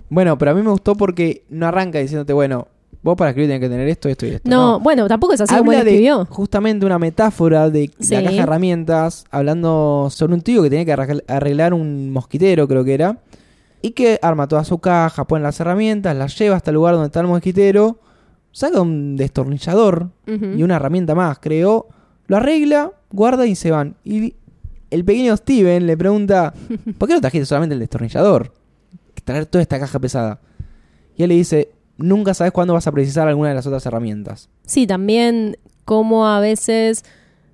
Bueno, 0.08 0.36
pero 0.36 0.50
a 0.50 0.54
mí 0.54 0.62
me 0.62 0.70
gustó 0.70 0.96
porque 0.96 1.44
no 1.48 1.68
arranca 1.68 2.00
diciéndote, 2.00 2.32
bueno, 2.32 2.66
vos 3.03 3.16
para 3.16 3.30
escribir 3.30 3.48
tenés 3.51 3.61
que 3.61 3.68
tener 3.68 3.88
esto, 3.88 4.09
esto 4.09 4.26
y 4.26 4.30
esto. 4.30 4.48
No, 4.51 4.78
bueno, 4.80 5.09
tampoco 5.09 5.32
es 5.34 5.40
así 5.40 5.55
como 5.57 5.72
él 5.72 5.78
Habla 5.78 5.84
de 5.90 5.96
escribió. 5.96 6.26
justamente 6.26 6.84
una 6.86 6.98
metáfora 6.98 7.70
de 7.70 7.90
Sí. 7.98 8.14
la 8.14 8.22
caja 8.22 8.34
de 8.34 8.40
herramientas, 8.42 9.24
hablando 9.30 10.09
sobre 10.11 10.34
un 10.34 10.40
tío 10.42 10.62
que 10.62 10.70
tenía 10.70 10.84
que 10.84 10.94
arregl- 10.94 11.24
arreglar 11.28 11.72
un 11.74 12.12
mosquitero, 12.12 12.68
creo 12.68 12.84
que 12.84 12.94
era, 12.94 13.18
y 13.82 13.92
que 13.92 14.18
arma 14.22 14.46
toda 14.48 14.64
su 14.64 14.78
caja, 14.78 15.24
pone 15.26 15.42
las 15.42 15.59
herramientas, 15.61 16.14
las 16.16 16.38
lleva 16.38 16.57
hasta 16.57 16.70
el 16.70 16.74
lugar 16.74 16.94
donde 16.94 17.07
está 17.07 17.20
el 17.20 17.26
mosquitero, 17.26 17.98
saca 18.53 18.80
un 18.82 19.16
destornillador 19.16 20.11
y 20.26 20.62
una 20.62 20.76
herramienta 20.76 21.14
más, 21.14 21.38
creo, 21.38 21.86
lo 22.26 22.36
arregla, 22.36 22.92
guarda 23.11 23.46
y 23.46 23.55
se 23.55 23.70
van. 23.70 23.96
Y 24.05 24.34
el 24.90 25.05
pequeño 25.05 25.36
Steven 25.36 25.86
le 25.86 25.96
pregunta, 25.96 26.53
¿por 26.98 27.09
qué 27.09 27.14
no 27.14 27.20
trajiste 27.20 27.46
solamente 27.46 27.72
el 27.74 27.80
destornillador? 27.80 28.53
Traer 29.24 29.46
toda 29.46 29.62
esta 29.62 29.78
caja 29.78 29.98
pesada. 29.98 30.40
Y 31.16 31.22
él 31.22 31.28
le 31.30 31.36
dice, 31.36 31.70
nunca 32.01 32.34
sabes 32.34 32.53
cuándo 32.53 32.74
vas 32.74 32.86
a 32.86 32.92
precisar 32.92 33.28
alguna 33.28 33.51
de 33.51 33.55
las 33.55 33.66
otras 33.66 33.84
herramientas. 33.86 34.48
Sí, 34.64 34.86
también 34.86 35.57
como 35.84 36.26
a 36.26 36.40
veces 36.40 37.05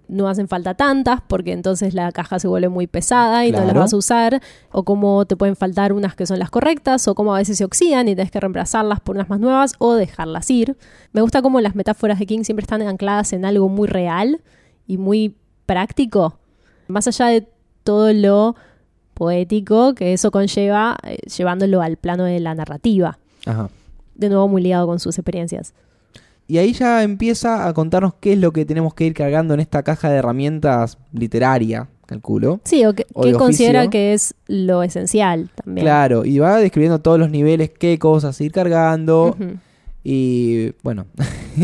no 0.09 0.29
hacen 0.29 0.47
falta 0.47 0.75
tantas 0.75 1.21
porque 1.27 1.53
entonces 1.53 1.95
la 1.95 2.13
caja 2.13 2.39
se 2.39 2.47
vuelve 2.47 2.69
muy 2.69 2.87
pesada 2.87 3.45
y 3.45 3.51
no 3.51 3.65
las 3.65 3.75
vas 3.75 3.93
a 3.93 3.97
usar, 3.97 4.41
o 4.71 4.85
como 4.85 5.25
te 5.27 5.37
pueden 5.37 5.57
faltar 5.57 5.93
unas 5.93 6.15
que 6.15 6.27
son 6.27 6.39
las 6.39 6.51
correctas, 6.51 7.09
o 7.09 7.15
como 7.15 7.35
a 7.35 7.39
veces 7.39 7.59
se 7.59 7.65
oxidan 7.65 8.09
y 8.09 8.15
tienes 8.15 8.31
que 8.31 8.41
reemplazarlas 8.41 9.01
por 9.01 9.17
unas 9.17 9.29
más 9.29 9.41
nuevas 9.41 9.75
o 9.79 9.95
dejarlas 9.95 10.49
ir. 10.51 10.77
Me 11.13 11.23
gusta 11.23 11.43
cómo 11.43 11.61
las 11.61 11.75
metáforas 11.75 12.19
de 12.19 12.27
King 12.27 12.45
siempre 12.45 12.63
están 12.63 12.83
ancladas 12.83 13.33
en 13.33 13.45
algo 13.45 13.69
muy 13.69 13.89
real 13.89 14.41
y 14.87 14.99
muy 14.99 15.35
práctico, 15.67 16.39
más 16.87 17.09
allá 17.09 17.27
de 17.27 17.49
todo 17.83 18.13
lo 18.13 18.55
poético 19.15 19.95
que 19.95 20.13
eso 20.13 20.31
conlleva, 20.31 20.99
eh, 21.03 21.17
llevándolo 21.37 21.83
al 21.83 21.97
plano 21.97 22.25
de 22.25 22.39
la 22.39 22.55
narrativa, 22.55 23.19
Ajá. 23.47 23.71
De 24.17 24.29
nuevo 24.29 24.49
muy 24.49 24.63
ligado 24.63 24.87
con 24.87 24.99
sus 25.01 25.19
experiencias. 25.19 25.75
Y 26.49 26.59
ahí 26.59 26.73
ya 26.73 27.03
empieza 27.03 27.67
a 27.67 27.75
contarnos 27.75 28.15
qué 28.21 28.35
es 28.35 28.39
lo 28.39 28.53
que 28.53 28.65
tenemos 28.65 28.95
que 28.95 29.05
ir 29.05 29.15
cargando 29.15 29.53
en 29.55 29.61
esta 29.61 29.83
caja 29.83 30.09
de 30.11 30.17
herramientas 30.19 30.97
literaria, 31.13 31.89
calculo. 32.07 32.61
Sí, 32.65 32.85
o 32.87 32.95
que, 32.95 33.05
o 33.15 33.23
que 33.23 33.33
de 33.33 33.35
considera 33.39 33.91
que 33.91 34.13
es 34.15 34.35
lo 34.47 34.83
esencial 34.85 35.51
también. 35.57 35.85
Claro, 35.85 36.25
y 36.25 36.39
va 36.39 36.59
describiendo 36.59 37.01
todos 37.01 37.19
los 37.19 37.31
niveles, 37.31 37.71
qué 37.71 37.99
cosas 37.99 38.41
ir 38.41 38.53
cargando. 38.53 39.37
Y 40.05 40.71
bueno, 40.85 41.07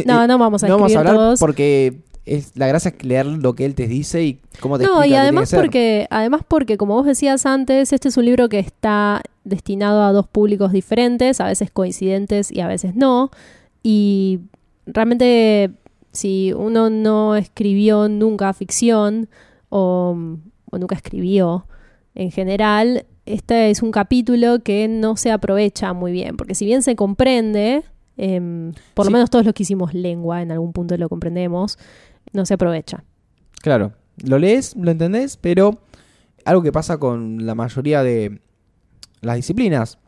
No, 0.05 0.26
no 0.26 0.38
vamos 0.38 0.64
a 0.64 0.68
no 0.68 0.74
vamos 0.78 0.96
a 0.96 0.98
hablar 0.98 1.14
todos. 1.14 1.38
porque 1.38 2.00
es, 2.25 2.57
la 2.57 2.66
gracia 2.68 2.95
es 2.97 3.05
leer 3.05 3.27
lo 3.27 3.55
que 3.55 3.64
él 3.64 3.75
te 3.75 3.89
dice 3.89 4.23
y 4.25 4.41
cómo 4.61 4.79
te 4.79 4.85
No, 4.85 5.05
y 5.05 5.14
además 5.14 5.51
que 5.51 5.57
porque, 5.57 6.07
además 6.11 6.43
porque, 6.47 6.77
como 6.77 6.95
vos 6.95 7.07
decías 7.07 7.47
antes, 7.47 7.93
este 7.93 8.09
es 8.09 8.16
un 8.16 8.25
libro 8.25 8.49
que 8.49 8.59
está 8.59 9.23
destinado 9.45 10.03
a 10.03 10.12
dos 10.12 10.27
públicos 10.29 10.73
diferentes, 10.73 11.41
a 11.41 11.47
veces 11.47 11.70
coincidentes 11.70 12.51
y 12.53 12.61
a 12.61 12.68
veces 12.68 12.95
no. 12.95 13.31
Y 13.83 14.41
realmente, 14.87 15.70
si 16.12 16.53
uno 16.53 16.91
no 16.91 17.35
escribió 17.37 18.09
nunca 18.09 18.53
ficción 18.53 19.29
o, 19.68 20.16
o 20.70 20.79
nunca 20.79 20.95
escribió 20.95 21.66
en 22.14 22.31
general, 22.31 23.07
este 23.27 23.70
es 23.70 23.83
un 23.83 23.91
capítulo 23.91 24.61
que 24.62 24.87
no 24.89 25.16
se 25.16 25.31
aprovecha 25.33 25.93
muy 25.93 26.12
bien, 26.12 26.37
porque 26.37 26.55
si 26.55 26.64
bien 26.66 26.83
se 26.83 26.95
comprende, 26.95 27.83
em, 28.16 28.73
por 28.95 29.07
Sí. 29.07 29.11
lo 29.11 29.12
menos 29.14 29.31
todos 29.31 29.45
los 29.45 29.55
que 29.55 29.62
hicimos 29.62 29.95
lengua, 29.95 30.43
en 30.43 30.53
algún 30.53 30.73
punto 30.73 30.97
lo 30.97 31.09
comprendemos, 31.09 31.79
no 32.33 32.47
se 32.47 32.55
aprovecha. 32.55 33.05
Claro, 33.61 33.93
lo 34.24 34.39
lees, 34.39 34.74
lo 34.76 34.91
entendés, 34.91 35.37
pero 35.37 35.80
algo 36.45 36.62
que 36.62 36.72
pasa 36.72 36.99
con 36.99 37.47
la 37.47 37.55
mayoría 37.55 38.03
de 38.03 38.41
las 39.20 39.37
disciplinas, 39.37 39.99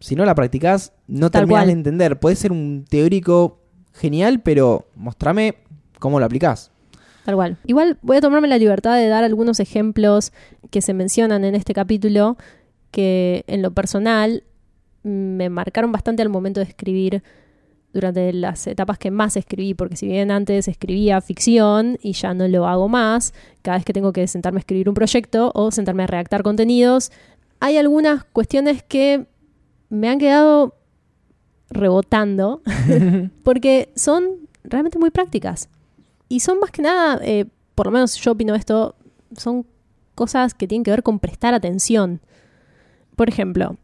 si 0.00 0.16
no 0.16 0.24
la 0.24 0.34
practicás, 0.34 0.92
no 1.06 1.30
Tal 1.30 1.42
terminás 1.42 1.60
cual. 1.62 1.66
de 1.68 1.72
entender. 1.72 2.20
Puede 2.20 2.36
ser 2.36 2.52
un 2.52 2.84
teórico 2.88 3.60
genial, 3.94 4.40
pero 4.40 4.86
mostrame 4.94 5.56
cómo 5.98 6.18
lo 6.18 6.26
aplicás. 6.26 6.70
Tal 7.24 7.36
cual. 7.36 7.56
Igual 7.64 7.98
voy 8.02 8.16
a 8.16 8.20
tomarme 8.20 8.48
la 8.48 8.58
libertad 8.58 8.96
de 8.96 9.06
dar 9.06 9.22
algunos 9.22 9.60
ejemplos 9.60 10.32
que 10.70 10.82
se 10.82 10.92
mencionan 10.92 11.44
en 11.44 11.54
este 11.54 11.72
capítulo 11.72 12.36
que 12.90 13.44
en 13.46 13.62
lo 13.62 13.70
personal 13.70 14.42
mm, 15.04 15.08
me 15.08 15.48
marcaron 15.48 15.92
bastante 15.92 16.22
al 16.22 16.28
momento 16.28 16.60
de 16.60 16.66
escribir 16.66 17.22
durante 17.92 18.32
las 18.32 18.66
etapas 18.66 18.98
que 18.98 19.10
más 19.10 19.36
escribí, 19.36 19.74
porque 19.74 19.96
si 19.96 20.06
bien 20.06 20.30
antes 20.30 20.68
escribía 20.68 21.20
ficción 21.20 21.98
y 22.02 22.12
ya 22.12 22.34
no 22.34 22.48
lo 22.48 22.66
hago 22.66 22.88
más, 22.88 23.34
cada 23.62 23.76
vez 23.76 23.84
que 23.84 23.92
tengo 23.92 24.12
que 24.12 24.26
sentarme 24.26 24.58
a 24.58 24.60
escribir 24.60 24.88
un 24.88 24.94
proyecto 24.94 25.52
o 25.54 25.70
sentarme 25.70 26.04
a 26.04 26.06
redactar 26.06 26.42
contenidos, 26.42 27.12
hay 27.60 27.76
algunas 27.76 28.24
cuestiones 28.24 28.82
que 28.82 29.26
me 29.88 30.08
han 30.08 30.18
quedado 30.18 30.74
rebotando 31.70 32.62
porque 33.42 33.92
son 33.94 34.48
realmente 34.64 34.98
muy 34.98 35.10
prácticas. 35.10 35.68
Y 36.28 36.40
son 36.40 36.58
más 36.58 36.70
que 36.70 36.82
nada, 36.82 37.20
eh, 37.22 37.46
por 37.74 37.86
lo 37.86 37.92
menos 37.92 38.14
yo 38.16 38.32
opino 38.32 38.54
esto, 38.54 38.96
son 39.36 39.66
cosas 40.14 40.54
que 40.54 40.66
tienen 40.66 40.84
que 40.84 40.90
ver 40.90 41.02
con 41.02 41.18
prestar 41.18 41.52
atención. 41.52 42.20
Por 43.16 43.28
ejemplo, 43.28 43.76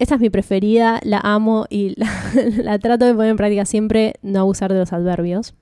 esta 0.00 0.16
es 0.16 0.20
mi 0.20 0.30
preferida, 0.30 0.98
la 1.04 1.18
amo 1.22 1.66
y 1.70 1.94
la, 1.96 2.10
la 2.62 2.78
trato 2.78 3.04
de 3.04 3.14
poner 3.14 3.30
en 3.30 3.36
práctica 3.36 3.64
siempre, 3.64 4.14
no 4.22 4.40
abusar 4.40 4.72
de 4.72 4.78
los 4.80 4.92
adverbios. 4.92 5.54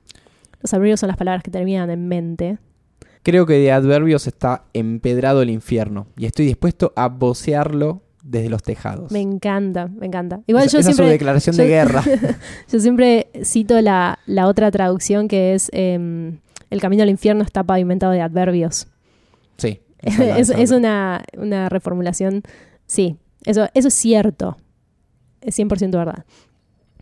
Los 0.62 0.72
adverbios 0.72 1.01
son 1.01 1.09
las 1.09 1.16
palabras 1.16 1.43
que 1.43 1.51
terminan 1.51 1.91
en 1.91 2.09
mente. 2.09 2.59
Creo 3.22 3.47
que 3.47 3.55
de 3.55 3.70
adverbios 3.72 4.26
está 4.26 4.64
empedrado 4.72 5.43
el 5.43 5.51
infierno 5.51 6.07
y 6.16 6.26
estoy 6.26 6.47
dispuesto 6.47 6.93
a 6.97 7.09
vocearlo 7.09 8.03
desde 8.22 8.49
los 8.49 8.62
tejados. 8.62 9.11
Me 9.12 9.20
encanta, 9.20 9.86
me 9.89 10.07
encanta. 10.07 10.41
Igual 10.47 10.64
esa, 10.66 10.72
yo 10.74 10.80
esa 10.80 10.91
es 10.91 10.97
su 10.97 11.03
siempre, 11.03 11.12
declaración 11.12 11.57
yo- 11.57 11.62
de 11.62 11.68
guerra. 11.68 12.03
yo 12.72 12.80
siempre 12.80 13.28
cito 13.45 13.80
la, 13.80 14.18
la 14.26 14.47
otra 14.47 14.70
traducción 14.70 15.28
que 15.28 15.55
es 15.55 15.68
em, 15.72 16.39
El 16.70 16.80
camino 16.80 17.03
al 17.03 17.11
infierno 17.11 17.43
está 17.45 17.62
pavimentado 17.64 18.12
de 18.12 18.20
adverbios. 18.22 18.86
sí. 19.57 19.80
es 20.03 20.51
es 20.51 20.70
una, 20.70 21.24
una 21.36 21.68
reformulación. 21.68 22.43
Sí, 22.86 23.16
eso, 23.45 23.66
eso 23.74 23.89
es 23.89 23.95
cierto. 23.95 24.57
Es 25.41 25.59
100% 25.59 25.91
verdad. 25.93 26.24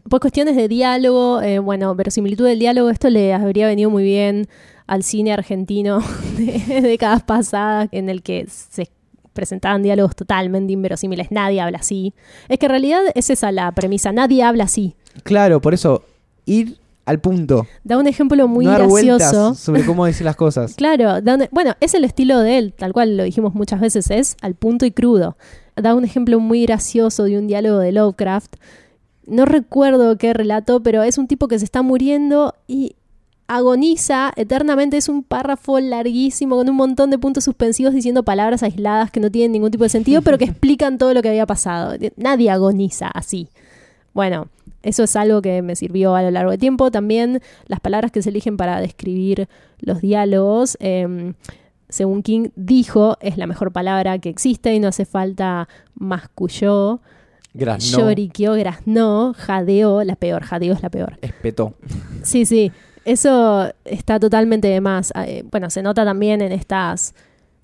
Por 0.09 0.21
cuestiones 0.21 0.55
de 0.57 0.69
diálogo, 0.69 1.41
eh, 1.43 1.59
bueno, 1.59 1.95
verosimilitud 1.95 2.45
del 2.47 2.59
diálogo, 2.59 2.91
esto 2.91 3.11
le 3.11 3.33
habría 3.35 3.67
venido 3.67 3.91
muy 3.91 4.05
bien 4.05 4.47
al 4.87 5.03
cine 5.03 5.33
argentino 5.33 6.01
de 6.37 6.81
décadas 6.81 7.23
pasadas, 7.25 7.89
en 7.93 8.09
el 8.09 8.23
que 8.23 8.47
se 8.49 8.89
presentaban 9.33 9.83
diálogos 9.83 10.15
totalmente 10.15 10.73
inverosímiles. 10.73 11.31
Nadie 11.33 11.61
habla 11.61 11.79
así. 11.79 12.15
Es 12.49 12.59
que 12.59 12.67
en 12.67 12.71
realidad 12.71 13.01
es 13.15 13.31
esa 13.31 13.51
la 13.53 13.73
premisa. 13.73 14.13
Nadie 14.13 14.43
habla 14.43 14.65
así. 14.65 14.95
Claro, 15.25 15.61
por 15.61 15.75
eso, 15.75 16.05
ir 16.47 16.79
al 17.05 17.21
punto. 17.21 17.67
Da 17.85 17.99
un 17.99 18.07
ejemplo 18.07 18.47
muy 18.49 18.65
no 18.65 18.71
dar 18.73 18.83
gracioso. 18.89 19.55
sobre 19.55 19.85
cómo 19.85 20.07
decir 20.07 20.25
las 20.25 20.37
cosas. 20.37 20.75
Claro, 20.77 21.21
da 21.21 21.35
un- 21.35 21.49
bueno, 21.51 21.75
es 21.81 21.95
el 21.95 22.05
estilo 22.05 22.39
de 22.41 22.59
él, 22.59 22.73
tal 22.73 22.93
cual 22.93 23.17
lo 23.17 23.25
dijimos 23.25 23.55
muchas 23.55 23.81
veces, 23.81 24.11
es 24.11 24.37
al 24.41 24.55
punto 24.55 24.87
y 24.87 24.91
crudo. 24.93 25.37
Da 25.77 25.95
un 25.95 26.05
ejemplo 26.05 26.41
muy 26.41 26.63
gracioso 26.63 27.25
de 27.25 27.39
un 27.39 27.47
diálogo 27.47 27.79
de 27.79 27.93
Lovecraft. 27.93 28.57
No 29.27 29.45
recuerdo 29.45 30.17
qué 30.17 30.33
relato, 30.33 30.83
pero 30.83 31.03
es 31.03 31.19
un 31.19 31.27
tipo 31.27 31.49
que 31.49 31.59
se 31.59 31.65
está 31.65 31.83
muriendo 31.83 32.55
y 32.67 32.97
agoniza 33.47 34.33
eternamente. 34.37 34.97
Es 34.97 35.09
un 35.09 35.23
párrafo 35.23 35.79
larguísimo 35.79 36.57
con 36.57 36.69
un 36.71 36.77
montón 36.77 37.11
de 37.11 37.19
puntos 37.19 37.45
suspensivos 37.45 37.93
diciendo 37.93 38.23
palabras 38.23 38.63
aisladas 38.63 39.11
que 39.11 39.21
no 39.21 39.31
tienen 39.31 39.53
ningún 39.53 39.71
tipo 39.71 39.85
de 39.85 39.91
sentido, 39.91 40.23
pero 40.23 40.39
que 40.39 40.45
explican 40.47 40.99
todo 40.99 41.13
lo 41.13 41.23
que 41.23 41.29
había 41.29 41.47
pasado. 41.47 41.95
Nadie 42.17 42.51
agoniza 42.51 43.09
así. 43.09 43.49
Bueno, 44.15 44.49
eso 44.83 45.03
es 45.03 45.15
algo 45.15 45.43
que 45.43 45.61
me 45.61 45.77
sirvió 45.77 46.15
a 46.15 46.23
lo 46.23 46.31
largo 46.31 46.53
de 46.53 46.59
tiempo. 46.59 46.91
También 46.91 47.43
las 47.67 47.81
palabras 47.81 48.13
que 48.13 48.23
se 48.23 48.31
eligen 48.31 48.57
para 48.57 48.81
describir 48.81 49.49
los 49.81 50.01
diálogos, 50.01 50.79
eh, 50.81 51.35
según 51.97 52.23
King 52.23 52.51
dijo, 52.57 53.17
es 53.23 53.39
la 53.39 53.47
mejor 53.47 53.73
palabra 53.73 54.19
que 54.19 54.29
existe 54.29 54.75
y 54.75 54.81
no 54.81 54.89
hace 54.89 55.07
falta 55.07 55.67
masculló, 55.95 57.01
Grazno, 57.55 57.99
lloriqueó, 57.99 58.53
graznó, 58.53 59.33
jadeó, 59.35 60.05
la 60.05 60.15
peor, 60.15 60.43
jadeó 60.43 60.75
es 60.75 60.83
la 60.83 60.91
peor. 60.91 61.19
espetó. 61.23 61.73
Sí, 62.23 62.45
sí, 62.45 62.71
eso 63.07 63.73
está 63.87 64.21
totalmente 64.21 64.69
de 64.69 64.83
más. 64.83 65.11
Eh, 65.25 65.43
bueno, 65.51 65.71
se 65.71 65.83
nota 65.83 66.05
también 66.05 66.43
en 66.43 66.53
estas 66.53 67.15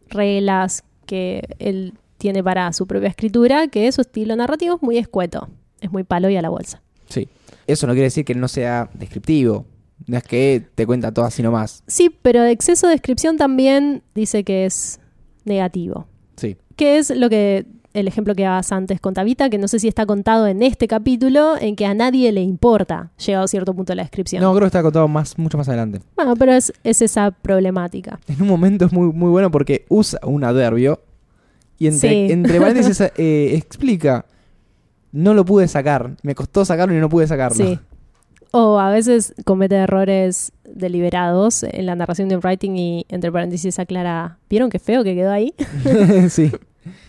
reglas 0.09 0.83
que 1.05 1.43
él 1.59 1.93
tiene 2.17 2.43
para 2.43 2.73
su 2.73 2.87
propia 2.87 3.11
escritura, 3.11 3.69
que 3.69 3.93
su 3.93 4.01
estilo 4.01 4.35
narrativo 4.35 4.77
es 4.77 4.83
muy 4.83 4.97
escueto, 4.97 5.51
es 5.83 5.93
muy 5.93 6.05
palo 6.05 6.31
y 6.31 6.37
a 6.37 6.43
la 6.43 6.49
bolsa. 6.49 6.81
Sí. 7.11 7.29
Eso 7.67 7.87
no 7.87 7.93
quiere 7.93 8.05
decir 8.05 8.25
que 8.25 8.35
no 8.35 8.49
sea 8.49 8.89
descriptivo. 8.95 9.67
No 10.07 10.17
es 10.17 10.23
que 10.25 10.65
te 10.75 10.87
cuenta 10.87 11.13
todo 11.13 11.25
así 11.25 11.43
nomás. 11.43 11.83
Sí, 11.87 12.11
pero 12.23 12.45
exceso 12.45 12.87
de 12.87 12.95
descripción 12.95 13.37
también 13.37 14.03
dice 14.15 14.45
que 14.45 14.65
es 14.67 15.01
negativo. 15.45 16.07
Sí. 16.37 16.57
Que 16.77 16.99
es 16.99 17.11
lo 17.11 17.29
que 17.29 17.67
el 17.95 18.09
ejemplo 18.09 18.35
que 18.35 18.43
dabas 18.45 18.73
antes 18.73 19.01
con 19.01 19.13
Tabita, 19.13 19.51
que 19.51 19.59
no 19.59 19.69
sé 19.69 19.79
si 19.79 19.87
está 19.87 20.07
contado 20.07 20.47
en 20.47 20.63
este 20.63 20.89
capítulo, 20.89 21.57
en 21.61 21.77
que 21.77 21.85
a 21.85 21.93
nadie 21.93 22.33
le 22.33 22.41
importa, 22.41 23.11
llegado 23.25 23.45
a 23.45 23.49
cierto 23.49 23.75
punto 23.75 23.93
de 23.93 23.97
la 23.97 24.03
descripción. 24.05 24.43
No, 24.43 24.51
creo 24.53 24.63
que 24.63 24.67
está 24.69 24.83
contado 24.83 25.09
más, 25.09 25.37
mucho 25.39 25.59
más 25.59 25.69
adelante. 25.69 26.01
Bueno, 26.17 26.35
pero 26.37 26.53
es, 26.53 26.73
es 26.85 27.03
esa 27.03 27.31
problemática. 27.33 28.19
En 28.29 28.41
un 28.41 28.49
momento 28.49 28.87
es 28.87 28.93
muy, 28.93 29.13
muy 29.13 29.29
bueno 29.31 29.51
porque 29.51 29.85
usa 29.91 30.19
un 30.25 30.43
adverbio 30.43 31.01
y 31.79 31.87
entre, 31.89 32.09
Sí. 32.09 32.33
entre 32.33 32.59
paréntesis 32.61 32.99
eh, 33.17 33.51
explica, 33.57 34.25
no 35.13 35.35
lo 35.35 35.45
pude 35.45 35.69
sacar, 35.69 36.17
me 36.23 36.35
costó 36.35 36.65
sacarlo 36.65 36.97
y 36.97 36.99
no 36.99 37.11
pude 37.11 37.27
sacarlo. 37.27 37.63
Sí. 37.63 37.79
O 38.53 38.79
a 38.79 38.91
veces 38.91 39.35
comete 39.47 39.77
errores 39.77 40.53
deliberados 40.65 41.63
en 41.63 41.87
la 41.87 41.97
narración 41.97 42.29
de 42.29 42.37
un 42.37 42.43
writing 42.45 42.77
y 42.77 43.07
entre 43.09 43.33
paréntesis 43.33 43.79
aclara, 43.79 44.39
¿vieron 44.51 44.69
qué 44.69 44.79
feo 44.79 45.03
que 45.03 45.15
quedó 45.15 45.33
ahí? 45.33 45.55
sí. 46.29 46.53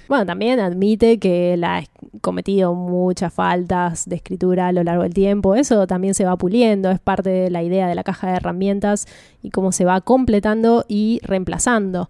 Bueno, 0.08 0.26
también 0.26 0.60
admite 0.60 1.20
que 1.20 1.58
la, 1.58 1.84
cometido 2.22 2.76
muchas 2.76 3.34
faltas 3.34 4.08
de 4.08 4.16
escritura 4.16 4.68
a 4.68 4.72
lo 4.72 4.84
largo 4.84 5.04
del 5.04 5.14
tiempo. 5.14 5.56
Eso 5.56 5.86
también 5.86 6.14
se 6.14 6.24
va 6.24 6.38
puliendo, 6.38 6.91
es 6.91 7.00
parte 7.00 7.30
de 7.30 7.50
la 7.50 7.62
idea 7.62 7.88
de 7.88 7.96
la 7.96 8.04
caja 8.04 8.30
de 8.30 8.38
herramientas 8.38 9.06
y 9.41 9.50
cómo 9.50 9.72
se 9.72 9.84
va 9.84 10.00
completando 10.00 10.86
y 10.88 11.20
reemplazando. 11.24 12.08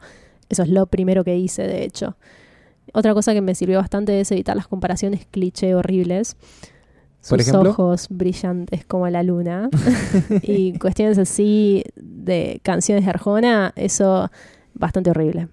Eso 0.50 0.62
es 0.62 0.70
lo 0.70 0.86
primero 0.86 1.24
que 1.24 1.38
hice, 1.38 1.64
de 1.64 1.84
hecho. 1.84 2.18
Otra 2.94 3.14
cosa 3.16 3.34
que 3.34 3.42
me 3.42 3.56
sirvió 3.56 3.80
bastante 3.80 4.20
es 4.20 4.32
evitar 4.32 4.56
las 4.56 4.68
comparaciones 4.68 5.26
cliché 5.26 5.74
horribles. 5.74 6.36
Por 7.28 7.40
Sus 7.40 7.48
ejemplo. 7.48 7.70
ojos 7.72 8.08
brillantes 8.10 8.86
como 8.86 9.08
la 9.10 9.24
luna. 9.24 9.70
y 10.42 10.78
cuestiones 10.78 11.18
así 11.18 11.84
de 11.96 12.60
canciones 12.64 13.06
de 13.06 13.12
Arjona, 13.12 13.74
eso 13.76 14.30
bastante 14.74 15.10
horrible. 15.10 15.48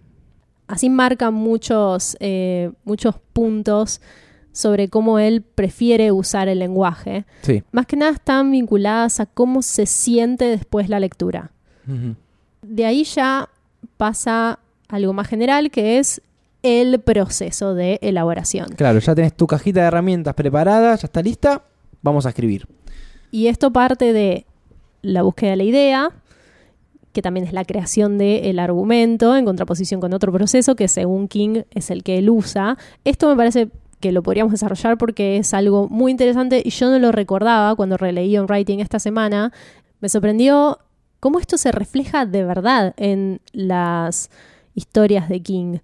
Así 0.66 0.88
marca 0.90 1.30
muchos, 1.30 2.16
eh, 2.20 2.72
muchos 2.84 3.16
puntos 3.32 4.00
sobre 4.52 4.88
cómo 4.88 5.18
él 5.18 5.42
prefiere 5.42 6.10
usar 6.12 6.48
el 6.48 6.58
lenguaje. 6.58 7.24
Sí. 7.42 7.62
Más 7.72 7.86
que 7.86 7.96
nada 7.96 8.12
están 8.12 8.50
vinculadas 8.50 9.20
a 9.20 9.26
cómo 9.26 9.62
se 9.62 9.86
siente 9.86 10.44
después 10.46 10.88
la 10.88 11.00
lectura. 11.00 11.52
De 12.62 12.84
ahí 12.86 13.04
ya 13.04 13.48
pasa 13.96 14.60
algo 14.88 15.12
más 15.12 15.26
general 15.28 15.70
que 15.70 15.98
es 15.98 16.22
el 16.62 17.00
proceso 17.00 17.74
de 17.74 17.98
elaboración. 18.02 18.68
Claro, 18.76 18.98
ya 18.98 19.14
tenés 19.14 19.34
tu 19.34 19.46
cajita 19.46 19.80
de 19.80 19.86
herramientas 19.86 20.34
preparada, 20.34 20.94
ya 20.96 21.06
está 21.06 21.22
lista, 21.22 21.62
vamos 22.02 22.26
a 22.26 22.30
escribir. 22.30 22.66
Y 23.30 23.46
esto 23.46 23.72
parte 23.72 24.12
de 24.12 24.46
la 25.02 25.22
búsqueda 25.22 25.50
de 25.50 25.56
la 25.56 25.62
idea, 25.64 26.10
que 27.12 27.22
también 27.22 27.46
es 27.46 27.52
la 27.52 27.64
creación 27.64 28.18
del 28.18 28.58
argumento 28.58 29.36
en 29.36 29.44
contraposición 29.44 30.00
con 30.00 30.12
otro 30.12 30.32
proceso 30.32 30.76
que 30.76 30.88
según 30.88 31.28
King 31.28 31.62
es 31.72 31.90
el 31.90 32.02
que 32.02 32.18
él 32.18 32.30
usa. 32.30 32.76
Esto 33.04 33.28
me 33.28 33.36
parece 33.36 33.68
que 34.00 34.12
lo 34.12 34.22
podríamos 34.22 34.52
desarrollar 34.52 34.96
porque 34.96 35.36
es 35.36 35.52
algo 35.52 35.88
muy 35.88 36.12
interesante 36.12 36.62
y 36.64 36.70
yo 36.70 36.90
no 36.90 36.98
lo 36.98 37.12
recordaba 37.12 37.74
cuando 37.74 37.96
releí 37.96 38.36
On 38.38 38.46
Writing 38.46 38.80
esta 38.80 38.98
semana. 38.98 39.52
Me 40.00 40.08
sorprendió 40.08 40.78
cómo 41.18 41.38
esto 41.38 41.58
se 41.58 41.72
refleja 41.72 42.26
de 42.26 42.44
verdad 42.44 42.94
en 42.96 43.40
las 43.52 44.30
historias 44.74 45.28
de 45.28 45.42
King. 45.42 45.78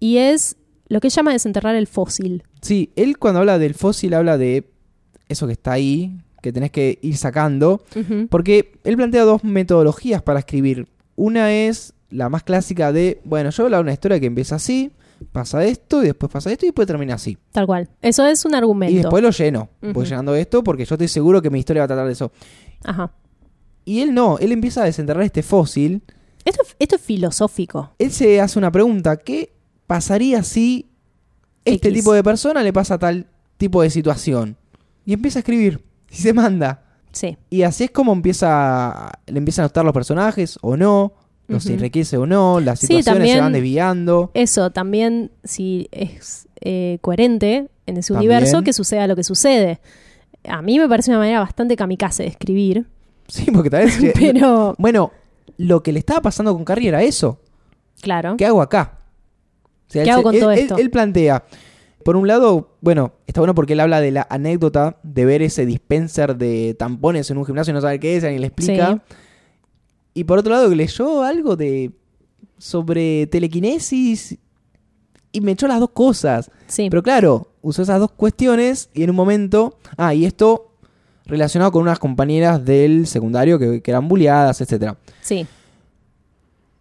Y 0.00 0.16
es 0.16 0.56
lo 0.88 1.00
que 1.00 1.06
él 1.08 1.12
llama 1.12 1.32
desenterrar 1.32 1.76
el 1.76 1.86
fósil. 1.86 2.42
Sí, 2.62 2.90
él 2.96 3.18
cuando 3.18 3.40
habla 3.40 3.58
del 3.58 3.74
fósil 3.74 4.14
habla 4.14 4.36
de 4.38 4.68
eso 5.28 5.46
que 5.46 5.52
está 5.52 5.72
ahí, 5.72 6.18
que 6.42 6.52
tenés 6.52 6.70
que 6.72 6.98
ir 7.02 7.16
sacando, 7.16 7.84
porque 8.30 8.72
él 8.84 8.96
plantea 8.96 9.22
dos 9.24 9.44
metodologías 9.44 10.22
para 10.22 10.40
escribir. 10.40 10.88
Una 11.16 11.52
es 11.52 11.94
la 12.08 12.28
más 12.28 12.42
clásica 12.42 12.92
de, 12.92 13.20
bueno, 13.24 13.50
yo 13.50 13.64
hablo 13.64 13.76
de 13.76 13.82
una 13.82 13.92
historia 13.92 14.18
que 14.18 14.26
empieza 14.26 14.56
así, 14.56 14.90
pasa 15.32 15.64
esto, 15.64 16.02
y 16.02 16.06
después 16.06 16.32
pasa 16.32 16.50
esto, 16.50 16.64
y 16.64 16.70
después 16.70 16.86
termina 16.88 17.14
así. 17.14 17.36
Tal 17.52 17.66
cual. 17.66 17.88
Eso 18.02 18.26
es 18.26 18.44
un 18.46 18.54
argumento. 18.54 18.92
Y 18.92 18.96
después 18.96 19.22
lo 19.22 19.30
lleno. 19.30 19.68
Voy 19.82 19.90
Ujú. 19.90 20.04
llenando 20.04 20.34
esto 20.34 20.64
porque 20.64 20.84
yo 20.86 20.94
estoy 20.94 21.08
seguro 21.08 21.40
que 21.42 21.50
mi 21.50 21.58
historia 21.58 21.82
va 21.82 21.84
a 21.84 21.88
tratar 21.88 22.06
de 22.06 22.12
eso. 22.14 22.32
Ajá. 22.84 23.12
Y 23.84 24.00
él 24.00 24.14
no, 24.14 24.38
él 24.38 24.50
empieza 24.52 24.82
a 24.82 24.86
desenterrar 24.86 25.22
este 25.24 25.42
fósil. 25.42 26.02
Esto, 26.44 26.62
esto 26.78 26.96
es 26.96 27.02
filosófico. 27.02 27.92
Él 27.98 28.10
se 28.10 28.40
hace 28.40 28.58
una 28.58 28.72
pregunta, 28.72 29.18
¿qué 29.18 29.52
pasaría 29.90 30.44
si 30.44 30.88
este 31.64 31.88
X. 31.88 31.98
tipo 31.98 32.12
de 32.12 32.22
persona 32.22 32.62
le 32.62 32.72
pasa 32.72 32.96
tal 32.96 33.26
tipo 33.56 33.82
de 33.82 33.90
situación? 33.90 34.56
Y 35.04 35.14
empieza 35.14 35.38
a 35.38 35.40
escribir. 35.40 35.82
Y 36.08 36.14
se 36.14 36.32
manda. 36.32 36.84
Sí. 37.10 37.36
Y 37.50 37.62
así 37.62 37.82
es 37.84 37.90
como 37.90 38.12
empieza 38.12 39.10
le 39.26 39.38
empiezan 39.38 39.64
a 39.64 39.66
gustar 39.66 39.84
los 39.84 39.92
personajes 39.92 40.60
o 40.62 40.76
no, 40.76 41.12
los 41.48 41.66
enriquece 41.66 42.16
o 42.18 42.24
no, 42.24 42.60
las 42.60 42.78
Sí, 42.78 42.86
situaciones 42.86 43.16
también- 43.18 43.36
se 43.38 43.40
van 43.42 43.52
desviando. 43.52 44.30
Eso 44.34 44.70
también, 44.70 45.32
si 45.42 45.88
es 45.90 46.46
eh, 46.60 46.98
coherente 47.00 47.68
en 47.86 47.96
ese 47.96 48.12
También. 48.12 48.30
universo, 48.30 48.62
que 48.62 48.72
suceda 48.72 49.08
lo 49.08 49.16
que 49.16 49.24
sucede. 49.24 49.80
A 50.44 50.62
mí 50.62 50.78
me 50.78 50.88
parece 50.88 51.10
una 51.10 51.18
manera 51.18 51.40
bastante 51.40 51.74
kamikaze 51.74 52.22
de 52.22 52.28
escribir, 52.28 52.86
Sí, 53.26 53.50
porque 53.50 53.70
tal 53.70 53.86
vez... 53.86 53.98
pero 54.14 54.76
Bueno, 54.78 55.10
lo 55.56 55.82
que 55.82 55.92
le 55.92 55.98
estaba 55.98 56.22
pasando 56.22 56.52
con 56.54 56.64
Carrie 56.64 56.88
era 56.90 57.02
eso. 57.02 57.40
claro. 58.00 58.36
¿Qué 58.36 58.46
hago 58.46 58.62
acá? 58.62 58.98
Sea, 59.90 60.04
¿Qué 60.04 60.08
él 60.10 60.14
hago 60.14 60.22
con 60.22 60.34
él- 60.34 60.40
todo 60.40 60.50
él- 60.52 60.58
esto? 60.60 60.76
Él 60.78 60.90
plantea, 60.90 61.44
por 62.04 62.16
un 62.16 62.26
lado, 62.26 62.76
bueno, 62.80 63.12
está 63.26 63.40
bueno 63.40 63.54
porque 63.54 63.74
él 63.74 63.80
habla 63.80 64.00
de 64.00 64.10
la 64.10 64.26
anécdota 64.30 64.98
de 65.02 65.24
ver 65.26 65.42
ese 65.42 65.66
dispenser 65.66 66.36
de 66.36 66.74
tampones 66.78 67.30
en 67.30 67.36
un 67.38 67.44
gimnasio 67.44 67.72
y 67.72 67.74
no 67.74 67.80
saber 67.82 68.00
qué 68.00 68.16
es, 68.16 68.24
alguien 68.24 68.40
le 68.40 68.46
explica. 68.46 68.92
Sí. 69.08 69.14
Y 70.14 70.24
por 70.24 70.38
otro 70.38 70.52
lado, 70.52 70.74
leyó 70.74 71.22
algo 71.22 71.56
de 71.56 71.90
sobre 72.58 73.26
telequinesis 73.26 74.38
y 75.32 75.40
me 75.40 75.52
echó 75.52 75.66
las 75.68 75.80
dos 75.80 75.90
cosas. 75.90 76.50
Sí, 76.66 76.88
Pero 76.90 77.02
claro, 77.02 77.48
usó 77.62 77.82
esas 77.82 78.00
dos 78.00 78.10
cuestiones 78.12 78.90
y 78.94 79.02
en 79.02 79.10
un 79.10 79.16
momento. 79.16 79.78
Ah, 79.96 80.14
y 80.14 80.24
esto 80.24 80.72
relacionado 81.26 81.70
con 81.72 81.82
unas 81.82 81.98
compañeras 81.98 82.64
del 82.64 83.06
secundario 83.06 83.58
que, 83.58 83.82
que 83.82 83.90
eran 83.90 84.08
bulleadas, 84.08 84.60
etcétera. 84.60 84.96
sí. 85.20 85.46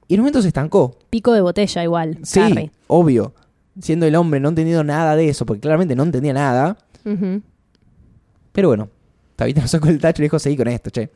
Y 0.07 0.16
en 0.16 0.22
un 0.22 0.24
momento 0.24 0.41
se 0.41 0.47
estancó. 0.47 0.97
Pico 1.10 1.34
de 1.34 1.41
botella 1.41 1.84
igual. 1.84 2.18
Sí, 2.24 2.70
obvio. 2.88 3.34
Siendo 3.82 4.05
el 4.05 4.16
hombre, 4.16 4.39
no 4.39 4.49
entendiendo 4.49 4.84
nada 4.84 5.16
de 5.16 5.30
eso, 5.30 5.45
porque 5.45 5.62
claramente 5.62 5.95
no 5.95 6.03
entendía 6.03 6.34
nada. 6.34 6.78
Pero 8.51 8.68
bueno, 8.68 8.89
Tabita 9.36 9.62
nos 9.62 9.72
sacó 9.72 9.88
el 9.89 9.99
tacho 9.99 10.22
y 10.22 10.24
le 10.24 10.26
dijo, 10.26 10.39
seguí 10.39 10.57
con 10.57 10.68
esto, 10.68 10.89
che. 10.89 11.10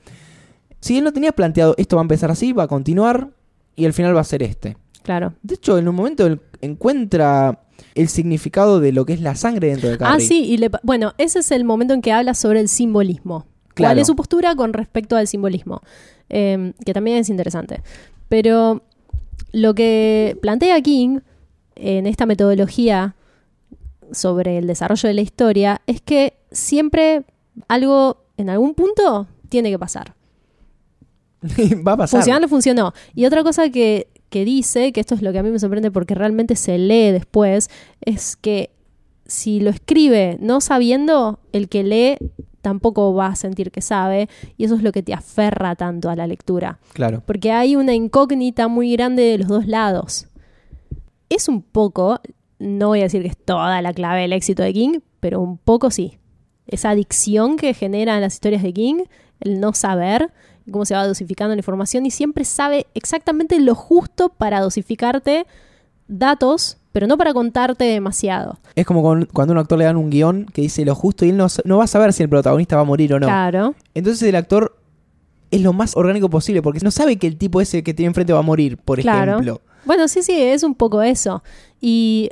Si 0.80 0.98
él 0.98 1.04
no 1.04 1.14
tenía 1.14 1.32
planteado, 1.32 1.76
esto 1.78 1.96
va 1.96 2.02
a 2.02 2.04
empezar 2.06 2.32
así, 2.32 2.54
va 2.54 2.64
a 2.64 2.68
continuar, 2.68 3.30
y 3.76 3.86
el 3.86 3.94
final 3.94 4.16
va 4.16 4.22
a 4.22 4.26
ser 4.26 4.44
este. 4.44 4.78
Claro. 5.04 5.34
De 5.42 5.56
hecho, 5.56 5.78
en 5.78 5.88
un 5.88 5.96
momento 5.96 6.26
él 6.26 6.40
encuentra 6.62 7.60
el 7.96 8.08
significado 8.08 8.80
de 8.80 8.92
lo 8.92 9.06
que 9.06 9.14
es 9.14 9.22
la 9.22 9.36
sangre 9.36 9.68
dentro 9.70 9.90
de 9.90 9.96
Ah, 9.96 9.98
Carrie. 10.14 10.28
sí, 10.28 10.46
y 10.46 10.58
le 10.58 10.70
bueno, 10.84 11.14
ese 11.18 11.40
es 11.40 11.52
el 11.52 11.64
momento 11.66 11.94
en 11.94 12.02
que 12.02 12.12
habla 12.12 12.34
sobre 12.34 12.60
el 12.60 12.70
simbolismo. 12.70 13.46
¿Cuál 13.66 13.74
Claro. 13.76 14.02
es 14.02 14.08
su 14.08 14.16
postura 14.16 14.56
con 14.56 14.72
respecto 14.74 15.16
al 15.18 15.28
simbolismo? 15.28 15.82
Eh, 16.30 16.74
que 16.86 16.94
también 16.94 17.18
es 17.18 17.30
interesante. 17.30 17.82
Pero 18.30 18.84
lo 19.54 19.74
que 19.74 20.38
plantea 20.42 20.82
King 20.82 21.20
en 21.76 22.06
esta 22.06 22.26
metodología 22.26 23.16
sobre 24.12 24.58
el 24.58 24.68
desarrollo 24.68 25.08
de 25.08 25.14
la 25.14 25.22
historia 25.22 25.82
es 25.88 26.02
que 26.02 26.34
siempre 26.52 27.24
algo 27.68 28.26
en 28.38 28.50
algún 28.50 28.74
punto 28.74 29.28
tiene 29.50 29.72
que 29.72 29.80
pasar. 29.80 30.16
va 31.88 31.94
a 31.94 31.98
pasar. 31.98 32.20
Funcionar 32.20 32.42
no 32.42 32.48
funcionó. 32.48 32.94
Y 33.16 33.26
otra 33.26 33.44
cosa 33.44 33.70
que, 33.70 34.08
que 34.30 34.44
dice, 34.44 34.92
que 34.92 35.00
esto 35.00 35.16
es 35.16 35.22
lo 35.22 35.32
que 35.32 35.40
a 35.40 35.44
mí 35.44 35.52
me 35.52 35.60
sorprende 35.60 35.92
porque 35.92 36.16
realmente 36.16 36.56
se 36.56 36.78
lee 36.78 37.12
después, 37.12 37.70
es 38.02 38.36
que 38.36 38.72
si 39.26 39.60
lo 39.60 39.70
escribe 39.70 40.38
no 40.40 40.62
sabiendo, 40.62 41.40
el 41.52 41.70
que 41.70 41.84
lee 41.84 42.18
tampoco 42.64 43.14
va 43.14 43.28
a 43.28 43.36
sentir 43.36 43.72
que 43.72 43.82
sabe 43.82 44.30
y 44.58 44.64
eso 44.64 44.76
es 44.76 44.82
lo 44.82 44.92
que 44.92 45.04
te 45.04 45.14
aferra 45.14 45.76
tanto 45.76 46.10
a 46.10 46.16
la 46.16 46.26
lectura. 46.26 46.80
Claro. 46.94 47.22
Porque 47.26 47.52
hay 47.52 47.76
una 47.76 47.94
incógnita 47.94 48.68
muy 48.68 48.94
grande 48.94 49.24
de 49.24 49.38
los 49.38 49.50
dos 49.50 49.68
lados. 49.68 50.28
Es 51.30 51.50
un 51.50 51.62
poco, 51.62 52.20
no 52.58 52.88
voy 52.88 53.02
a 53.02 53.04
decir 53.04 53.22
que 53.22 53.28
es 53.28 53.38
toda 53.38 53.82
la 53.82 53.94
clave 53.94 54.22
del 54.22 54.34
éxito 54.34 54.64
de 54.64 54.74
King, 54.74 55.00
pero 55.20 55.42
un 55.42 55.58
poco 55.58 55.92
sí. 55.92 56.18
Esa 56.66 56.92
adicción 56.92 57.58
que 57.58 57.74
generan 57.74 58.22
las 58.22 58.36
historias 58.36 58.64
de 58.64 58.74
King, 58.74 59.04
el 59.42 59.60
no 59.60 59.74
saber 59.74 60.32
cómo 60.72 60.86
se 60.86 60.96
va 60.96 61.06
dosificando 61.06 61.54
la 61.54 61.60
información 61.60 62.06
y 62.06 62.12
siempre 62.12 62.46
sabe 62.46 62.88
exactamente 62.94 63.60
lo 63.60 63.76
justo 63.76 64.30
para 64.30 64.62
dosificarte 64.62 65.46
datos, 66.08 66.78
pero 66.94 67.06
no 67.08 67.18
para 67.18 67.34
contarte 67.34 67.84
demasiado. 67.84 68.60
Es 68.76 68.86
como 68.86 69.04
con- 69.04 69.26
cuando 69.26 69.52
a 69.52 69.56
un 69.56 69.60
actor 69.60 69.78
le 69.78 69.84
dan 69.86 69.98
un 69.98 70.10
guion 70.10 70.46
que 70.46 70.62
dice 70.62 70.86
lo 70.86 70.96
justo 70.96 71.26
y 71.26 71.30
él 71.32 71.38
no, 71.38 71.48
no 71.66 71.78
va 71.80 71.84
a 71.84 71.88
saber 71.88 72.14
si 72.14 72.24
el 72.24 72.30
protagonista 72.30 72.78
va 72.78 72.84
a 72.84 72.86
morir 72.86 73.14
o 73.14 73.20
no. 73.20 73.28
Claro. 73.28 73.76
Entonces 73.94 74.24
el 74.30 74.36
actor 74.38 74.78
es 75.52 75.60
lo 75.62 75.74
más 75.74 75.98
orgánico 75.98 76.30
posible 76.30 76.62
porque 76.62 76.80
no 76.82 76.92
sabe 76.92 77.18
que 77.18 77.28
el 77.28 77.36
tipo 77.38 77.60
ese 77.60 77.84
que 77.84 77.94
tiene 77.94 78.08
enfrente 78.08 78.32
va 78.32 78.40
a 78.40 78.44
morir, 78.44 78.78
por 78.78 79.00
Claro. 79.02 79.34
ejemplo. 79.34 79.60
Bueno, 79.86 80.08
sí, 80.08 80.24
sí, 80.24 80.34
es 80.42 80.64
un 80.64 80.76
poco 80.76 81.02
eso. 81.02 81.44
Y 81.82 82.30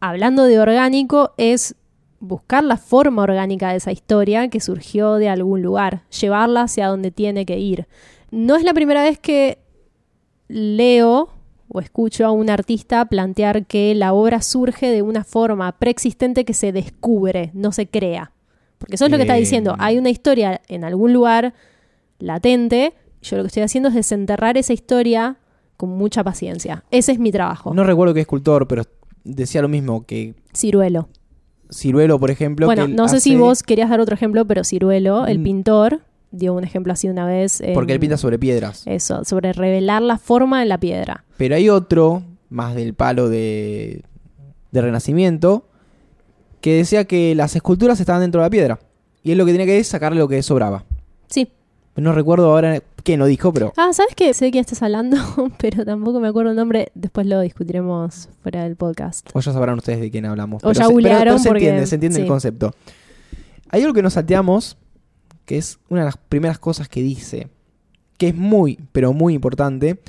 hablando 0.00 0.44
de 0.44 0.58
orgánico, 0.60 1.32
es 1.38 1.74
buscar 2.20 2.64
la 2.64 2.76
forma 2.76 3.22
orgánica 3.22 3.70
de 3.70 3.76
esa 3.76 3.92
historia 3.92 4.48
que 4.48 4.60
surgió 4.60 5.14
de 5.14 5.28
algún 5.28 5.62
lugar, 5.62 6.02
llevarla 6.20 6.62
hacia 6.62 6.88
donde 6.88 7.10
tiene 7.10 7.46
que 7.46 7.58
ir. 7.58 7.86
No 8.30 8.56
es 8.56 8.64
la 8.64 8.74
primera 8.74 9.02
vez 9.02 9.18
que 9.18 9.58
leo 10.48 11.28
o 11.68 11.80
escucho 11.80 12.24
a 12.26 12.30
un 12.30 12.48
artista 12.50 13.04
plantear 13.06 13.66
que 13.66 13.94
la 13.94 14.12
obra 14.12 14.40
surge 14.42 14.88
de 14.90 15.02
una 15.02 15.24
forma 15.24 15.72
preexistente 15.78 16.44
que 16.44 16.54
se 16.54 16.72
descubre, 16.72 17.50
no 17.54 17.72
se 17.72 17.86
crea. 17.88 18.32
Porque 18.78 18.94
eso 18.96 19.06
es 19.06 19.10
lo 19.10 19.16
que 19.16 19.22
está 19.24 19.34
diciendo. 19.34 19.74
Hay 19.78 19.98
una 19.98 20.10
historia 20.10 20.60
en 20.68 20.84
algún 20.84 21.12
lugar 21.12 21.54
latente. 22.18 22.94
Yo 23.22 23.36
lo 23.36 23.42
que 23.42 23.48
estoy 23.48 23.62
haciendo 23.62 23.88
es 23.88 23.94
desenterrar 23.94 24.56
esa 24.58 24.72
historia 24.72 25.36
con 25.76 25.90
mucha 25.90 26.22
paciencia. 26.24 26.84
Ese 26.90 27.12
es 27.12 27.18
mi 27.18 27.32
trabajo. 27.32 27.74
No 27.74 27.84
recuerdo 27.84 28.14
qué 28.14 28.20
escultor, 28.20 28.66
pero 28.68 28.84
decía 29.24 29.62
lo 29.62 29.68
mismo 29.68 30.06
que 30.06 30.34
Ciruelo. 30.54 31.08
Ciruelo, 31.70 32.18
por 32.20 32.30
ejemplo. 32.30 32.66
bueno, 32.66 32.86
que 32.86 32.92
no 32.92 33.08
sé 33.08 33.20
si 33.20 33.34
vos 33.36 33.62
querías 33.62 33.90
dar 33.90 34.00
otro 34.00 34.14
ejemplo, 34.14 34.44
pero 34.46 34.62
Ciruelo, 34.62 35.26
el 35.26 35.40
Mm. 35.40 35.42
pintor, 35.42 36.00
dio 36.30 36.54
un 36.54 36.64
ejemplo 36.64 36.92
así 36.92 37.08
una 37.08 37.26
vez. 37.26 37.60
en- 37.60 37.74
Porque 37.74 37.92
él 37.92 38.00
pinta 38.00 38.16
sobre 38.16 38.38
piedras. 38.38 38.82
Eso, 38.86 39.24
sobre 39.24 39.52
revelar 39.52 40.02
la 40.02 40.18
forma 40.18 40.60
de 40.60 40.66
la 40.66 40.78
piedra. 40.78 41.24
Pero 41.36 41.54
hay 41.54 41.68
otro, 41.68 42.22
más 42.50 42.74
del 42.74 42.94
palo 42.94 43.28
de, 43.28 44.02
de 44.72 44.80
Renacimiento, 44.80 45.66
que 46.60 46.74
decía 46.76 47.04
que 47.04 47.34
las 47.34 47.54
esculturas 47.56 48.00
estaban 48.00 48.22
dentro 48.22 48.40
de 48.40 48.46
la 48.46 48.50
piedra. 48.50 48.80
Y 49.22 49.32
él 49.32 49.38
lo 49.38 49.44
que 49.46 49.52
tenía 49.52 49.66
que 49.66 49.72
hacer 49.72 49.80
es 49.82 49.88
sacarle 49.88 50.18
lo 50.18 50.28
que 50.28 50.42
sobraba. 50.42 50.84
Sí. 51.28 51.50
No 51.96 52.12
recuerdo 52.12 52.50
ahora 52.52 52.82
quién 53.02 53.18
lo 53.18 53.26
dijo, 53.26 53.52
pero 53.52 53.72
Ah, 53.76 53.90
¿sabes 53.92 54.14
qué? 54.14 54.34
Sé 54.34 54.46
de 54.46 54.50
quién 54.50 54.60
estás 54.62 54.82
hablando, 54.82 55.16
pero 55.58 55.84
tampoco 55.84 56.20
me 56.20 56.28
acuerdo 56.28 56.50
el 56.50 56.56
nombre. 56.56 56.90
Después 56.94 57.26
lo 57.26 57.40
discutiremos 57.40 58.28
fuera 58.42 58.64
del 58.64 58.76
podcast. 58.76 59.28
o 59.32 59.40
ya 59.40 59.52
sabrán 59.52 59.78
ustedes 59.78 60.00
de 60.00 60.10
quién 60.10 60.26
hablamos. 60.26 60.62
O 60.62 60.68
Pero 60.68 60.80
ya 60.80 60.86
se- 60.86 60.94
pero- 61.02 61.38
se 61.38 61.48
porque- 61.48 61.64
entiende, 61.64 61.86
se 61.86 61.94
entiende 61.96 62.20
el 62.20 62.26
concepto. 62.26 62.74
Hay 63.70 63.82
algo 63.82 63.94
que 63.94 64.02
nos 64.02 64.12
salteamos, 64.12 64.76
que 65.44 65.58
es 65.58 65.78
una 65.88 66.00
de 66.02 66.06
las 66.06 66.16
primeras 66.16 66.58
cosas 66.58 66.88
que 66.88 67.02
dice, 67.02 67.48
que 68.18 68.28
es 68.28 68.34
muy, 68.34 68.78
pero 68.92 69.12
muy 69.12 69.34
importante, 69.34 70.00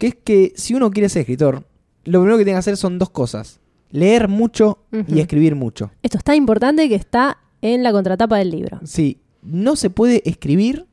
que 0.00 0.06
es 0.06 0.14
que 0.14 0.54
si 0.56 0.74
uno 0.74 0.90
quiere 0.90 1.10
ser 1.10 1.20
escritor, 1.20 1.62
lo 2.04 2.20
primero 2.20 2.38
que 2.38 2.44
tiene 2.44 2.56
que 2.56 2.60
hacer 2.60 2.78
son 2.78 2.98
dos 2.98 3.10
cosas. 3.10 3.60
Leer 3.90 4.28
mucho 4.28 4.78
y 5.06 5.20
escribir 5.20 5.54
mucho. 5.54 5.90
Esto 6.02 6.16
es 6.16 6.24
tan 6.24 6.36
importante 6.36 6.88
que 6.88 6.94
está 6.94 7.38
en 7.60 7.82
la 7.82 7.92
contratapa 7.92 8.38
del 8.38 8.50
libro. 8.50 8.80
Sí, 8.82 9.18
no 9.42 9.76
se 9.76 9.90
puede 9.90 10.22
escribir 10.28 10.86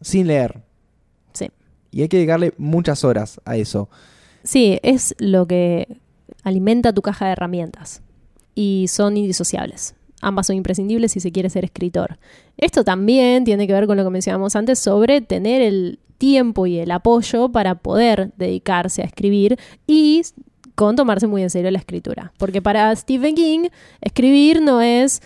sin 0.00 0.26
leer. 0.26 0.62
Sí. 1.34 1.50
Y 1.90 2.00
hay 2.00 2.08
que 2.08 2.16
dedicarle 2.16 2.54
muchas 2.56 3.04
horas 3.04 3.42
a 3.44 3.58
eso. 3.58 3.90
Sí, 4.42 4.78
es 4.82 5.14
lo 5.18 5.46
que 5.46 5.98
alimenta 6.44 6.94
tu 6.94 7.02
caja 7.02 7.26
de 7.26 7.32
herramientas. 7.32 8.00
Y 8.54 8.86
son 8.88 9.18
indisociables. 9.18 9.96
Ambas 10.22 10.46
son 10.46 10.56
imprescindibles 10.56 11.12
si 11.12 11.20
se 11.20 11.30
quiere 11.30 11.50
ser 11.50 11.66
escritor. 11.66 12.18
Esto 12.56 12.84
también 12.84 13.44
tiene 13.44 13.66
que 13.66 13.74
ver 13.74 13.86
con 13.86 13.98
lo 13.98 14.04
que 14.04 14.10
mencionamos 14.10 14.56
antes 14.56 14.78
sobre 14.78 15.20
tener 15.20 15.60
el 15.60 15.98
tiempo 16.18 16.66
y 16.66 16.78
el 16.78 16.90
apoyo 16.90 17.50
para 17.50 17.76
poder 17.76 18.32
dedicarse 18.36 19.02
a 19.02 19.04
escribir 19.04 19.58
y 19.86 20.22
con 20.74 20.94
tomarse 20.94 21.26
muy 21.26 21.42
en 21.42 21.50
serio 21.50 21.70
la 21.70 21.78
escritura. 21.78 22.32
Porque 22.38 22.62
para 22.62 22.94
Stephen 22.94 23.34
King, 23.34 23.68
escribir 24.00 24.60
no 24.62 24.80
es 24.80 25.22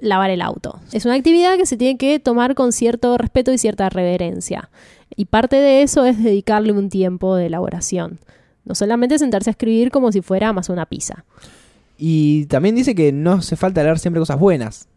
lavar 0.00 0.30
el 0.30 0.42
auto. 0.42 0.80
Es 0.92 1.04
una 1.04 1.14
actividad 1.14 1.56
que 1.56 1.66
se 1.66 1.76
tiene 1.76 1.96
que 1.96 2.18
tomar 2.18 2.54
con 2.54 2.72
cierto 2.72 3.16
respeto 3.16 3.52
y 3.52 3.58
cierta 3.58 3.88
reverencia. 3.88 4.70
Y 5.14 5.26
parte 5.26 5.56
de 5.56 5.82
eso 5.82 6.04
es 6.04 6.22
dedicarle 6.22 6.72
un 6.72 6.88
tiempo 6.88 7.36
de 7.36 7.46
elaboración. 7.46 8.18
No 8.64 8.74
solamente 8.74 9.18
sentarse 9.18 9.50
a 9.50 9.52
escribir 9.52 9.90
como 9.90 10.10
si 10.10 10.22
fuera 10.22 10.52
más 10.52 10.68
una 10.68 10.86
pizza. 10.86 11.24
Y 11.98 12.46
también 12.46 12.74
dice 12.74 12.94
que 12.94 13.12
no 13.12 13.34
hace 13.34 13.56
falta 13.56 13.82
leer 13.82 13.98
siempre 13.98 14.20
cosas 14.20 14.38
buenas. 14.38 14.88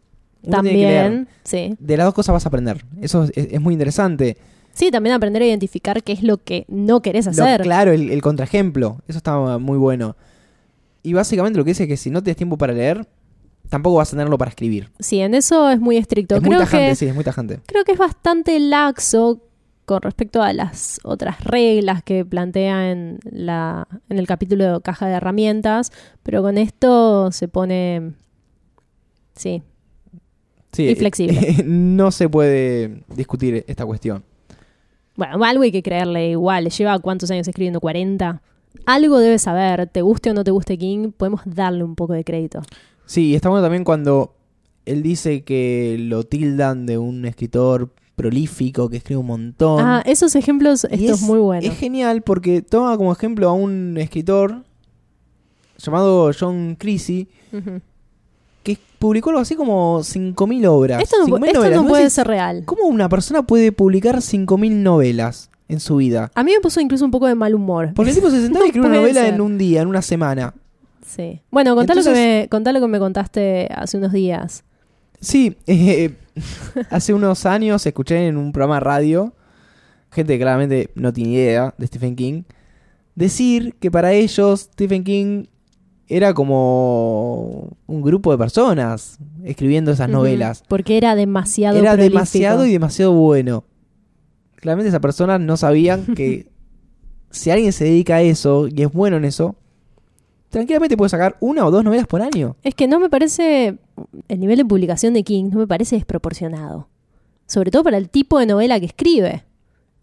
Uno. 0.42 0.56
También, 0.56 1.28
sí. 1.44 1.76
De 1.78 1.96
las 1.96 2.06
dos 2.06 2.14
cosas 2.14 2.32
vas 2.32 2.46
a 2.46 2.48
aprender. 2.48 2.84
Eso 3.00 3.24
es, 3.24 3.32
es 3.34 3.60
muy 3.60 3.74
interesante. 3.74 4.36
Sí, 4.76 4.90
también 4.90 5.14
aprender 5.16 5.40
a 5.42 5.46
identificar 5.46 6.02
qué 6.02 6.12
es 6.12 6.22
lo 6.22 6.36
que 6.36 6.66
no 6.68 7.00
querés 7.00 7.24
Lo- 7.24 7.30
hacer. 7.32 7.62
claro, 7.62 7.92
el, 7.92 8.10
el 8.10 8.20
contraejemplo. 8.20 8.98
Eso 9.08 9.16
está 9.16 9.58
muy 9.58 9.78
bueno. 9.78 10.16
Y 11.02 11.14
básicamente 11.14 11.56
lo 11.58 11.64
que 11.64 11.70
dice 11.70 11.84
es 11.84 11.88
que 11.88 11.96
si 11.96 12.10
no 12.10 12.22
tienes 12.22 12.36
tiempo 12.36 12.58
para 12.58 12.74
leer, 12.74 13.08
tampoco 13.70 13.96
vas 13.96 14.08
a 14.08 14.10
tenerlo 14.12 14.36
para 14.36 14.50
escribir. 14.50 14.90
Sí, 14.98 15.20
en 15.20 15.34
eso 15.34 15.70
es 15.70 15.80
muy 15.80 15.96
estricto. 15.96 16.34
es 16.36 16.42
muy 16.42 16.50
creo, 16.50 16.60
tajante, 16.60 16.88
que, 16.90 16.94
sí, 16.96 17.06
es 17.06 17.14
muy 17.14 17.24
tajante. 17.24 17.60
creo 17.66 17.84
que 17.84 17.92
es 17.92 17.98
bastante 17.98 18.60
laxo 18.60 19.40
con 19.86 20.02
respecto 20.02 20.42
a 20.42 20.52
las 20.52 20.98
otras 21.04 21.42
reglas 21.44 22.02
que 22.02 22.24
plantea 22.24 22.90
en, 22.90 23.18
la, 23.30 23.86
en 24.10 24.18
el 24.18 24.26
capítulo 24.26 24.74
de 24.74 24.80
caja 24.82 25.06
de 25.06 25.14
herramientas, 25.14 25.90
pero 26.22 26.42
con 26.42 26.58
esto 26.58 27.30
se 27.32 27.48
pone... 27.48 28.12
Sí, 29.34 29.62
Sí, 30.72 30.88
Y 30.88 30.94
flexible. 30.96 31.62
no 31.64 32.10
se 32.10 32.28
puede 32.28 33.02
discutir 33.14 33.64
esta 33.66 33.86
cuestión. 33.86 34.24
Bueno, 35.16 35.42
algo 35.44 35.62
hay 35.62 35.72
que 35.72 35.82
creerle 35.82 36.30
igual. 36.30 36.64
¿Le 36.64 36.70
lleva 36.70 36.98
cuántos 36.98 37.30
años 37.30 37.48
escribiendo? 37.48 37.80
¿40? 37.80 38.40
Algo 38.84 39.18
debe 39.18 39.38
saber. 39.38 39.88
¿Te 39.88 40.02
guste 40.02 40.30
o 40.30 40.34
no 40.34 40.44
te 40.44 40.50
guste 40.50 40.76
King? 40.78 41.10
Podemos 41.16 41.40
darle 41.44 41.84
un 41.84 41.94
poco 41.94 42.12
de 42.12 42.24
crédito. 42.24 42.62
Sí, 43.06 43.28
y 43.28 43.34
está 43.34 43.48
bueno 43.48 43.64
también 43.64 43.84
cuando 43.84 44.34
él 44.84 45.02
dice 45.02 45.42
que 45.42 45.96
lo 45.98 46.24
tildan 46.24 46.86
de 46.86 46.98
un 46.98 47.24
escritor 47.24 47.92
prolífico 48.14 48.88
que 48.88 48.98
escribe 48.98 49.20
un 49.20 49.26
montón. 49.26 49.84
Ah, 49.84 50.02
esos 50.06 50.34
ejemplos, 50.34 50.86
Y 50.90 51.06
esto 51.06 51.14
es, 51.14 51.22
muy 51.22 51.38
bueno. 51.38 51.66
Es 51.66 51.78
genial 51.78 52.22
porque 52.22 52.62
toma 52.62 52.96
como 52.96 53.12
ejemplo 53.12 53.48
a 53.48 53.52
un 53.52 53.96
escritor 53.98 54.64
llamado 55.78 56.30
John 56.38 56.76
Creasy. 56.78 57.28
Que 58.74 58.78
publicó 58.98 59.30
algo 59.30 59.40
así 59.42 59.54
como 59.54 60.00
5.000 60.00 60.66
obras. 60.66 61.02
Esto 61.02 61.16
no, 61.20 61.26
pu- 61.26 61.38
5.000 61.40 61.46
esto 61.46 61.58
novelas. 61.60 61.76
no 61.76 61.82
¿Vos 61.84 61.90
puede 61.92 62.10
ser 62.10 62.26
real. 62.26 62.62
¿Cómo 62.64 62.84
una 62.86 63.08
persona 63.08 63.42
puede 63.46 63.70
publicar 63.72 64.16
5.000 64.16 64.70
novelas 64.72 65.50
en 65.68 65.80
su 65.80 65.96
vida? 65.96 66.30
A 66.34 66.42
mí 66.42 66.52
me 66.52 66.60
puso 66.60 66.80
incluso 66.80 67.04
un 67.04 67.10
poco 67.10 67.26
de 67.26 67.34
mal 67.34 67.54
humor. 67.54 67.92
Porque 67.94 68.10
el 68.10 68.16
tipo 68.16 68.30
se 68.30 68.42
sentaba 68.42 68.64
y 68.64 68.68
escribió 68.70 68.88
una 68.88 68.98
novela 68.98 69.22
ser. 69.22 69.34
en 69.34 69.40
un 69.40 69.56
día, 69.58 69.82
en 69.82 69.88
una 69.88 70.02
semana. 70.02 70.52
Sí. 71.06 71.40
Bueno, 71.50 71.74
contá, 71.76 71.94
lo 71.94 72.02
que 72.02 72.08
Entonces- 72.08 72.42
me, 72.42 72.48
contá 72.48 72.72
lo 72.72 72.80
que 72.80 72.88
me 72.88 72.98
contaste 72.98 73.68
hace 73.74 73.96
unos 73.98 74.12
días. 74.12 74.64
Sí, 75.20 75.56
eh, 75.66 76.14
hace 76.90 77.14
unos 77.14 77.46
años 77.46 77.86
escuché 77.86 78.26
en 78.26 78.36
un 78.36 78.52
programa 78.52 78.74
de 78.74 78.80
radio, 78.80 79.32
gente 80.10 80.32
que 80.34 80.38
claramente 80.40 80.90
no 80.94 81.12
tiene 81.12 81.30
idea 81.30 81.74
de 81.78 81.86
Stephen 81.86 82.16
King, 82.16 82.42
decir 83.14 83.74
que 83.80 83.90
para 83.90 84.12
ellos 84.12 84.68
Stephen 84.72 85.04
King 85.04 85.44
era 86.08 86.34
como 86.34 87.76
un 87.86 88.02
grupo 88.02 88.30
de 88.30 88.38
personas 88.38 89.18
escribiendo 89.44 89.90
esas 89.90 90.08
novelas. 90.08 90.62
Porque 90.68 90.96
era 90.96 91.14
demasiado 91.14 91.78
Era 91.78 91.92
prolífico. 91.92 92.14
demasiado 92.14 92.66
y 92.66 92.72
demasiado 92.72 93.12
bueno. 93.12 93.64
Claramente 94.56 94.88
esas 94.88 95.00
personas 95.00 95.40
no 95.40 95.56
sabían 95.56 96.06
que 96.14 96.48
si 97.30 97.50
alguien 97.50 97.72
se 97.72 97.84
dedica 97.84 98.16
a 98.16 98.22
eso 98.22 98.68
y 98.68 98.82
es 98.82 98.92
bueno 98.92 99.16
en 99.16 99.24
eso, 99.24 99.56
tranquilamente 100.48 100.96
puede 100.96 101.08
sacar 101.10 101.36
una 101.40 101.66
o 101.66 101.70
dos 101.70 101.82
novelas 101.84 102.06
por 102.06 102.22
año. 102.22 102.56
Es 102.62 102.74
que 102.74 102.86
no 102.86 103.00
me 103.00 103.10
parece. 103.10 103.78
El 104.28 104.40
nivel 104.40 104.58
de 104.58 104.64
publicación 104.64 105.12
de 105.14 105.24
King 105.24 105.50
no 105.52 105.58
me 105.58 105.66
parece 105.66 105.96
desproporcionado. 105.96 106.88
Sobre 107.46 107.70
todo 107.70 107.84
para 107.84 107.98
el 107.98 108.10
tipo 108.10 108.38
de 108.38 108.46
novela 108.46 108.78
que 108.80 108.86
escribe. 108.86 109.44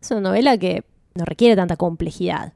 Es 0.02 0.12
una 0.12 0.22
novela 0.22 0.58
que 0.58 0.84
no 1.16 1.24
requiere 1.26 1.56
tanta 1.56 1.78
complejidad. 1.78 2.54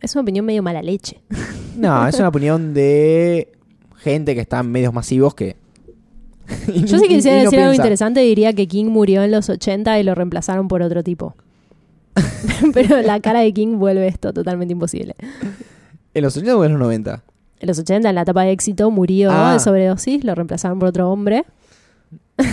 Es 0.00 0.14
una 0.14 0.22
opinión 0.22 0.44
medio 0.46 0.62
mala 0.62 0.82
leche. 0.82 1.20
No, 1.80 2.06
es 2.08 2.14
una 2.18 2.28
opinión 2.28 2.74
de 2.74 3.48
gente 3.96 4.34
que 4.34 4.40
está 4.40 4.60
en 4.60 4.70
medios 4.70 4.92
masivos 4.92 5.34
que... 5.34 5.56
Yo 6.74 6.98
si 6.98 7.06
quisiera 7.08 7.42
decir 7.42 7.60
algo 7.60 7.74
interesante 7.74 8.20
diría 8.20 8.52
que 8.52 8.66
King 8.66 8.86
murió 8.86 9.22
en 9.22 9.30
los 9.30 9.48
80 9.48 9.98
y 10.00 10.02
lo 10.02 10.14
reemplazaron 10.14 10.68
por 10.68 10.82
otro 10.82 11.02
tipo. 11.04 11.34
Pero 12.74 13.00
la 13.02 13.20
cara 13.20 13.40
de 13.40 13.52
King 13.52 13.76
vuelve 13.78 14.06
esto 14.08 14.32
totalmente 14.32 14.72
imposible. 14.72 15.14
¿En 16.14 16.22
los 16.22 16.36
80 16.36 16.56
o 16.56 16.64
en 16.64 16.72
los 16.72 16.80
90? 16.80 17.22
En 17.60 17.66
los 17.68 17.78
80, 17.78 18.08
en 18.08 18.14
la 18.14 18.22
etapa 18.22 18.42
de 18.42 18.52
éxito, 18.52 18.90
murió 18.90 19.30
Ah. 19.30 19.52
de 19.52 19.60
sobredosis, 19.60 20.24
lo 20.24 20.34
reemplazaron 20.34 20.78
por 20.78 20.88
otro 20.88 21.10
hombre. 21.10 21.44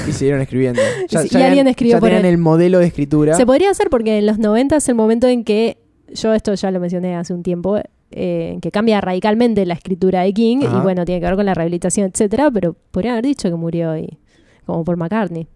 Y 0.07 0.11
siguieron 0.11 0.41
escribiendo. 0.41 0.81
Y 1.09 1.17
si- 1.29 1.37
y 1.37 1.41
alguien 1.41 1.67
escribió 1.67 1.95
ya 1.95 1.99
por 1.99 2.09
tenían 2.09 2.25
él. 2.25 2.33
el 2.33 2.37
modelo 2.37 2.79
de 2.79 2.85
escritura. 2.87 3.35
Se 3.35 3.45
podría 3.45 3.71
hacer 3.71 3.89
porque 3.89 4.17
en 4.19 4.25
los 4.25 4.37
90 4.37 4.75
es 4.75 4.89
el 4.89 4.95
momento 4.95 5.27
en 5.27 5.43
que, 5.43 5.77
yo 6.13 6.33
esto 6.33 6.53
ya 6.53 6.69
lo 6.71 6.79
mencioné 6.79 7.15
hace 7.15 7.33
un 7.33 7.41
tiempo, 7.41 7.79
eh, 8.11 8.57
que 8.61 8.71
cambia 8.71 9.01
radicalmente 9.01 9.65
la 9.65 9.73
escritura 9.73 10.21
de 10.21 10.33
King 10.33 10.59
Ajá. 10.65 10.77
y 10.77 10.81
bueno, 10.81 11.05
tiene 11.05 11.19
que 11.19 11.27
ver 11.27 11.35
con 11.35 11.45
la 11.45 11.53
rehabilitación, 11.53 12.09
etcétera, 12.13 12.49
pero 12.51 12.75
podrían 12.91 13.13
haber 13.13 13.25
dicho 13.25 13.49
que 13.49 13.55
murió 13.55 13.97
y 13.97 14.17
como 14.65 14.83
por 14.83 14.97
McCartney. 14.97 15.47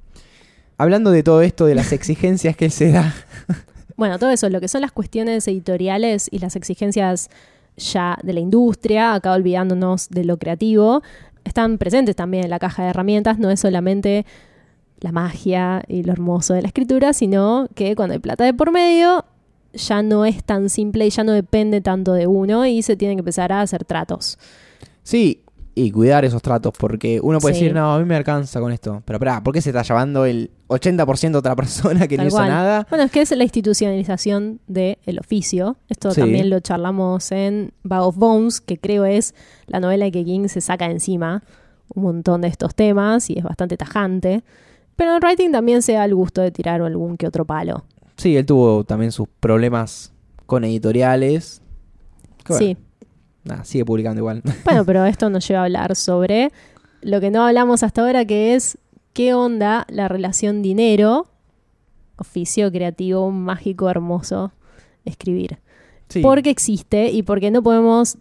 Hablando 0.77 1.11
de 1.11 1.23
todo 1.23 1.41
esto, 1.41 1.65
de 1.65 1.75
las 1.75 1.91
exigencias 1.93 2.55
que 2.55 2.65
él 2.65 2.71
se 2.71 2.91
da. 2.91 3.13
Bueno, 3.95 4.17
todo 4.17 4.31
eso, 4.31 4.49
lo 4.49 4.59
que 4.59 4.67
son 4.67 4.81
las 4.81 4.91
cuestiones 4.91 5.47
editoriales 5.47 6.27
y 6.31 6.39
las 6.39 6.55
exigencias 6.55 7.29
ya 7.77 8.17
de 8.23 8.33
la 8.33 8.39
industria, 8.39 9.13
acá 9.13 9.33
olvidándonos 9.33 10.09
de 10.09 10.23
lo 10.23 10.37
creativo, 10.37 11.03
están 11.43 11.77
presentes 11.77 12.15
también 12.15 12.45
en 12.45 12.49
la 12.49 12.59
caja 12.59 12.83
de 12.83 12.89
herramientas, 12.89 13.39
no 13.39 13.51
es 13.51 13.59
solamente 13.59 14.25
la 14.99 15.11
magia 15.11 15.83
y 15.87 16.03
lo 16.03 16.13
hermoso 16.13 16.53
de 16.53 16.61
la 16.61 16.67
escritura, 16.67 17.13
sino 17.13 17.67
que 17.75 17.95
cuando 17.95 18.13
hay 18.13 18.19
plata 18.19 18.43
de 18.43 18.53
por 18.53 18.71
medio, 18.71 19.25
ya 19.73 20.01
no 20.03 20.25
es 20.25 20.43
tan 20.43 20.69
simple 20.69 21.05
y 21.05 21.09
ya 21.09 21.23
no 21.23 21.31
depende 21.31 21.81
tanto 21.81 22.13
de 22.13 22.27
uno 22.27 22.65
y 22.65 22.81
se 22.81 22.95
tienen 22.95 23.17
que 23.17 23.21
empezar 23.21 23.51
a 23.51 23.61
hacer 23.61 23.85
tratos. 23.85 24.37
Sí, 25.03 25.43
y 25.73 25.89
cuidar 25.91 26.25
esos 26.25 26.41
tratos, 26.41 26.73
porque 26.77 27.19
uno 27.23 27.39
puede 27.39 27.55
Sí. 27.55 27.61
decir, 27.61 27.73
no, 27.75 27.93
a 27.93 27.99
mí 27.99 28.03
me 28.05 28.15
alcanza 28.17 28.59
con 28.59 28.73
esto. 28.73 29.01
Pero 29.05 29.19
pará, 29.19 29.41
¿por 29.41 29.53
qué 29.53 29.61
se 29.61 29.69
está 29.69 29.81
llevando 29.83 30.25
el 30.25 30.51
80% 30.67 31.31
de 31.31 31.37
otra 31.39 31.55
persona 31.95 32.07
que 32.09 32.17
no 32.17 32.25
hizo 32.25 32.35
cual. 32.35 32.49
nada? 32.49 32.85
Bueno, 32.89 33.05
es 33.05 33.11
que 33.11 33.21
es 33.21 33.31
la 33.31 33.43
institucionalización 33.43 34.59
del 34.67 34.97
oficio. 35.19 35.77
Esto 35.89 36.11
Sí. 36.11 36.21
también 36.21 36.49
lo 36.49 36.59
charlamos 36.59 37.31
en 37.31 37.71
Bag 37.83 38.01
of 38.03 38.17
Bones, 38.17 38.59
que 38.61 38.77
creo 38.77 39.05
es 39.05 39.33
la 39.67 39.79
novela 39.79 40.11
que 40.11 40.23
King 40.25 40.47
se 40.49 40.59
saca 40.61 40.85
de 40.87 40.91
encima 40.93 41.41
un 41.95 42.03
montón 42.03 42.41
de 42.41 42.47
estos 42.49 42.75
temas 42.75 43.29
y 43.29 43.37
es 43.37 43.43
bastante 43.43 43.77
tajante. 43.77 44.43
Pero 44.97 45.15
en 45.15 45.23
writing 45.23 45.51
también 45.51 45.81
se 45.81 45.93
da 45.93 46.05
el 46.05 46.13
gusto 46.15 46.41
de 46.41 46.51
tirar 46.51 46.81
algún 46.81 47.17
que 47.17 47.27
otro 47.27 47.45
palo. 47.45 47.85
Sí, 48.21 48.37
él 48.37 48.45
tuvo 48.45 48.83
también 48.83 49.11
sus 49.11 49.27
problemas 49.39 50.13
con 50.45 50.63
editoriales. 50.63 51.59
Que 52.43 52.53
bueno, 52.53 52.59
Sí. 52.67 52.77
nada, 53.43 53.65
sigue 53.65 53.83
publicando 53.83 54.19
igual. 54.19 54.43
Bueno, 54.63 54.85
pero 54.85 55.05
esto 55.05 55.31
nos 55.31 55.47
lleva 55.47 55.61
a 55.61 55.63
hablar 55.63 55.95
sobre 55.95 56.51
lo 57.01 57.19
que 57.19 57.31
no 57.31 57.43
hablamos 57.47 57.81
hasta 57.81 58.01
ahora, 58.03 58.23
que 58.25 58.53
es 58.53 58.77
qué 59.13 59.33
onda 59.33 59.87
la 59.89 60.07
relación 60.07 60.61
dinero, 60.61 61.31
oficio 62.15 62.71
creativo, 62.71 63.31
mágico, 63.31 63.89
hermoso, 63.89 64.51
escribir. 65.03 65.57
Sí. 66.09 66.21
porque 66.21 66.49
existe 66.51 67.09
y 67.09 67.23
porque 67.23 67.49
no 67.49 67.63
podemos 67.63 68.17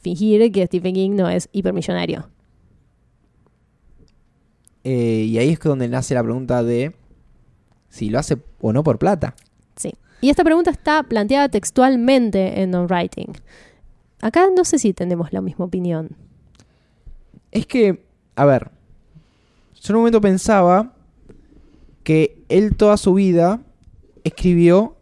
fingir 0.00 0.52
que 0.52 0.66
Stephen 0.66 0.94
King 0.94 1.10
no 1.16 1.28
es 1.28 1.48
hipermillonario. 1.52 2.28
Eh, 4.84 5.24
y 5.28 5.38
ahí 5.38 5.48
es 5.50 5.58
donde 5.58 5.88
nace 5.88 6.14
la 6.14 6.22
pregunta 6.22 6.62
de 6.62 6.94
si 7.90 8.08
lo 8.08 8.18
hace 8.18 8.38
o 8.60 8.72
no 8.72 8.82
por 8.82 8.98
plata. 8.98 9.34
Sí. 9.76 9.92
Y 10.22 10.30
esta 10.30 10.44
pregunta 10.44 10.70
está 10.70 11.02
planteada 11.02 11.48
textualmente 11.48 12.62
en 12.62 12.70
non-writing. 12.70 13.32
Acá 14.22 14.46
no 14.54 14.64
sé 14.64 14.78
si 14.78 14.92
tenemos 14.92 15.32
la 15.32 15.40
misma 15.40 15.66
opinión. 15.66 16.16
Es 17.50 17.66
que, 17.66 18.04
a 18.36 18.44
ver, 18.44 18.70
yo 19.80 19.92
en 19.92 19.96
un 19.96 20.00
momento 20.02 20.20
pensaba 20.20 20.92
que 22.02 22.42
él 22.48 22.76
toda 22.76 22.96
su 22.96 23.14
vida 23.14 23.60
escribió 24.24 24.96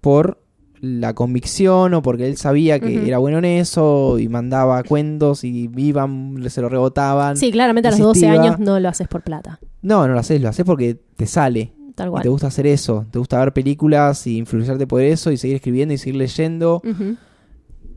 por 0.00 0.42
la 0.80 1.14
convicción 1.14 1.94
o 1.94 2.02
porque 2.02 2.26
él 2.26 2.36
sabía 2.36 2.80
que 2.80 3.06
era 3.06 3.18
bueno 3.18 3.38
en 3.38 3.44
eso 3.44 4.18
y 4.18 4.28
mandaba 4.28 4.82
cuentos 4.82 5.44
y 5.44 5.70
iban, 5.76 6.42
se 6.48 6.60
lo 6.60 6.68
rebotaban. 6.68 7.36
Sí, 7.36 7.52
claramente 7.52 7.88
a 7.88 7.92
los 7.92 8.00
12 8.00 8.18
insistiva. 8.18 8.42
años 8.42 8.58
no 8.58 8.80
lo 8.80 8.88
haces 8.88 9.06
por 9.06 9.22
plata. 9.22 9.60
No, 9.80 10.06
no 10.08 10.14
lo 10.14 10.18
haces, 10.18 10.40
lo 10.40 10.48
haces 10.48 10.64
porque 10.64 10.98
te 11.16 11.26
sale. 11.26 11.72
Tal 12.02 12.08
Y 12.08 12.10
cual. 12.10 12.22
te 12.24 12.28
gusta 12.28 12.48
hacer 12.48 12.66
eso, 12.66 13.06
te 13.12 13.18
gusta 13.20 13.38
ver 13.38 13.52
películas 13.52 14.26
y 14.26 14.36
influenciarte 14.38 14.88
por 14.88 15.00
eso 15.02 15.30
y 15.30 15.36
seguir 15.36 15.54
escribiendo 15.56 15.94
y 15.94 15.98
seguir 15.98 16.16
leyendo. 16.16 16.82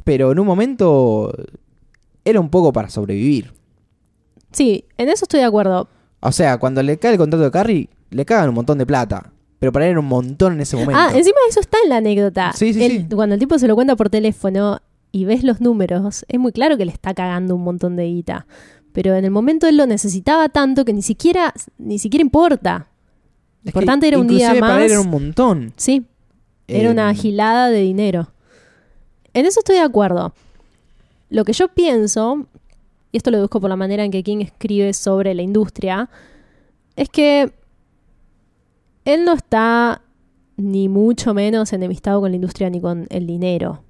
Pero 0.03 0.31
en 0.31 0.37
un 0.37 0.45
momento 0.45 1.33
era 2.23 2.39
un 2.39 2.49
poco 2.49 2.71
para 2.71 2.89
sobrevivir. 2.91 3.51
Sí, 4.51 4.85
en 4.97 5.09
eso 5.09 5.25
estoy 5.25 5.39
de 5.39 5.47
acuerdo. 5.47 5.89
O 6.19 6.31
sea, 6.31 6.59
cuando 6.59 6.83
le 6.83 6.99
cae 6.99 7.13
el 7.13 7.17
contrato 7.17 7.43
de 7.43 7.49
Carrie, 7.49 7.89
le 8.11 8.25
cagan 8.25 8.49
un 8.49 8.55
montón 8.55 8.77
de 8.77 8.85
plata. 8.85 9.31
Pero 9.57 9.71
para 9.71 9.85
él 9.85 9.91
era 9.91 9.99
un 10.01 10.05
montón 10.05 10.53
en 10.53 10.61
ese 10.61 10.75
momento. 10.75 10.99
Ah, 11.01 11.07
encima 11.15 11.37
eso 11.49 11.59
está 11.61 11.77
en 11.83 11.89
la 11.89 11.97
anécdota. 11.97 12.51
Sí, 12.53 12.73
sí, 12.75 12.87
sí. 12.87 13.07
Cuando 13.15 13.33
el 13.33 13.39
tipo 13.39 13.57
se 13.57 13.67
lo 13.67 13.73
cuenta 13.73 13.95
por 13.95 14.11
teléfono 14.11 14.79
y 15.11 15.25
ves 15.25 15.43
los 15.43 15.61
números, 15.61 16.25
es 16.27 16.39
muy 16.39 16.51
claro 16.51 16.77
que 16.77 16.85
le 16.85 16.91
está 16.91 17.15
cagando 17.15 17.55
un 17.55 17.63
montón 17.63 17.95
de 17.95 18.05
guita. 18.05 18.45
Pero 18.93 19.15
en 19.15 19.25
el 19.25 19.31
momento 19.31 19.65
él 19.67 19.77
lo 19.77 19.87
necesitaba 19.87 20.49
tanto 20.49 20.85
que 20.85 20.93
ni 20.93 21.01
siquiera, 21.01 21.53
ni 21.79 21.97
siquiera 21.97 22.21
importa. 22.21 22.89
Importante 23.65 24.07
era 24.07 24.17
un 24.19 24.27
día 24.27 24.47
inclusive 24.47 24.59
para 24.59 24.75
él 24.77 24.81
más. 24.83 24.91
era 24.91 25.01
un 25.01 25.09
montón. 25.09 25.73
Sí, 25.75 26.05
era 26.67 26.89
Eh, 26.89 26.91
una 26.91 27.13
gilada 27.13 27.69
de 27.69 27.81
dinero. 27.81 28.29
En 29.33 29.45
eso 29.45 29.59
estoy 29.59 29.75
de 29.75 29.81
acuerdo. 29.81 30.33
Lo 31.29 31.43
que 31.43 31.53
yo 31.53 31.67
pienso, 31.67 32.45
y 33.11 33.17
esto 33.17 33.31
lo 33.31 33.37
deduzco 33.37 33.59
por 33.59 33.69
la 33.69 33.75
manera 33.75 34.03
en 34.05 34.11
que 34.11 34.23
King 34.23 34.39
escribe 34.41 34.93
sobre 34.93 35.33
la 35.33 35.41
industria, 35.41 36.09
es 36.95 37.09
que 37.09 37.51
él 39.03 39.25
no 39.25 39.33
está 39.33 40.01
ni 40.57 40.87
mucho 40.87 41.33
menos 41.33 41.73
enemistado 41.73 42.21
con 42.21 42.31
la 42.31 42.35
industria 42.35 42.69
ni 42.69 42.79
con 42.79 43.07
el 43.09 43.27
dinero. 43.27 43.81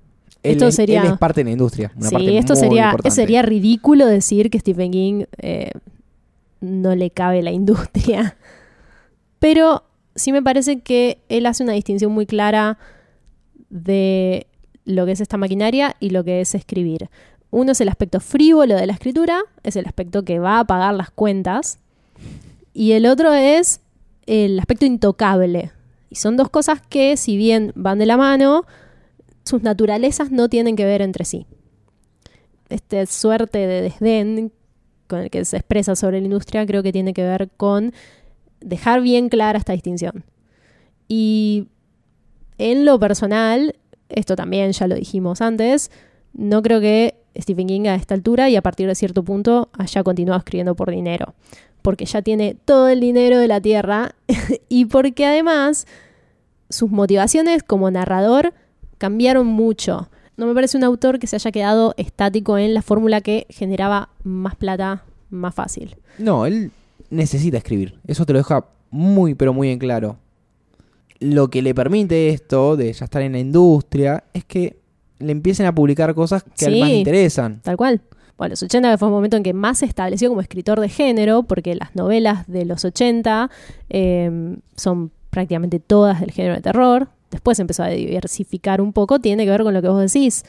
él 0.42 0.52
esto 0.54 0.68
es- 0.68 0.76
sería- 0.76 1.02
Él 1.02 1.12
es 1.14 1.18
parte 1.18 1.42
de 1.42 1.46
la 1.46 1.52
industria. 1.52 1.92
Una 1.96 2.10
sí, 2.10 2.14
parte 2.16 2.38
esto 2.38 2.56
sería, 2.56 2.86
importante. 2.86 3.16
sería 3.16 3.42
ridículo 3.42 4.06
decir 4.06 4.50
que 4.52 4.60
Stephen 4.60 4.92
King 4.92 5.24
eh, 5.38 5.72
no 6.62 6.96
le 6.96 7.10
cabe 7.12 7.42
la 7.42 7.52
industria. 7.52 8.38
Pero 9.40 9.84
sí 10.16 10.32
me 10.32 10.42
parece 10.42 10.82
que 10.82 11.20
él 11.30 11.46
hace 11.46 11.64
una 11.64 11.74
distinción 11.74 12.12
muy 12.12 12.26
clara 12.26 12.78
de 13.70 14.48
lo 14.86 15.06
que 15.06 15.12
es 15.12 15.22
esta 15.22 15.38
maquinaria 15.38 15.96
y 16.00 16.12
lo 16.12 16.24
que 16.24 16.42
es 16.42 16.56
escribir. 16.56 17.10
Uno 17.52 17.72
es 17.72 17.82
el 17.82 17.90
aspecto 17.90 18.20
frívolo 18.20 18.76
de 18.76 18.86
la 18.86 18.94
escritura, 18.94 19.42
es 19.64 19.76
el 19.76 19.86
aspecto 19.86 20.24
que 20.24 20.40
va 20.40 20.60
a 20.60 20.66
pagar 20.66 20.94
las 20.94 21.10
cuentas, 21.10 21.80
y 22.74 22.92
el 22.92 23.06
otro 23.06 23.34
es 23.34 23.80
el 24.26 24.60
aspecto 24.60 24.86
intocable. 24.86 25.72
Y 26.10 26.16
son 26.16 26.38
dos 26.38 26.50
cosas 26.50 26.82
que, 26.82 27.18
si 27.18 27.38
bien 27.38 27.72
van 27.76 28.00
de 28.00 28.06
la 28.06 28.18
mano, 28.18 28.66
sus 29.44 29.64
naturalezas 29.64 30.32
no 30.32 30.50
tienen 30.50 30.76
que 30.76 30.86
ver 30.86 31.02
entre 31.02 31.26
sí. 31.26 31.46
Esta 32.70 33.06
suerte 33.06 33.60
de 33.60 33.82
desdén 33.82 34.52
con 35.08 35.20
el 35.20 35.30
que 35.30 35.46
se 35.46 35.58
expresa 35.58 35.96
sobre 35.96 36.20
la 36.20 36.26
industria 36.26 36.66
creo 36.66 36.84
que 36.84 36.92
tiene 36.92 37.14
que 37.14 37.24
ver 37.24 37.50
con 37.56 37.94
dejar 38.66 39.02
bien 39.02 39.30
clara 39.30 39.58
esta 39.58 39.74
distinción. 39.74 40.26
Y 41.08 41.68
en 42.58 42.84
lo 42.84 43.00
personal, 43.00 43.76
esto 44.10 44.36
también 44.36 44.72
ya 44.72 44.88
lo 44.88 44.96
dijimos 44.96 45.40
antes, 45.42 45.92
no 46.34 46.62
creo 46.62 46.82
que 46.82 47.16
Stephen 47.38 47.68
King 47.68 47.88
a 47.88 47.96
esta 47.96 48.16
altura 48.16 48.50
y 48.50 48.56
a 48.56 48.62
partir 48.62 48.88
de 48.88 48.96
cierto 48.96 49.24
punto 49.24 49.70
haya 49.74 50.04
continuado 50.04 50.40
escribiendo 50.40 50.76
por 50.76 50.92
dinero. 50.92 51.36
Porque 51.82 52.06
ya 52.06 52.22
tiene 52.22 52.58
todo 52.66 52.90
el 52.90 53.00
dinero 53.00 53.38
de 53.38 53.48
la 53.48 53.62
tierra 53.62 54.16
y 54.70 54.86
porque 54.86 55.26
además 55.26 55.86
sus 56.70 56.90
motivaciones 56.90 57.62
como 57.64 57.92
narrador 57.92 58.54
cambiaron 58.98 59.46
mucho. 59.46 60.10
No 60.38 60.48
me 60.48 60.56
parece 60.56 60.78
un 60.78 60.84
autor 60.84 61.20
que 61.20 61.28
se 61.28 61.36
haya 61.36 61.52
quedado 61.52 61.94
estático 61.98 62.58
en 62.58 62.74
la 62.74 62.82
fórmula 62.82 63.22
que 63.22 63.46
generaba 63.50 64.10
más 64.24 64.56
plata 64.56 65.04
más 65.30 65.54
fácil. 65.54 65.96
No, 66.18 66.46
él 66.46 66.72
necesita 67.10 67.58
escribir. 67.58 68.00
Eso 68.08 68.26
te 68.26 68.34
lo 68.34 68.40
deja 68.40 68.66
muy, 68.92 69.36
pero 69.36 69.54
muy 69.54 69.70
en 69.70 69.80
claro. 69.80 70.18
Lo 71.20 71.50
que 71.50 71.62
le 71.62 71.74
permite 71.74 72.30
esto 72.30 72.76
de 72.76 72.92
ya 72.92 73.06
estar 73.06 73.22
en 73.22 73.32
la 73.34 73.40
industria 73.40 74.24
es 74.34 74.44
que 74.46 74.78
le 75.20 75.32
empiecen 75.32 75.66
a 75.66 75.74
publicar 75.74 76.14
cosas 76.14 76.44
que 76.58 76.66
a 76.66 76.68
él 76.70 76.80
más 76.80 76.90
le 76.90 76.96
Sí. 76.96 77.00
interesan. 77.00 77.62
Tal 77.62 77.78
cual. 77.78 78.02
Bueno, 78.38 78.52
los 78.52 78.64
80 78.64 78.98
fue 78.98 79.08
un 79.08 79.14
momento 79.14 79.38
en 79.38 79.44
que 79.44 79.54
más 79.54 79.78
se 79.80 79.86
estableció 79.86 80.28
como 80.28 80.42
escritor 80.42 80.82
de 80.82 80.90
género, 80.90 81.44
porque 81.44 81.74
las 81.74 81.96
novelas 81.96 82.46
de 82.48 82.66
los 82.66 82.84
80 82.84 83.50
eh, 83.90 84.58
son 84.76 85.12
prácticamente 85.30 85.80
todas 85.80 86.20
del 86.20 86.32
género 86.32 86.56
de 86.56 86.62
terror. 86.62 87.08
Después 87.32 87.60
empezó 87.60 87.84
a 87.84 87.88
diversificar 87.88 88.82
un 88.82 88.92
poco, 88.92 89.20
tiene 89.20 89.46
que 89.46 89.52
ver 89.52 89.64
con 89.64 89.74
lo 89.74 89.82
que 89.82 89.88
vos 89.88 90.02
decís. 90.12 90.44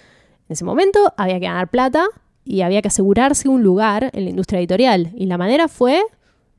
En 0.48 0.54
ese 0.54 0.64
momento 0.64 0.98
había 1.16 1.34
que 1.38 1.46
ganar 1.46 1.68
plata 1.70 2.04
y 2.44 2.62
había 2.62 2.82
que 2.82 2.88
asegurarse 2.88 3.48
un 3.48 3.62
lugar 3.62 4.10
en 4.12 4.24
la 4.24 4.30
industria 4.30 4.58
editorial. 4.58 5.12
Y 5.16 5.26
la 5.26 5.38
manera 5.38 5.68
fue 5.68 6.02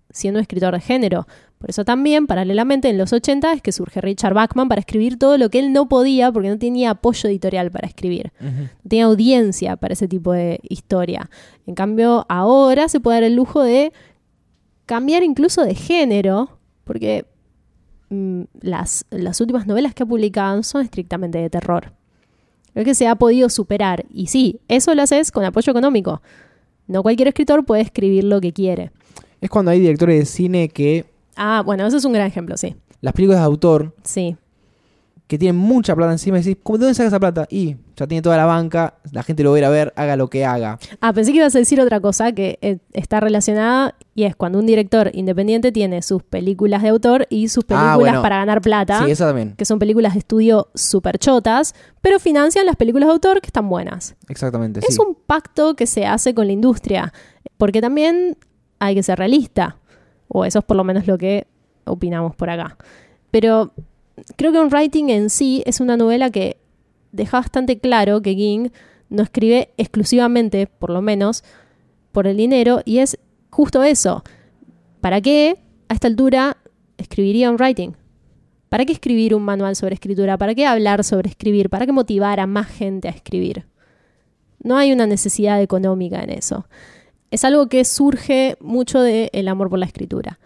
siendo 0.09 0.39
un 0.39 0.41
escritor 0.41 0.73
de 0.73 0.81
género. 0.81 1.27
Por 1.57 1.71
eso 1.71 1.83
también, 1.85 2.27
paralelamente, 2.27 2.89
en 2.89 2.97
los 2.97 3.13
80 3.13 3.53
es 3.53 3.61
que 3.61 3.71
surge 3.71 3.99
Richard 3.99 4.33
Bachman 4.33 4.69
para 4.69 4.79
escribir 4.79 5.17
todo 5.17 5.37
lo 5.37 5.49
que 5.49 5.59
él 5.59 5.73
no 5.73 5.89
podía 5.89 6.31
porque 6.31 6.49
no 6.49 6.59
tenía 6.59 6.91
apoyo 6.91 7.29
editorial 7.29 7.71
para 7.71 7.87
escribir 7.87 8.31
no 8.39 8.69
tenía 8.87 9.05
audiencia 9.05 9.75
para 9.75 9.93
ese 9.93 10.07
tipo 10.07 10.33
de 10.33 10.59
historia. 10.69 11.29
En 11.65 11.73
cambio, 11.73 12.25
ahora 12.29 12.87
se 12.89 12.99
puede 12.99 13.17
dar 13.17 13.23
el 13.23 13.35
lujo 13.35 13.63
de 13.63 13.91
cambiar 14.85 15.23
incluso 15.23 15.63
de 15.63 15.73
género, 15.73 16.59
porque 16.83 17.25
mm, 18.09 18.43
las, 18.61 19.05
las 19.09 19.41
últimas 19.41 19.65
novelas 19.65 19.95
que 19.95 20.03
ha 20.03 20.05
publicado 20.05 20.61
son 20.61 20.83
estrictamente 20.83 21.39
de 21.39 21.49
terror. 21.49 21.93
Creo 22.73 22.85
que 22.85 22.93
se 22.93 23.07
ha 23.07 23.15
podido 23.15 23.49
superar. 23.49 24.05
Y 24.11 24.27
sí, 24.27 24.59
eso 24.67 24.93
lo 24.93 25.01
haces 25.01 25.31
con 25.31 25.43
apoyo 25.43 25.71
económico. 25.71 26.21
No 26.85 27.01
cualquier 27.01 27.29
escritor 27.29 27.65
puede 27.65 27.81
escribir 27.81 28.23
lo 28.23 28.39
que 28.39 28.53
quiere. 28.53 28.91
Es 29.41 29.49
cuando 29.49 29.71
hay 29.71 29.79
directores 29.79 30.19
de 30.19 30.25
cine 30.25 30.69
que 30.69 31.05
Ah, 31.35 31.61
bueno, 31.65 31.85
eso 31.85 31.97
es 31.97 32.05
un 32.05 32.13
gran 32.13 32.25
ejemplo, 32.27 32.57
sí. 32.57 32.75
las 33.01 33.13
películas 33.13 33.41
de 33.41 33.45
autor 33.45 33.93
Sí. 34.03 34.35
que 35.27 35.37
tienen 35.37 35.59
mucha 35.61 35.93
plata 35.95 36.13
encima 36.13 36.39
y 36.39 36.41
decís, 36.41 36.57
¿cómo- 36.63 36.77
¿de 36.79 36.85
dónde 36.85 36.95
sacas 36.95 37.11
esa 37.11 37.19
plata? 37.19 37.45
Y 37.49 37.75
ya 37.97 38.07
tiene 38.07 38.21
toda 38.21 38.37
la 38.37 38.45
banca, 38.45 38.95
la 39.11 39.21
gente 39.23 39.43
lo 39.43 39.51
va 39.51 39.57
a 39.57 39.59
ir 39.59 39.65
a 39.65 39.69
ver, 39.69 39.93
haga 39.97 40.15
lo 40.15 40.29
que 40.29 40.45
haga. 40.45 40.79
Ah, 41.01 41.11
pensé 41.13 41.31
que 41.31 41.37
ibas 41.39 41.53
a 41.55 41.59
decir 41.59 41.79
otra 41.81 41.99
cosa 41.99 42.31
que 42.31 42.57
eh, 42.61 42.77
está 42.93 43.19
relacionada 43.19 43.93
y 44.15 44.23
es 44.23 44.35
cuando 44.37 44.57
un 44.57 44.65
director 44.65 45.11
independiente 45.13 45.71
tiene 45.71 46.01
sus 46.01 46.23
películas 46.23 46.81
de 46.81 46.87
autor 46.89 47.27
y 47.29 47.49
sus 47.49 47.65
películas 47.65 47.93
Ah, 47.93 47.97
bueno. 47.97 48.21
para 48.23 48.37
ganar 48.37 48.61
plata, 48.61 49.03
Sí, 49.05 49.11
esa 49.11 49.27
también. 49.27 49.53
que 49.57 49.65
son 49.65 49.77
películas 49.79 50.13
de 50.13 50.19
estudio 50.19 50.69
súper 50.73 51.19
chotas, 51.19 51.75
pero 52.01 52.19
financian 52.19 52.65
las 52.65 52.77
películas 52.77 53.07
de 53.07 53.13
autor 53.13 53.41
que 53.41 53.47
están 53.47 53.67
buenas. 53.69 54.15
Exactamente, 54.29 54.79
Es 54.79 54.95
sí. 54.95 55.01
un 55.05 55.13
pacto 55.13 55.75
que 55.75 55.85
se 55.87 56.05
hace 56.07 56.33
con 56.33 56.47
la 56.47 56.53
industria, 56.53 57.11
porque 57.57 57.81
también 57.81 58.37
hay 58.79 58.95
que 58.95 59.03
ser 59.03 59.17
realista, 59.17 59.77
o 60.27 60.45
eso 60.45 60.59
es 60.59 60.65
por 60.65 60.77
lo 60.77 60.83
menos 60.83 61.07
lo 61.07 61.17
que 61.17 61.47
opinamos 61.85 62.35
por 62.35 62.49
acá. 62.49 62.77
Pero 63.31 63.71
creo 64.35 64.51
que 64.51 64.59
un 64.59 64.69
writing 64.71 65.09
en 65.09 65.29
sí 65.29 65.63
es 65.65 65.79
una 65.79 65.97
novela 65.97 66.29
que 66.29 66.57
deja 67.11 67.37
bastante 67.37 67.79
claro 67.79 68.21
que 68.21 68.35
King 68.35 68.69
no 69.09 69.23
escribe 69.23 69.69
exclusivamente, 69.77 70.67
por 70.67 70.89
lo 70.89 71.01
menos, 71.01 71.43
por 72.11 72.27
el 72.27 72.37
dinero, 72.37 72.81
y 72.85 72.99
es 72.99 73.17
justo 73.49 73.83
eso. 73.83 74.23
¿Para 75.01 75.21
qué 75.21 75.57
a 75.89 75.93
esta 75.93 76.07
altura 76.07 76.57
escribiría 76.97 77.49
un 77.49 77.57
writing? 77.57 77.91
¿Para 78.69 78.85
qué 78.85 78.93
escribir 78.93 79.33
un 79.33 79.43
manual 79.43 79.75
sobre 79.75 79.93
escritura? 79.93 80.37
¿Para 80.37 80.53
qué 80.53 80.65
hablar 80.65 81.03
sobre 81.03 81.29
escribir? 81.29 81.69
¿Para 81.69 81.85
qué 81.85 81.93
motivar 81.93 82.39
a 82.39 82.47
más 82.47 82.67
gente 82.67 83.07
a 83.07 83.11
escribir? 83.11 83.65
No 84.61 84.75
hay 84.75 84.91
una 84.91 85.07
necesidad 85.07 85.61
económica 85.61 86.21
en 86.21 86.31
eso. 86.31 86.67
Es 87.31 87.43
algo 87.43 87.67
que 87.67 87.83
surge 87.85 88.57
mucho 88.61 89.01
del 89.01 89.47
amor 89.47 89.69
por 89.69 89.79
la 89.79 89.85
escritura. 89.85 90.39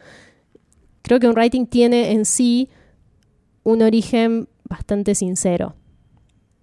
Creo 1.01 1.19
que 1.19 1.27
un 1.27 1.35
writing 1.35 1.65
tiene 1.65 2.11
en 2.11 2.25
sí 2.25 2.69
un 3.63 3.81
origen 3.81 4.47
bastante 4.67 5.15
sincero. 5.15 5.75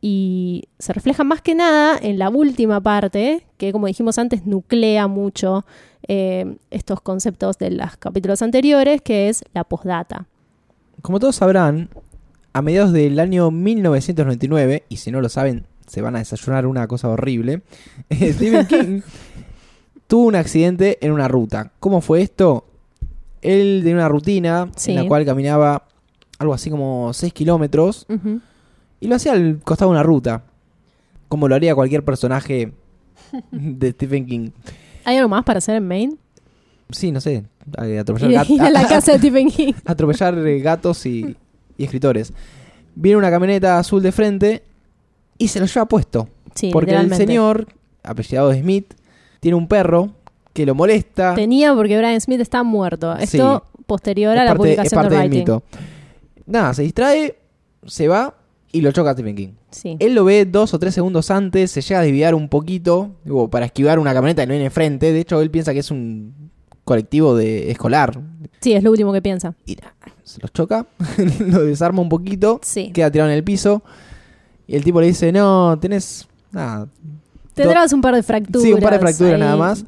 Y 0.01 0.64
se 0.79 0.93
refleja 0.93 1.25
más 1.25 1.43
que 1.43 1.55
nada 1.55 1.99
en 2.01 2.19
la 2.19 2.31
última 2.31 2.81
parte, 2.81 3.45
que 3.57 3.73
como 3.73 3.89
dijimos 3.89 4.19
antes, 4.19 4.47
nuclea 4.47 5.09
mucho 5.09 5.64
eh, 6.07 6.57
estos 6.71 7.01
conceptos 7.01 7.59
de 7.59 7.71
los 7.71 7.97
capítulos 7.97 8.41
anteriores, 8.43 9.03
que 9.03 9.29
es 9.29 9.45
la 9.55 9.64
postdata. 9.64 10.27
Como 11.03 11.19
todos 11.19 11.37
sabrán, 11.37 11.91
a 12.53 12.62
mediados 12.62 12.93
del 12.93 13.19
año 13.19 13.51
1999, 13.51 14.85
y 14.89 14.97
si 14.99 15.11
no 15.11 15.21
lo 15.21 15.29
saben, 15.29 15.66
se 15.87 16.01
van 16.01 16.14
a 16.16 16.21
desayunar 16.21 16.66
una 16.66 16.87
cosa 16.87 17.09
horrible, 17.09 17.62
Stephen 18.12 18.66
King 18.66 19.01
tuvo 20.09 20.27
un 20.27 20.35
accidente 20.35 20.99
en 21.01 21.13
una 21.13 21.29
ruta. 21.29 21.71
¿Cómo 21.79 22.01
fue 22.01 22.23
esto? 22.23 22.67
Él 23.43 23.81
tenía 23.83 23.97
una 23.99 24.09
rutina 24.09 24.69
Sí. 24.75 24.91
en 24.91 24.97
la 24.97 25.07
cual 25.07 25.25
caminaba 25.25 25.85
algo 26.41 26.55
así 26.55 26.71
como 26.71 27.13
6 27.13 27.33
kilómetros 27.33 28.07
y 29.01 29.07
lo 29.07 29.15
hacía 29.15 29.33
al 29.33 29.61
costado 29.63 29.91
de 29.93 29.97
una 29.99 30.03
ruta, 30.03 30.43
como 31.29 31.47
lo 31.49 31.55
haría 31.55 31.75
cualquier 31.77 32.05
personaje 32.05 32.73
de 33.53 33.91
Stephen 33.93 34.27
King. 34.27 34.51
¿Hay 35.05 35.17
algo 35.19 35.29
más 35.29 35.45
para 35.45 35.59
hacer 35.59 35.77
en 35.77 35.87
Maine? 35.87 36.17
Sí, 36.91 37.13
no 37.13 37.21
sé, 37.21 37.45
eh, 37.83 37.99
atropellar, 37.99 38.31
Ir 38.31 38.37
gat- 38.39 38.51
ir 38.51 38.63
a 38.63 38.71
la 38.71 38.87
casa 38.89 39.13
de 39.13 39.19
Stephen 39.19 39.51
King. 39.51 39.73
atropellar 39.85 40.37
eh, 40.39 40.59
gatos 40.61 41.05
y, 41.07 41.37
y 41.77 41.85
escritores. 41.85 42.33
Viene 42.95 43.19
una 43.19 43.31
camioneta 43.31 43.79
azul 43.79 44.03
de 44.03 44.11
frente 44.11 44.63
y 45.37 45.49
se 45.49 45.61
lo 45.61 45.67
lleva 45.67 45.87
puesto. 45.87 46.29
Sí, 46.55 46.71
porque 46.73 46.95
el 46.95 47.15
señor, 47.15 47.69
apellidado 48.03 48.53
Smith, 48.55 48.95
tiene 49.41 49.57
un 49.57 49.68
perro 49.68 50.11
que 50.53 50.66
lo 50.66 50.74
molesta. 50.74 51.34
Tenía 51.34 51.74
porque 51.74 51.97
Brian 51.97 52.20
Smith 52.20 52.41
está 52.41 52.62
muerto. 52.62 53.14
Esto 53.16 53.64
posterior 53.86 54.36
a 54.36 54.45
la 54.45 54.51
parte, 54.55 54.72
es 54.72 54.76
publicación 54.76 55.01
parte 55.03 55.14
de 55.14 55.20
del 55.22 55.30
mito. 55.30 55.62
Nada, 56.47 56.74
se 56.74 56.82
distrae, 56.82 57.39
se 57.86 58.09
va 58.09 58.34
y 58.72 58.80
lo 58.80 58.93
choca 58.93 59.11
a 59.11 59.12
Stephen 59.14 59.36
King. 59.36 59.49
Sí. 59.70 59.97
Él 59.99 60.14
lo 60.14 60.24
ve 60.24 60.45
dos 60.45 60.74
o 60.74 60.78
tres 60.78 60.95
segundos 60.95 61.30
antes, 61.30 61.70
se 61.70 61.80
llega 61.80 62.01
a 62.01 62.03
desviar 62.03 62.34
un 62.34 62.49
poquito 62.49 63.12
digo, 63.24 63.49
para 63.49 63.66
esquivar 63.66 63.99
una 63.99 64.12
camioneta 64.12 64.43
que 64.43 64.47
no 64.47 64.53
viene 64.53 64.66
enfrente. 64.66 65.12
De 65.12 65.20
hecho, 65.20 65.41
él 65.41 65.51
piensa 65.51 65.72
que 65.72 65.80
es 65.80 65.91
un 65.91 66.51
colectivo 66.84 67.36
de 67.36 67.70
escolar. 67.70 68.18
sí, 68.61 68.72
es 68.72 68.82
lo 68.82 68.91
último 68.91 69.12
que 69.12 69.20
piensa. 69.22 69.55
Y 69.66 69.76
nada, 69.76 69.95
se 70.24 70.41
los 70.41 70.53
choca, 70.53 70.86
lo 71.39 71.64
desarma 71.64 72.01
un 72.01 72.09
poquito, 72.09 72.61
Sí. 72.62 72.91
queda 72.93 73.11
tirado 73.11 73.30
en 73.30 73.36
el 73.36 73.45
piso. 73.45 73.82
Y 74.66 74.74
el 74.76 74.84
tipo 74.84 75.01
le 75.01 75.07
dice, 75.09 75.32
no, 75.32 75.78
tenés... 75.80 76.26
Nada, 76.51 76.89
Tendrás 77.63 77.93
un 77.93 78.01
par 78.01 78.15
de 78.15 78.23
fracturas. 78.23 78.63
Sí, 78.63 78.73
un 78.73 78.81
par 78.81 78.93
de 78.95 78.99
fracturas 78.99 79.35
ahí. 79.35 79.41
nada 79.41 79.57
más. 79.57 79.85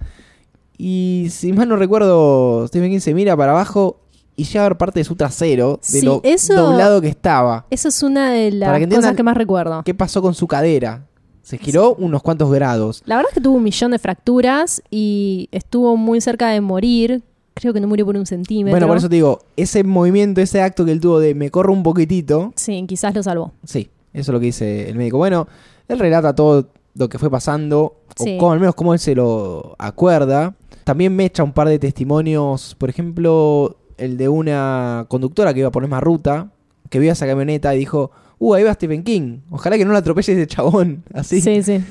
Y 0.79 1.27
si 1.31 1.53
mal 1.53 1.69
no 1.69 1.77
recuerdo, 1.77 2.67
Stephen 2.69 2.91
King 2.91 3.01
se 3.01 3.13
mira 3.15 3.37
para 3.37 3.53
abajo 3.53 4.01
y 4.37 4.45
llega 4.45 4.65
a 4.65 4.69
ver 4.71 4.79
parte 4.79 5.01
de 5.01 5.05
su 5.05 5.15
trasero, 5.17 5.73
de 5.83 6.01
Sí, 6.01 6.03
lo 6.03 6.21
eso- 6.25 6.55
doblado 6.55 7.01
que 7.01 7.09
estaba. 7.09 7.67
Esa 7.71 7.89
es 7.89 8.03
una 8.03 8.31
de 8.33 8.51
las 8.53 8.79
que 8.79 8.89
cosas 8.89 9.15
que 9.15 9.23
más 9.23 9.37
recuerdo. 9.37 9.83
¿Qué 9.85 9.95
pasó 9.95 10.23
con 10.23 10.35
su 10.35 10.47
cadera? 10.47 11.07
Se 11.43 11.59
giró 11.59 11.95
unos 11.97 12.23
cuantos 12.23 12.51
grados. 12.51 13.03
La 13.07 13.17
verdad 13.17 13.31
es 13.31 13.35
que 13.35 13.41
tuvo 13.41 13.57
un 13.57 13.63
millón 13.65 13.91
de 13.91 13.99
fracturas 13.99 14.83
y 14.91 15.49
estuvo 15.53 15.97
muy 15.97 16.21
cerca 16.21 16.49
de 16.51 16.61
morir. 16.61 17.23
Creo 17.55 17.75
que 17.75 17.81
no 17.81 17.89
murió 17.89 18.07
por 18.07 18.17
un 18.17 18.25
centímetro. 18.25 18.71
Bueno, 18.73 18.87
por 18.87 18.97
eso 18.97 19.09
te 19.09 19.17
digo, 19.17 19.41
ese 19.57 19.83
movimiento, 19.85 20.41
ese 20.41 20.63
acto 20.63 20.85
que 20.85 20.93
él 20.93 21.01
tuvo 21.01 21.19
de 21.19 21.35
me 21.35 21.51
corro 21.51 21.73
un 21.73 21.83
poquitito, 21.83 22.53
Sí, 22.57 22.85
quizás 22.89 23.15
lo 23.15 23.23
salvó. 23.23 23.53
sí, 23.65 23.91
eso 24.15 24.31
es 24.31 24.33
lo 24.33 24.41
que 24.41 24.47
dice 24.47 24.89
el 24.89 24.95
médico. 24.97 25.19
Bueno, 25.19 25.49
él 25.89 25.99
relata 25.99 26.35
todo 26.35 26.69
lo 26.95 27.09
que 27.09 27.19
fue 27.19 27.31
pasando, 27.31 27.97
Sí. 28.17 28.35
o 28.37 28.39
como, 28.39 28.53
al 28.53 28.61
menos 28.61 28.75
cómo 28.75 28.93
él 28.93 28.99
se 28.99 29.15
lo 29.15 29.75
acuerda. 29.79 30.55
También 30.85 31.15
me 31.15 31.25
echa 31.25 31.43
un 31.45 31.53
par 31.53 31.69
de 31.69 31.79
testimonios, 31.79 32.75
por 32.79 32.91
ejemplo, 32.91 33.77
el 33.97 34.17
de 34.17 34.29
una 34.29 35.07
conductora 35.09 35.53
que 35.55 35.61
iba 35.61 35.71
por 35.71 35.83
la 35.83 35.87
misma 35.87 36.01
ruta, 36.01 36.51
que 36.89 36.99
vio 36.99 37.13
esa 37.13 37.27
camioneta 37.27 37.75
y 37.75 37.79
dijo, 37.79 38.11
uh, 38.39 38.55
ahí 38.55 38.65
va 38.65 38.75
Stephen 38.75 39.05
King, 39.05 39.41
ojalá 39.51 39.77
que 39.79 39.85
no 39.85 39.93
lo 39.93 39.99
atropelle 39.99 40.33
ese 40.33 40.47
chabón, 40.47 41.05
así. 41.15 41.41
Sí, 41.41 41.63
sí. 41.63 41.85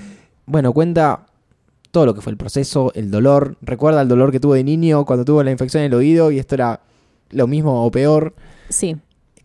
Bueno, 0.45 0.73
cuenta 0.73 1.27
todo 1.91 2.05
lo 2.05 2.13
que 2.13 2.21
fue 2.21 2.31
el 2.31 2.37
proceso, 2.37 2.91
el 2.95 3.09
dolor, 3.09 3.55
recuerda 3.61 4.01
el 4.01 4.07
dolor 4.07 4.31
que 4.31 4.39
tuvo 4.39 4.53
de 4.55 4.63
niño 4.63 5.05
cuando 5.05 5.23
tuvo 5.25 5.43
la 5.43 5.51
infección 5.51 5.81
en 5.83 5.87
el 5.91 5.93
oído 5.97 6.31
y 6.31 6.39
esto 6.39 6.55
era 6.55 6.81
lo 7.31 7.47
mismo 7.47 7.85
o 7.85 7.91
peor. 7.91 8.33
Sí. 8.69 8.97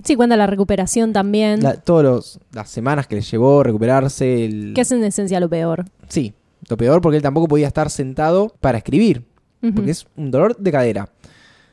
Sí, 0.02 0.16
cuenta 0.16 0.36
la 0.36 0.46
recuperación 0.46 1.12
también. 1.12 1.62
La- 1.62 1.74
todas 1.76 2.38
las 2.52 2.68
semanas 2.68 3.06
que 3.06 3.16
le 3.16 3.20
llevó 3.22 3.62
recuperarse, 3.62 4.44
el... 4.44 4.72
Que 4.74 4.82
es 4.82 4.92
en 4.92 5.02
esencia 5.04 5.40
lo 5.40 5.48
peor. 5.48 5.84
Sí, 6.08 6.34
lo 6.68 6.76
peor 6.76 7.00
porque 7.00 7.16
él 7.18 7.22
tampoco 7.22 7.48
podía 7.48 7.66
estar 7.66 7.88
sentado 7.90 8.52
para 8.60 8.78
escribir, 8.78 9.24
porque 9.74 9.90
es 9.92 10.06
un 10.16 10.30
dolor 10.30 10.56
de 10.56 10.72
cadera. 10.72 11.08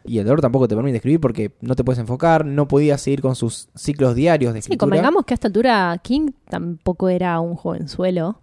Y 0.03 0.17
el 0.17 0.25
dolor 0.25 0.41
tampoco 0.41 0.67
te 0.67 0.75
permite 0.75 0.97
escribir 0.97 1.19
porque 1.19 1.51
no 1.61 1.75
te 1.75 1.83
puedes 1.83 1.99
enfocar, 1.99 2.43
no 2.45 2.67
podías 2.67 3.01
seguir 3.01 3.21
con 3.21 3.35
sus 3.35 3.67
ciclos 3.75 4.15
diarios 4.15 4.53
de 4.53 4.61
Sí, 4.61 4.65
escritura. 4.71 4.87
convengamos 4.89 5.25
que 5.25 5.33
a 5.33 5.35
esta 5.35 5.47
altura 5.47 5.99
King 6.01 6.31
tampoco 6.49 7.09
era 7.09 7.39
un 7.39 7.55
jovenzuelo. 7.55 8.39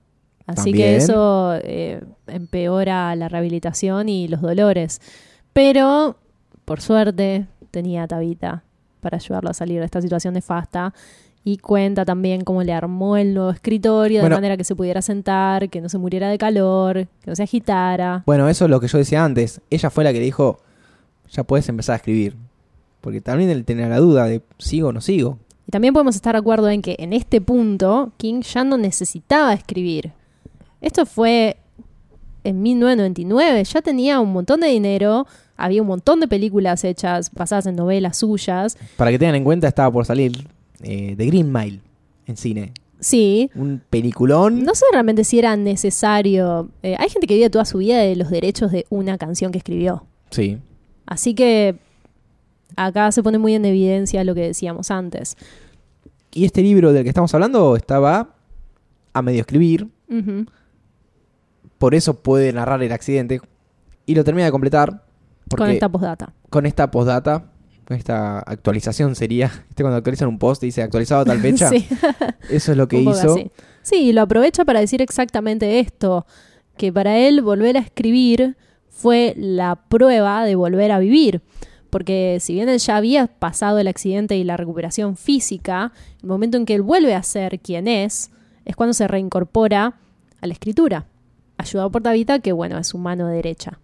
Así 0.47 0.72
que 0.72 0.97
eso 0.97 1.55
eh, 1.62 2.01
empeora 2.26 3.14
la 3.16 3.29
rehabilitación 3.29 4.09
y 4.09 4.29
los 4.29 4.41
dolores. 4.41 5.01
Pero, 5.53 6.16
por 6.64 6.81
suerte, 6.81 7.47
tenía 7.70 8.07
Tabita 8.07 8.62
para 9.01 9.16
ayudarlo 9.16 9.51
a 9.51 9.55
salir 9.55 9.78
de 9.80 9.84
esta 9.86 10.01
situación 10.03 10.34
nefasta. 10.34 10.92
Y 11.44 11.59
cuenta 11.59 12.05
también 12.05 12.42
cómo 12.42 12.62
le 12.62 12.72
armó 12.72 13.16
el 13.16 13.32
nuevo 13.32 13.51
escritorio 13.51 14.20
Bueno. 14.20 14.34
de 14.34 14.40
manera 14.40 14.57
que 14.57 14.64
se 14.64 14.74
pudiera 14.76 15.01
sentar, 15.01 15.70
que 15.70 15.80
no 15.80 15.88
se 15.88 15.96
muriera 15.96 16.28
de 16.28 16.36
calor, 16.36 17.07
que 17.22 17.30
no 17.30 17.36
se 17.36 17.44
agitara. 17.44 18.22
Bueno, 18.26 18.49
eso 18.49 18.64
es 18.66 18.70
lo 18.70 18.80
que 18.80 18.88
yo 18.88 18.99
decía 18.99 19.24
antes. 19.24 19.61
Ella 19.70 19.88
fue 19.88 20.05
la 20.05 20.12
que 20.12 20.18
le 20.18 20.24
dijo, 20.26 20.61
ya 21.30 21.44
puedes 21.44 21.68
empezar 21.68 21.94
a 21.94 21.96
escribir. 21.96 22.36
Porque 23.01 23.20
también 23.20 23.49
él 23.51 23.64
tenía 23.64 23.88
la 23.88 23.99
duda 23.99 24.26
de, 24.26 24.42
¿sigo 24.59 24.88
o 24.88 24.92
no 24.92 25.01
sigo? 25.01 25.38
Y 25.66 25.70
también 25.70 25.94
podemos 25.94 26.16
estar 26.16 26.34
de 26.34 26.40
acuerdo 26.40 26.68
en 26.68 26.82
que 26.82 26.96
en 26.99 27.12
este 27.12 27.40
punto 27.40 28.12
King 28.16 28.40
ya 28.40 28.64
no 28.64 28.76
necesitaba 28.76 29.55
escribir. 29.55 30.12
Esto 30.80 31.07
fue 31.07 31.57
en 32.44 32.62
1999, 32.62 33.64
ya 33.64 33.82
tenía 33.82 34.20
un 34.20 34.32
montón 34.32 34.61
de 34.61 34.68
dinero, 34.68 35.26
había 35.59 35.82
un 35.82 35.88
montón 35.88 36.20
de 36.20 36.28
películas 36.28 36.84
hechas 36.84 37.30
basadas 37.32 37.66
en 37.66 37.76
novelas 37.76 38.16
suyas. 38.16 38.78
Para 38.96 39.11
que 39.11 39.18
tengan 39.18 39.34
en 39.34 39.44
cuenta, 39.44 39.68
estaba 39.68 39.92
por 39.92 40.06
salir 40.06 40.46
eh, 40.82 41.14
The 41.16 41.26
Green 41.26 41.52
Mile 41.52 41.80
en 42.26 42.36
cine. 42.38 42.72
Sí, 43.00 43.50
Un 43.54 43.80
peliculón. 43.90 44.64
no 44.64 44.74
sé 44.74 44.84
realmente 44.90 45.22
si 45.24 45.38
era 45.38 45.56
necesario. 45.56 46.68
Eh, 46.82 46.96
hay 46.98 47.09
gente 47.11 47.26
que 47.26 47.34
vive 47.34 47.50
toda 47.50 47.64
su 47.64 47.78
vida 47.78 47.98
de 47.98 48.16
los 48.16 48.30
derechos 48.30 48.72
de 48.72 48.86
una 48.88 49.18
canción 49.18 49.52
que 49.52 49.59
escribió. 49.59 50.04
Sí. 50.30 50.59
Así 51.06 51.34
que 51.34 51.76
acá 52.74 53.12
se 53.12 53.22
pone 53.22 53.38
muy 53.38 53.54
en 53.54 53.64
evidencia 53.64 54.24
lo 54.24 54.34
que 54.34 54.42
decíamos 54.42 54.90
antes. 54.90 55.36
Y 56.32 56.44
este 56.44 56.61
libro 56.62 56.92
del 56.92 57.02
que 57.04 57.09
estamos 57.11 57.32
hablando 57.34 57.76
estaba 57.76 58.34
a 59.12 59.22
medio 59.22 59.40
escribir. 59.40 59.88
Por 61.78 61.94
eso 61.94 62.14
puede 62.14 62.52
narrar 62.52 62.82
el 62.82 62.92
accidente. 62.92 63.40
Y 64.06 64.14
lo 64.14 64.24
termina 64.24 64.46
de 64.46 64.50
completar. 64.52 65.04
Con 65.57 65.70
esta 65.70 65.88
postdata. 65.88 66.32
con 66.51 66.66
esta 66.66 66.90
postdata, 66.90 67.44
con 67.84 67.96
esta 67.96 68.40
actualización 68.40 69.14
sería. 69.14 69.49
¿Viste 69.68 69.82
cuando 69.82 69.96
actualizan 69.96 70.28
un 70.28 70.38
post 70.38 70.62
y 70.62 70.66
dice 70.66 70.82
actualizado 70.82 71.22
a 71.22 71.24
tal 71.24 71.40
fecha? 71.40 71.68
Sí. 71.70 71.86
Eso 72.51 72.72
es 72.72 72.78
lo 72.78 72.88
que 72.88 73.01
hizo. 73.01 73.32
así. 73.32 73.51
Sí, 73.82 74.12
lo 74.12 74.22
aprovecha 74.22 74.64
para 74.64 74.80
decir 74.80 75.01
exactamente 75.01 75.80
esto, 75.80 76.26
que 76.76 76.92
para 76.92 77.16
él 77.18 77.40
volver 77.40 77.76
a 77.76 77.80
escribir 77.80 78.57
fue 78.88 79.34
la 79.36 79.76
prueba 79.88 80.44
de 80.44 80.55
volver 80.55 80.92
a 80.92 80.99
vivir. 80.99 81.42
Porque 81.90 82.38
si 82.40 82.55
bien 82.55 82.68
él 82.68 82.78
ya 82.78 82.96
había 82.96 83.26
pasado 83.26 83.78
el 83.78 83.88
accidente 83.88 84.36
y 84.36 84.44
la 84.44 84.57
recuperación 84.57 85.16
física, 85.16 85.92
el 86.22 86.28
momento 86.28 86.57
en 86.59 86.66
que 86.66 86.74
él 86.74 86.82
vuelve 86.82 87.14
a 87.14 87.22
ser 87.22 87.61
quien 87.61 87.88
es, 87.88 88.30
es 88.64 88.76
cuando 88.76 88.92
se 88.92 89.09
reincorpora 89.09 89.94
a 90.40 90.46
la 90.46 90.53
escritura, 90.53 91.07
ayudado 91.57 91.90
por 91.90 92.03
Tabitha, 92.03 92.40
que 92.40 92.53
bueno, 92.53 92.78
es 92.78 92.88
su 92.88 92.99
mano 92.99 93.26
derecha. 93.28 93.80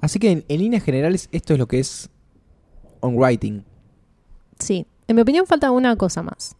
Así 0.00 0.18
que 0.18 0.30
en, 0.30 0.44
en 0.48 0.58
líneas 0.60 0.82
generales, 0.82 1.28
esto 1.32 1.52
es 1.52 1.58
lo 1.58 1.66
que 1.66 1.78
es 1.80 2.08
on 3.00 3.16
writing. 3.16 3.62
Sí, 4.58 4.86
en 5.08 5.16
mi 5.16 5.22
opinión 5.22 5.46
falta 5.46 5.70
una 5.70 5.96
cosa 5.96 6.22
más. 6.22 6.56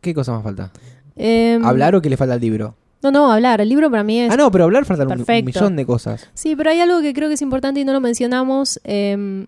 ¿Qué 0.00 0.14
cosa 0.14 0.32
más 0.32 0.42
falta? 0.42 0.70
Em, 1.16 1.64
¿Hablar 1.64 1.94
o 1.94 2.02
que 2.02 2.10
le 2.10 2.16
falta 2.16 2.34
al 2.34 2.40
libro? 2.40 2.74
No, 3.02 3.10
no, 3.10 3.30
hablar. 3.30 3.60
El 3.60 3.68
libro 3.68 3.90
para 3.90 4.02
mí 4.02 4.18
es 4.20 4.32
Ah, 4.32 4.36
no, 4.36 4.50
pero 4.50 4.64
hablar 4.64 4.84
faltan 4.86 5.10
un- 5.10 5.44
millón 5.44 5.76
de 5.76 5.84
cosas. 5.86 6.28
Sí, 6.34 6.56
pero 6.56 6.70
hay 6.70 6.80
algo 6.80 7.00
que 7.02 7.12
creo 7.12 7.28
que 7.28 7.34
es 7.34 7.42
importante 7.42 7.80
y 7.80 7.84
no 7.84 7.92
lo 7.92 8.00
mencionamos, 8.00 8.80
em, 8.84 9.46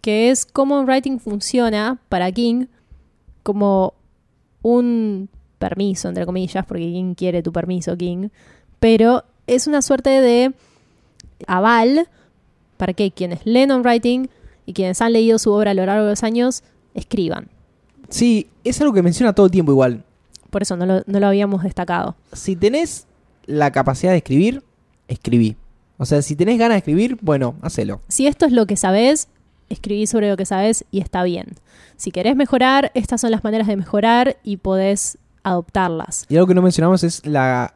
que 0.00 0.30
es 0.30 0.46
cómo 0.46 0.82
writing 0.82 1.18
funciona 1.18 1.98
para 2.08 2.30
King 2.32 2.66
como 3.42 3.94
un 4.62 5.28
permiso, 5.58 6.08
entre 6.08 6.26
comillas, 6.26 6.64
porque 6.66 6.82
King 6.84 7.14
quiere 7.14 7.42
tu 7.42 7.52
permiso, 7.52 7.96
King, 7.96 8.28
pero 8.80 9.24
es 9.46 9.66
una 9.66 9.82
suerte 9.82 10.10
de 10.10 10.52
aval 11.46 12.08
para 12.76 12.92
que 12.92 13.10
quienes 13.10 13.44
leen 13.44 13.70
on 13.70 13.82
writing 13.82 14.28
y 14.64 14.72
quienes 14.72 15.00
han 15.00 15.12
leído 15.12 15.38
su 15.38 15.52
obra 15.52 15.70
a 15.72 15.74
lo 15.74 15.86
largo 15.86 16.04
de 16.04 16.10
los 16.10 16.22
años 16.22 16.62
escriban. 16.94 17.48
Sí, 18.08 18.48
es 18.64 18.80
algo 18.80 18.92
que 18.92 19.02
menciona 19.02 19.34
todo 19.34 19.46
el 19.46 19.52
tiempo 19.52 19.72
igual. 19.72 20.04
Por 20.50 20.62
eso 20.62 20.76
no 20.76 20.86
lo, 20.86 21.02
no 21.06 21.20
lo 21.20 21.26
habíamos 21.26 21.62
destacado. 21.62 22.16
Si 22.32 22.56
tenés 22.56 23.06
la 23.46 23.70
capacidad 23.72 24.12
de 24.12 24.18
escribir, 24.18 24.62
escribí. 25.08 25.56
O 25.98 26.04
sea, 26.04 26.22
si 26.22 26.36
tenés 26.36 26.58
ganas 26.58 26.74
de 26.74 26.78
escribir, 26.78 27.18
bueno, 27.22 27.56
hacelo. 27.62 28.00
Si 28.08 28.26
esto 28.26 28.46
es 28.46 28.52
lo 28.52 28.66
que 28.66 28.76
sabes, 28.76 29.28
escribí 29.68 30.06
sobre 30.06 30.28
lo 30.28 30.36
que 30.36 30.46
sabes 30.46 30.84
y 30.90 31.00
está 31.00 31.22
bien. 31.24 31.54
Si 31.96 32.10
querés 32.10 32.36
mejorar, 32.36 32.92
estas 32.94 33.20
son 33.20 33.30
las 33.30 33.42
maneras 33.44 33.66
de 33.66 33.76
mejorar 33.76 34.36
y 34.42 34.58
podés 34.58 35.18
adoptarlas. 35.42 36.26
Y 36.28 36.36
algo 36.36 36.48
que 36.48 36.54
no 36.54 36.62
mencionamos 36.62 37.02
es 37.04 37.24
la 37.24 37.74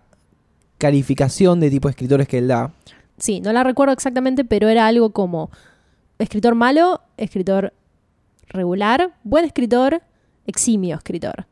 calificación 0.79 1.61
de 1.61 1.71
tipo 1.71 1.89
de 1.89 1.93
escritores 1.93 2.29
que 2.29 2.39
él 2.39 2.49
da. 2.49 2.73
Sí, 3.21 3.41
no 3.41 3.53
la 3.53 3.63
recuerdo 3.63 3.93
exactamente, 3.93 4.45
pero 4.45 4.69
era 4.69 4.87
algo 4.87 5.11
como 5.11 5.51
escritor 6.19 6.55
malo, 6.55 7.03
escritor 7.19 7.75
regular, 8.49 9.15
buen 9.23 9.45
escritor, 9.45 10.03
eximio 10.47 10.97
escritor. 10.97 11.47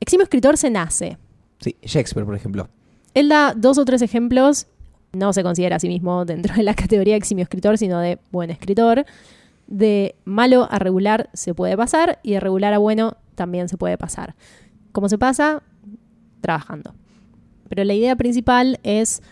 Eximio 0.00 0.24
escritor 0.24 0.56
se 0.56 0.70
nace. 0.70 1.18
Sí, 1.60 1.76
Shakespeare, 1.82 2.24
por 2.24 2.34
ejemplo. 2.34 2.68
Él 3.14 3.28
da 3.28 3.52
dos 3.54 3.78
o 3.78 3.84
tres 3.84 4.00
ejemplos. 4.02 4.66
No 5.12 5.32
se 5.32 5.42
considera 5.42 5.76
a 5.76 5.78
sí 5.78 5.88
mismo 5.88 6.24
dentro 6.24 6.54
de 6.54 6.62
la 6.62 6.74
categoría 6.74 7.14
de 7.14 7.18
eximio 7.18 7.42
escritor, 7.42 7.76
sino 7.76 8.00
de 8.00 8.18
buen 8.30 8.50
escritor. 8.50 9.04
De 9.66 10.14
malo 10.24 10.68
a 10.70 10.78
regular 10.78 11.28
se 11.34 11.54
puede 11.54 11.76
pasar 11.76 12.18
y 12.22 12.32
de 12.32 12.40
regular 12.40 12.72
a 12.72 12.78
bueno 12.78 13.18
también 13.34 13.68
se 13.68 13.76
puede 13.76 13.98
pasar. 13.98 14.34
¿Cómo 14.92 15.10
se 15.10 15.18
pasa? 15.18 15.62
Trabajando. 16.40 16.94
Pero 17.68 17.84
la 17.84 17.92
idea 17.92 18.16
principal 18.16 18.80
es 18.82 19.22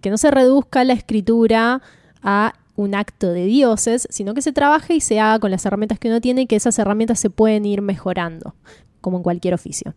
que 0.00 0.10
no 0.10 0.18
se 0.18 0.30
reduzca 0.30 0.84
la 0.84 0.92
escritura 0.92 1.82
a 2.22 2.54
un 2.76 2.94
acto 2.94 3.32
de 3.32 3.46
dioses, 3.46 4.06
sino 4.10 4.34
que 4.34 4.42
se 4.42 4.52
trabaje 4.52 4.94
y 4.94 5.00
se 5.00 5.18
haga 5.18 5.38
con 5.38 5.50
las 5.50 5.64
herramientas 5.64 5.98
que 5.98 6.08
uno 6.08 6.20
tiene 6.20 6.42
y 6.42 6.46
que 6.46 6.56
esas 6.56 6.78
herramientas 6.78 7.18
se 7.18 7.30
pueden 7.30 7.64
ir 7.64 7.82
mejorando, 7.82 8.54
como 9.00 9.16
en 9.16 9.22
cualquier 9.22 9.54
oficio. 9.54 9.94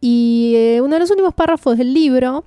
Y 0.00 0.54
eh, 0.56 0.80
uno 0.80 0.94
de 0.94 1.00
los 1.00 1.10
últimos 1.10 1.34
párrafos 1.34 1.78
del 1.78 1.94
libro 1.94 2.44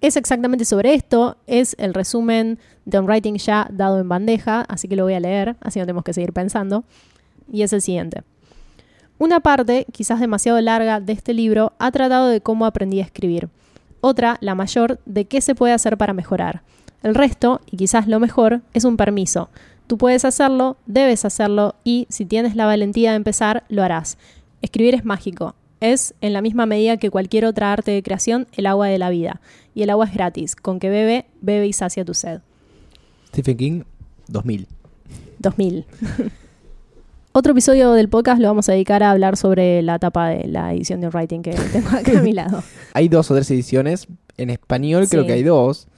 es 0.00 0.16
exactamente 0.16 0.64
sobre 0.64 0.94
esto, 0.94 1.36
es 1.46 1.74
el 1.78 1.94
resumen 1.94 2.58
de 2.84 2.98
un 2.98 3.06
writing 3.06 3.36
ya 3.36 3.68
dado 3.72 4.00
en 4.00 4.08
bandeja, 4.08 4.60
así 4.68 4.86
que 4.86 4.96
lo 4.96 5.04
voy 5.04 5.14
a 5.14 5.20
leer, 5.20 5.56
así 5.60 5.78
no 5.78 5.86
tenemos 5.86 6.04
que 6.04 6.12
seguir 6.12 6.32
pensando, 6.32 6.84
y 7.50 7.62
es 7.62 7.72
el 7.72 7.80
siguiente. 7.80 8.22
Una 9.18 9.40
parte, 9.40 9.86
quizás 9.92 10.20
demasiado 10.20 10.60
larga, 10.60 11.00
de 11.00 11.12
este 11.12 11.32
libro 11.32 11.72
ha 11.78 11.90
tratado 11.90 12.28
de 12.28 12.40
cómo 12.40 12.66
aprendí 12.66 13.00
a 13.00 13.04
escribir. 13.04 13.48
Otra, 14.06 14.36
la 14.42 14.54
mayor, 14.54 15.00
de 15.06 15.24
qué 15.24 15.40
se 15.40 15.54
puede 15.54 15.72
hacer 15.72 15.96
para 15.96 16.12
mejorar. 16.12 16.60
El 17.02 17.14
resto, 17.14 17.62
y 17.70 17.78
quizás 17.78 18.06
lo 18.06 18.20
mejor, 18.20 18.60
es 18.74 18.84
un 18.84 18.98
permiso. 18.98 19.48
Tú 19.86 19.96
puedes 19.96 20.26
hacerlo, 20.26 20.76
debes 20.84 21.24
hacerlo 21.24 21.76
y, 21.84 22.06
si 22.10 22.26
tienes 22.26 22.54
la 22.54 22.66
valentía 22.66 23.12
de 23.12 23.16
empezar, 23.16 23.64
lo 23.70 23.82
harás. 23.82 24.18
Escribir 24.60 24.94
es 24.94 25.06
mágico. 25.06 25.54
Es, 25.80 26.12
en 26.20 26.34
la 26.34 26.42
misma 26.42 26.66
medida 26.66 26.98
que 26.98 27.08
cualquier 27.08 27.46
otra 27.46 27.72
arte 27.72 27.92
de 27.92 28.02
creación, 28.02 28.46
el 28.52 28.66
agua 28.66 28.88
de 28.88 28.98
la 28.98 29.08
vida. 29.08 29.40
Y 29.74 29.84
el 29.84 29.88
agua 29.88 30.04
es 30.04 30.12
gratis. 30.12 30.54
Con 30.54 30.80
que 30.80 30.90
bebe, 30.90 31.24
bebe 31.40 31.66
y 31.66 31.72
sacia 31.72 32.04
tu 32.04 32.12
sed. 32.12 32.42
Stephen 33.28 33.56
King, 33.56 33.82
2000. 34.28 34.68
2000. 35.38 35.86
Otro 37.36 37.50
episodio 37.50 37.90
del 37.94 38.08
podcast 38.08 38.40
lo 38.40 38.46
vamos 38.46 38.68
a 38.68 38.72
dedicar 38.72 39.02
a 39.02 39.10
hablar 39.10 39.36
sobre 39.36 39.82
la 39.82 39.98
tapa 39.98 40.28
de 40.28 40.46
la 40.46 40.72
edición 40.72 41.00
de 41.00 41.08
writing 41.08 41.42
que 41.42 41.50
tengo 41.72 41.88
acá 41.88 42.20
a 42.20 42.22
mi 42.22 42.32
lado. 42.32 42.62
Hay 42.92 43.08
dos 43.08 43.28
o 43.28 43.34
tres 43.34 43.50
ediciones. 43.50 44.06
En 44.36 44.50
español 44.50 45.08
creo 45.08 45.22
Sí. 45.22 45.26
que 45.26 45.32
hay 45.32 45.42
dos. 45.42 45.88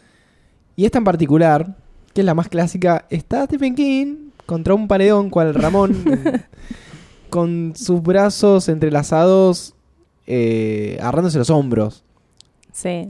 Y 0.76 0.86
esta 0.86 0.96
en 0.96 1.04
particular, 1.04 1.76
que 2.14 2.22
es 2.22 2.24
la 2.24 2.32
más 2.32 2.48
clásica, 2.48 3.04
está 3.10 3.44
Stephen 3.44 3.74
King 3.74 4.30
contra 4.46 4.72
un 4.72 4.88
paredón 4.88 5.28
cual 5.28 5.52
Ramón, 5.54 5.94
con 7.28 7.74
sus 7.76 8.02
brazos 8.02 8.70
entrelazados, 8.70 9.74
eh, 10.26 10.96
agarrándose 11.00 11.36
los 11.36 11.50
hombros. 11.50 12.02
Sí. 12.72 13.08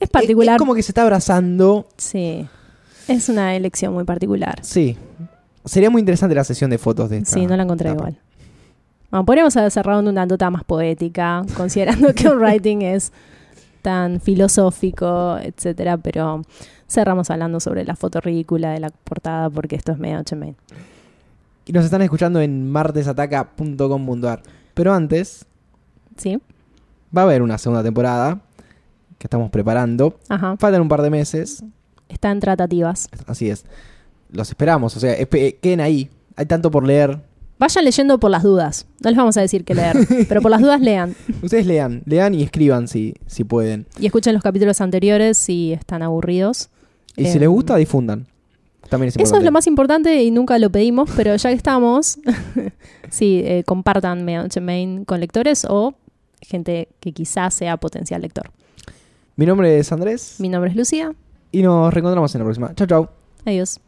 Es 0.00 0.08
particular. 0.10 0.56
Es, 0.56 0.58
como 0.58 0.74
que 0.74 0.82
se 0.82 0.90
está 0.90 1.02
abrazando. 1.02 1.86
Sí. 1.96 2.44
Es 3.06 3.28
una 3.28 3.54
elección 3.54 3.92
muy 3.94 4.02
particular. 4.02 4.58
Sí. 4.62 4.96
Sería 5.64 5.90
muy 5.90 6.00
interesante 6.00 6.34
la 6.34 6.44
sesión 6.44 6.70
de 6.70 6.78
fotos 6.78 7.10
de 7.10 7.18
esta 7.18 7.30
Sí, 7.32 7.46
no 7.46 7.56
la 7.56 7.62
encontré 7.62 7.88
tapa. 7.90 8.00
igual. 8.10 8.18
Bueno, 9.10 9.24
podríamos 9.26 9.56
haber 9.56 9.70
cerrado 9.70 10.00
en 10.00 10.08
una 10.08 10.26
nota 10.26 10.50
más 10.50 10.64
poética, 10.64 11.44
considerando 11.56 12.12
que 12.14 12.28
un 12.28 12.38
writing 12.38 12.82
es 12.82 13.12
tan 13.82 14.20
filosófico, 14.20 15.38
etcétera, 15.38 15.96
pero 15.98 16.42
cerramos 16.88 17.30
hablando 17.30 17.60
sobre 17.60 17.84
la 17.84 17.96
foto 17.96 18.20
ridícula 18.20 18.72
de 18.72 18.80
la 18.80 18.90
portada 18.90 19.50
porque 19.50 19.76
esto 19.76 19.92
es 19.92 19.98
medio 19.98 20.18
HM. 20.20 20.54
Y 21.66 21.72
nos 21.72 21.84
están 21.84 22.02
escuchando 22.02 22.40
en 22.40 22.70
martesataca.com.ar. 22.70 24.42
Pero 24.74 24.92
antes, 24.92 25.46
¿Sí? 26.16 26.38
va 27.16 27.22
a 27.22 27.24
haber 27.24 27.42
una 27.42 27.58
segunda 27.58 27.82
temporada 27.82 28.40
que 29.18 29.26
estamos 29.26 29.50
preparando. 29.50 30.18
Ajá. 30.28 30.56
Faltan 30.58 30.82
un 30.82 30.88
par 30.88 31.00
de 31.02 31.10
meses, 31.10 31.62
Está 32.08 32.30
en 32.30 32.40
tratativas. 32.40 33.08
así 33.26 33.48
es. 33.48 33.64
Los 34.34 34.48
esperamos, 34.50 34.96
o 34.96 35.00
sea, 35.00 35.18
espe- 35.18 35.56
queden 35.60 35.80
ahí. 35.80 36.10
Hay 36.36 36.46
tanto 36.46 36.70
por 36.70 36.84
leer. 36.86 37.20
Vayan 37.58 37.84
leyendo 37.84 38.18
por 38.18 38.30
las 38.30 38.42
dudas. 38.42 38.86
No 39.02 39.10
les 39.10 39.16
vamos 39.16 39.36
a 39.36 39.40
decir 39.40 39.64
qué 39.64 39.74
leer, 39.74 39.96
pero 40.28 40.42
por 40.42 40.50
las 40.50 40.60
dudas 40.60 40.80
lean. 40.80 41.14
Ustedes 41.42 41.66
lean, 41.66 42.02
lean 42.04 42.34
y 42.34 42.42
escriban 42.42 42.88
si, 42.88 43.14
si 43.26 43.44
pueden. 43.44 43.86
Y 43.98 44.06
escuchen 44.06 44.34
los 44.34 44.42
capítulos 44.42 44.80
anteriores 44.80 45.38
si 45.38 45.72
están 45.72 46.02
aburridos. 46.02 46.68
Y 47.16 47.24
si 47.26 47.34
Em, 47.34 47.38
les 47.40 47.48
gusta, 47.48 47.76
difundan. 47.76 48.26
También 48.90 49.08
es 49.08 49.16
Eso 49.16 49.36
es 49.38 49.44
lo 49.44 49.52
más 49.52 49.66
importante 49.68 50.22
y 50.24 50.30
nunca 50.32 50.58
lo 50.58 50.68
pedimos, 50.68 51.08
pero 51.16 51.34
ya 51.36 51.48
que 51.48 51.54
estamos, 51.54 52.18
sí, 53.08 53.40
eh, 53.44 53.62
compartan 53.64 54.24
Main 54.24 55.04
con 55.04 55.20
lectores 55.20 55.64
o 55.68 55.94
gente 56.42 56.88
que 57.00 57.12
quizás 57.12 57.54
sea 57.54 57.76
potencial 57.78 58.20
lector. 58.20 58.50
Mi 59.36 59.46
nombre 59.46 59.78
es 59.78 59.90
Andrés 59.92 60.36
Mi 60.38 60.48
nombre 60.48 60.70
es 60.70 60.76
Lucía. 60.76 61.12
y 61.52 61.62
nos 61.62 61.94
reencontramos 61.94 62.34
en 62.34 62.40
la 62.40 62.44
próxima. 62.44 62.74
Chao, 62.74 62.86
chao. 62.86 63.10
Adiós. 63.46 63.80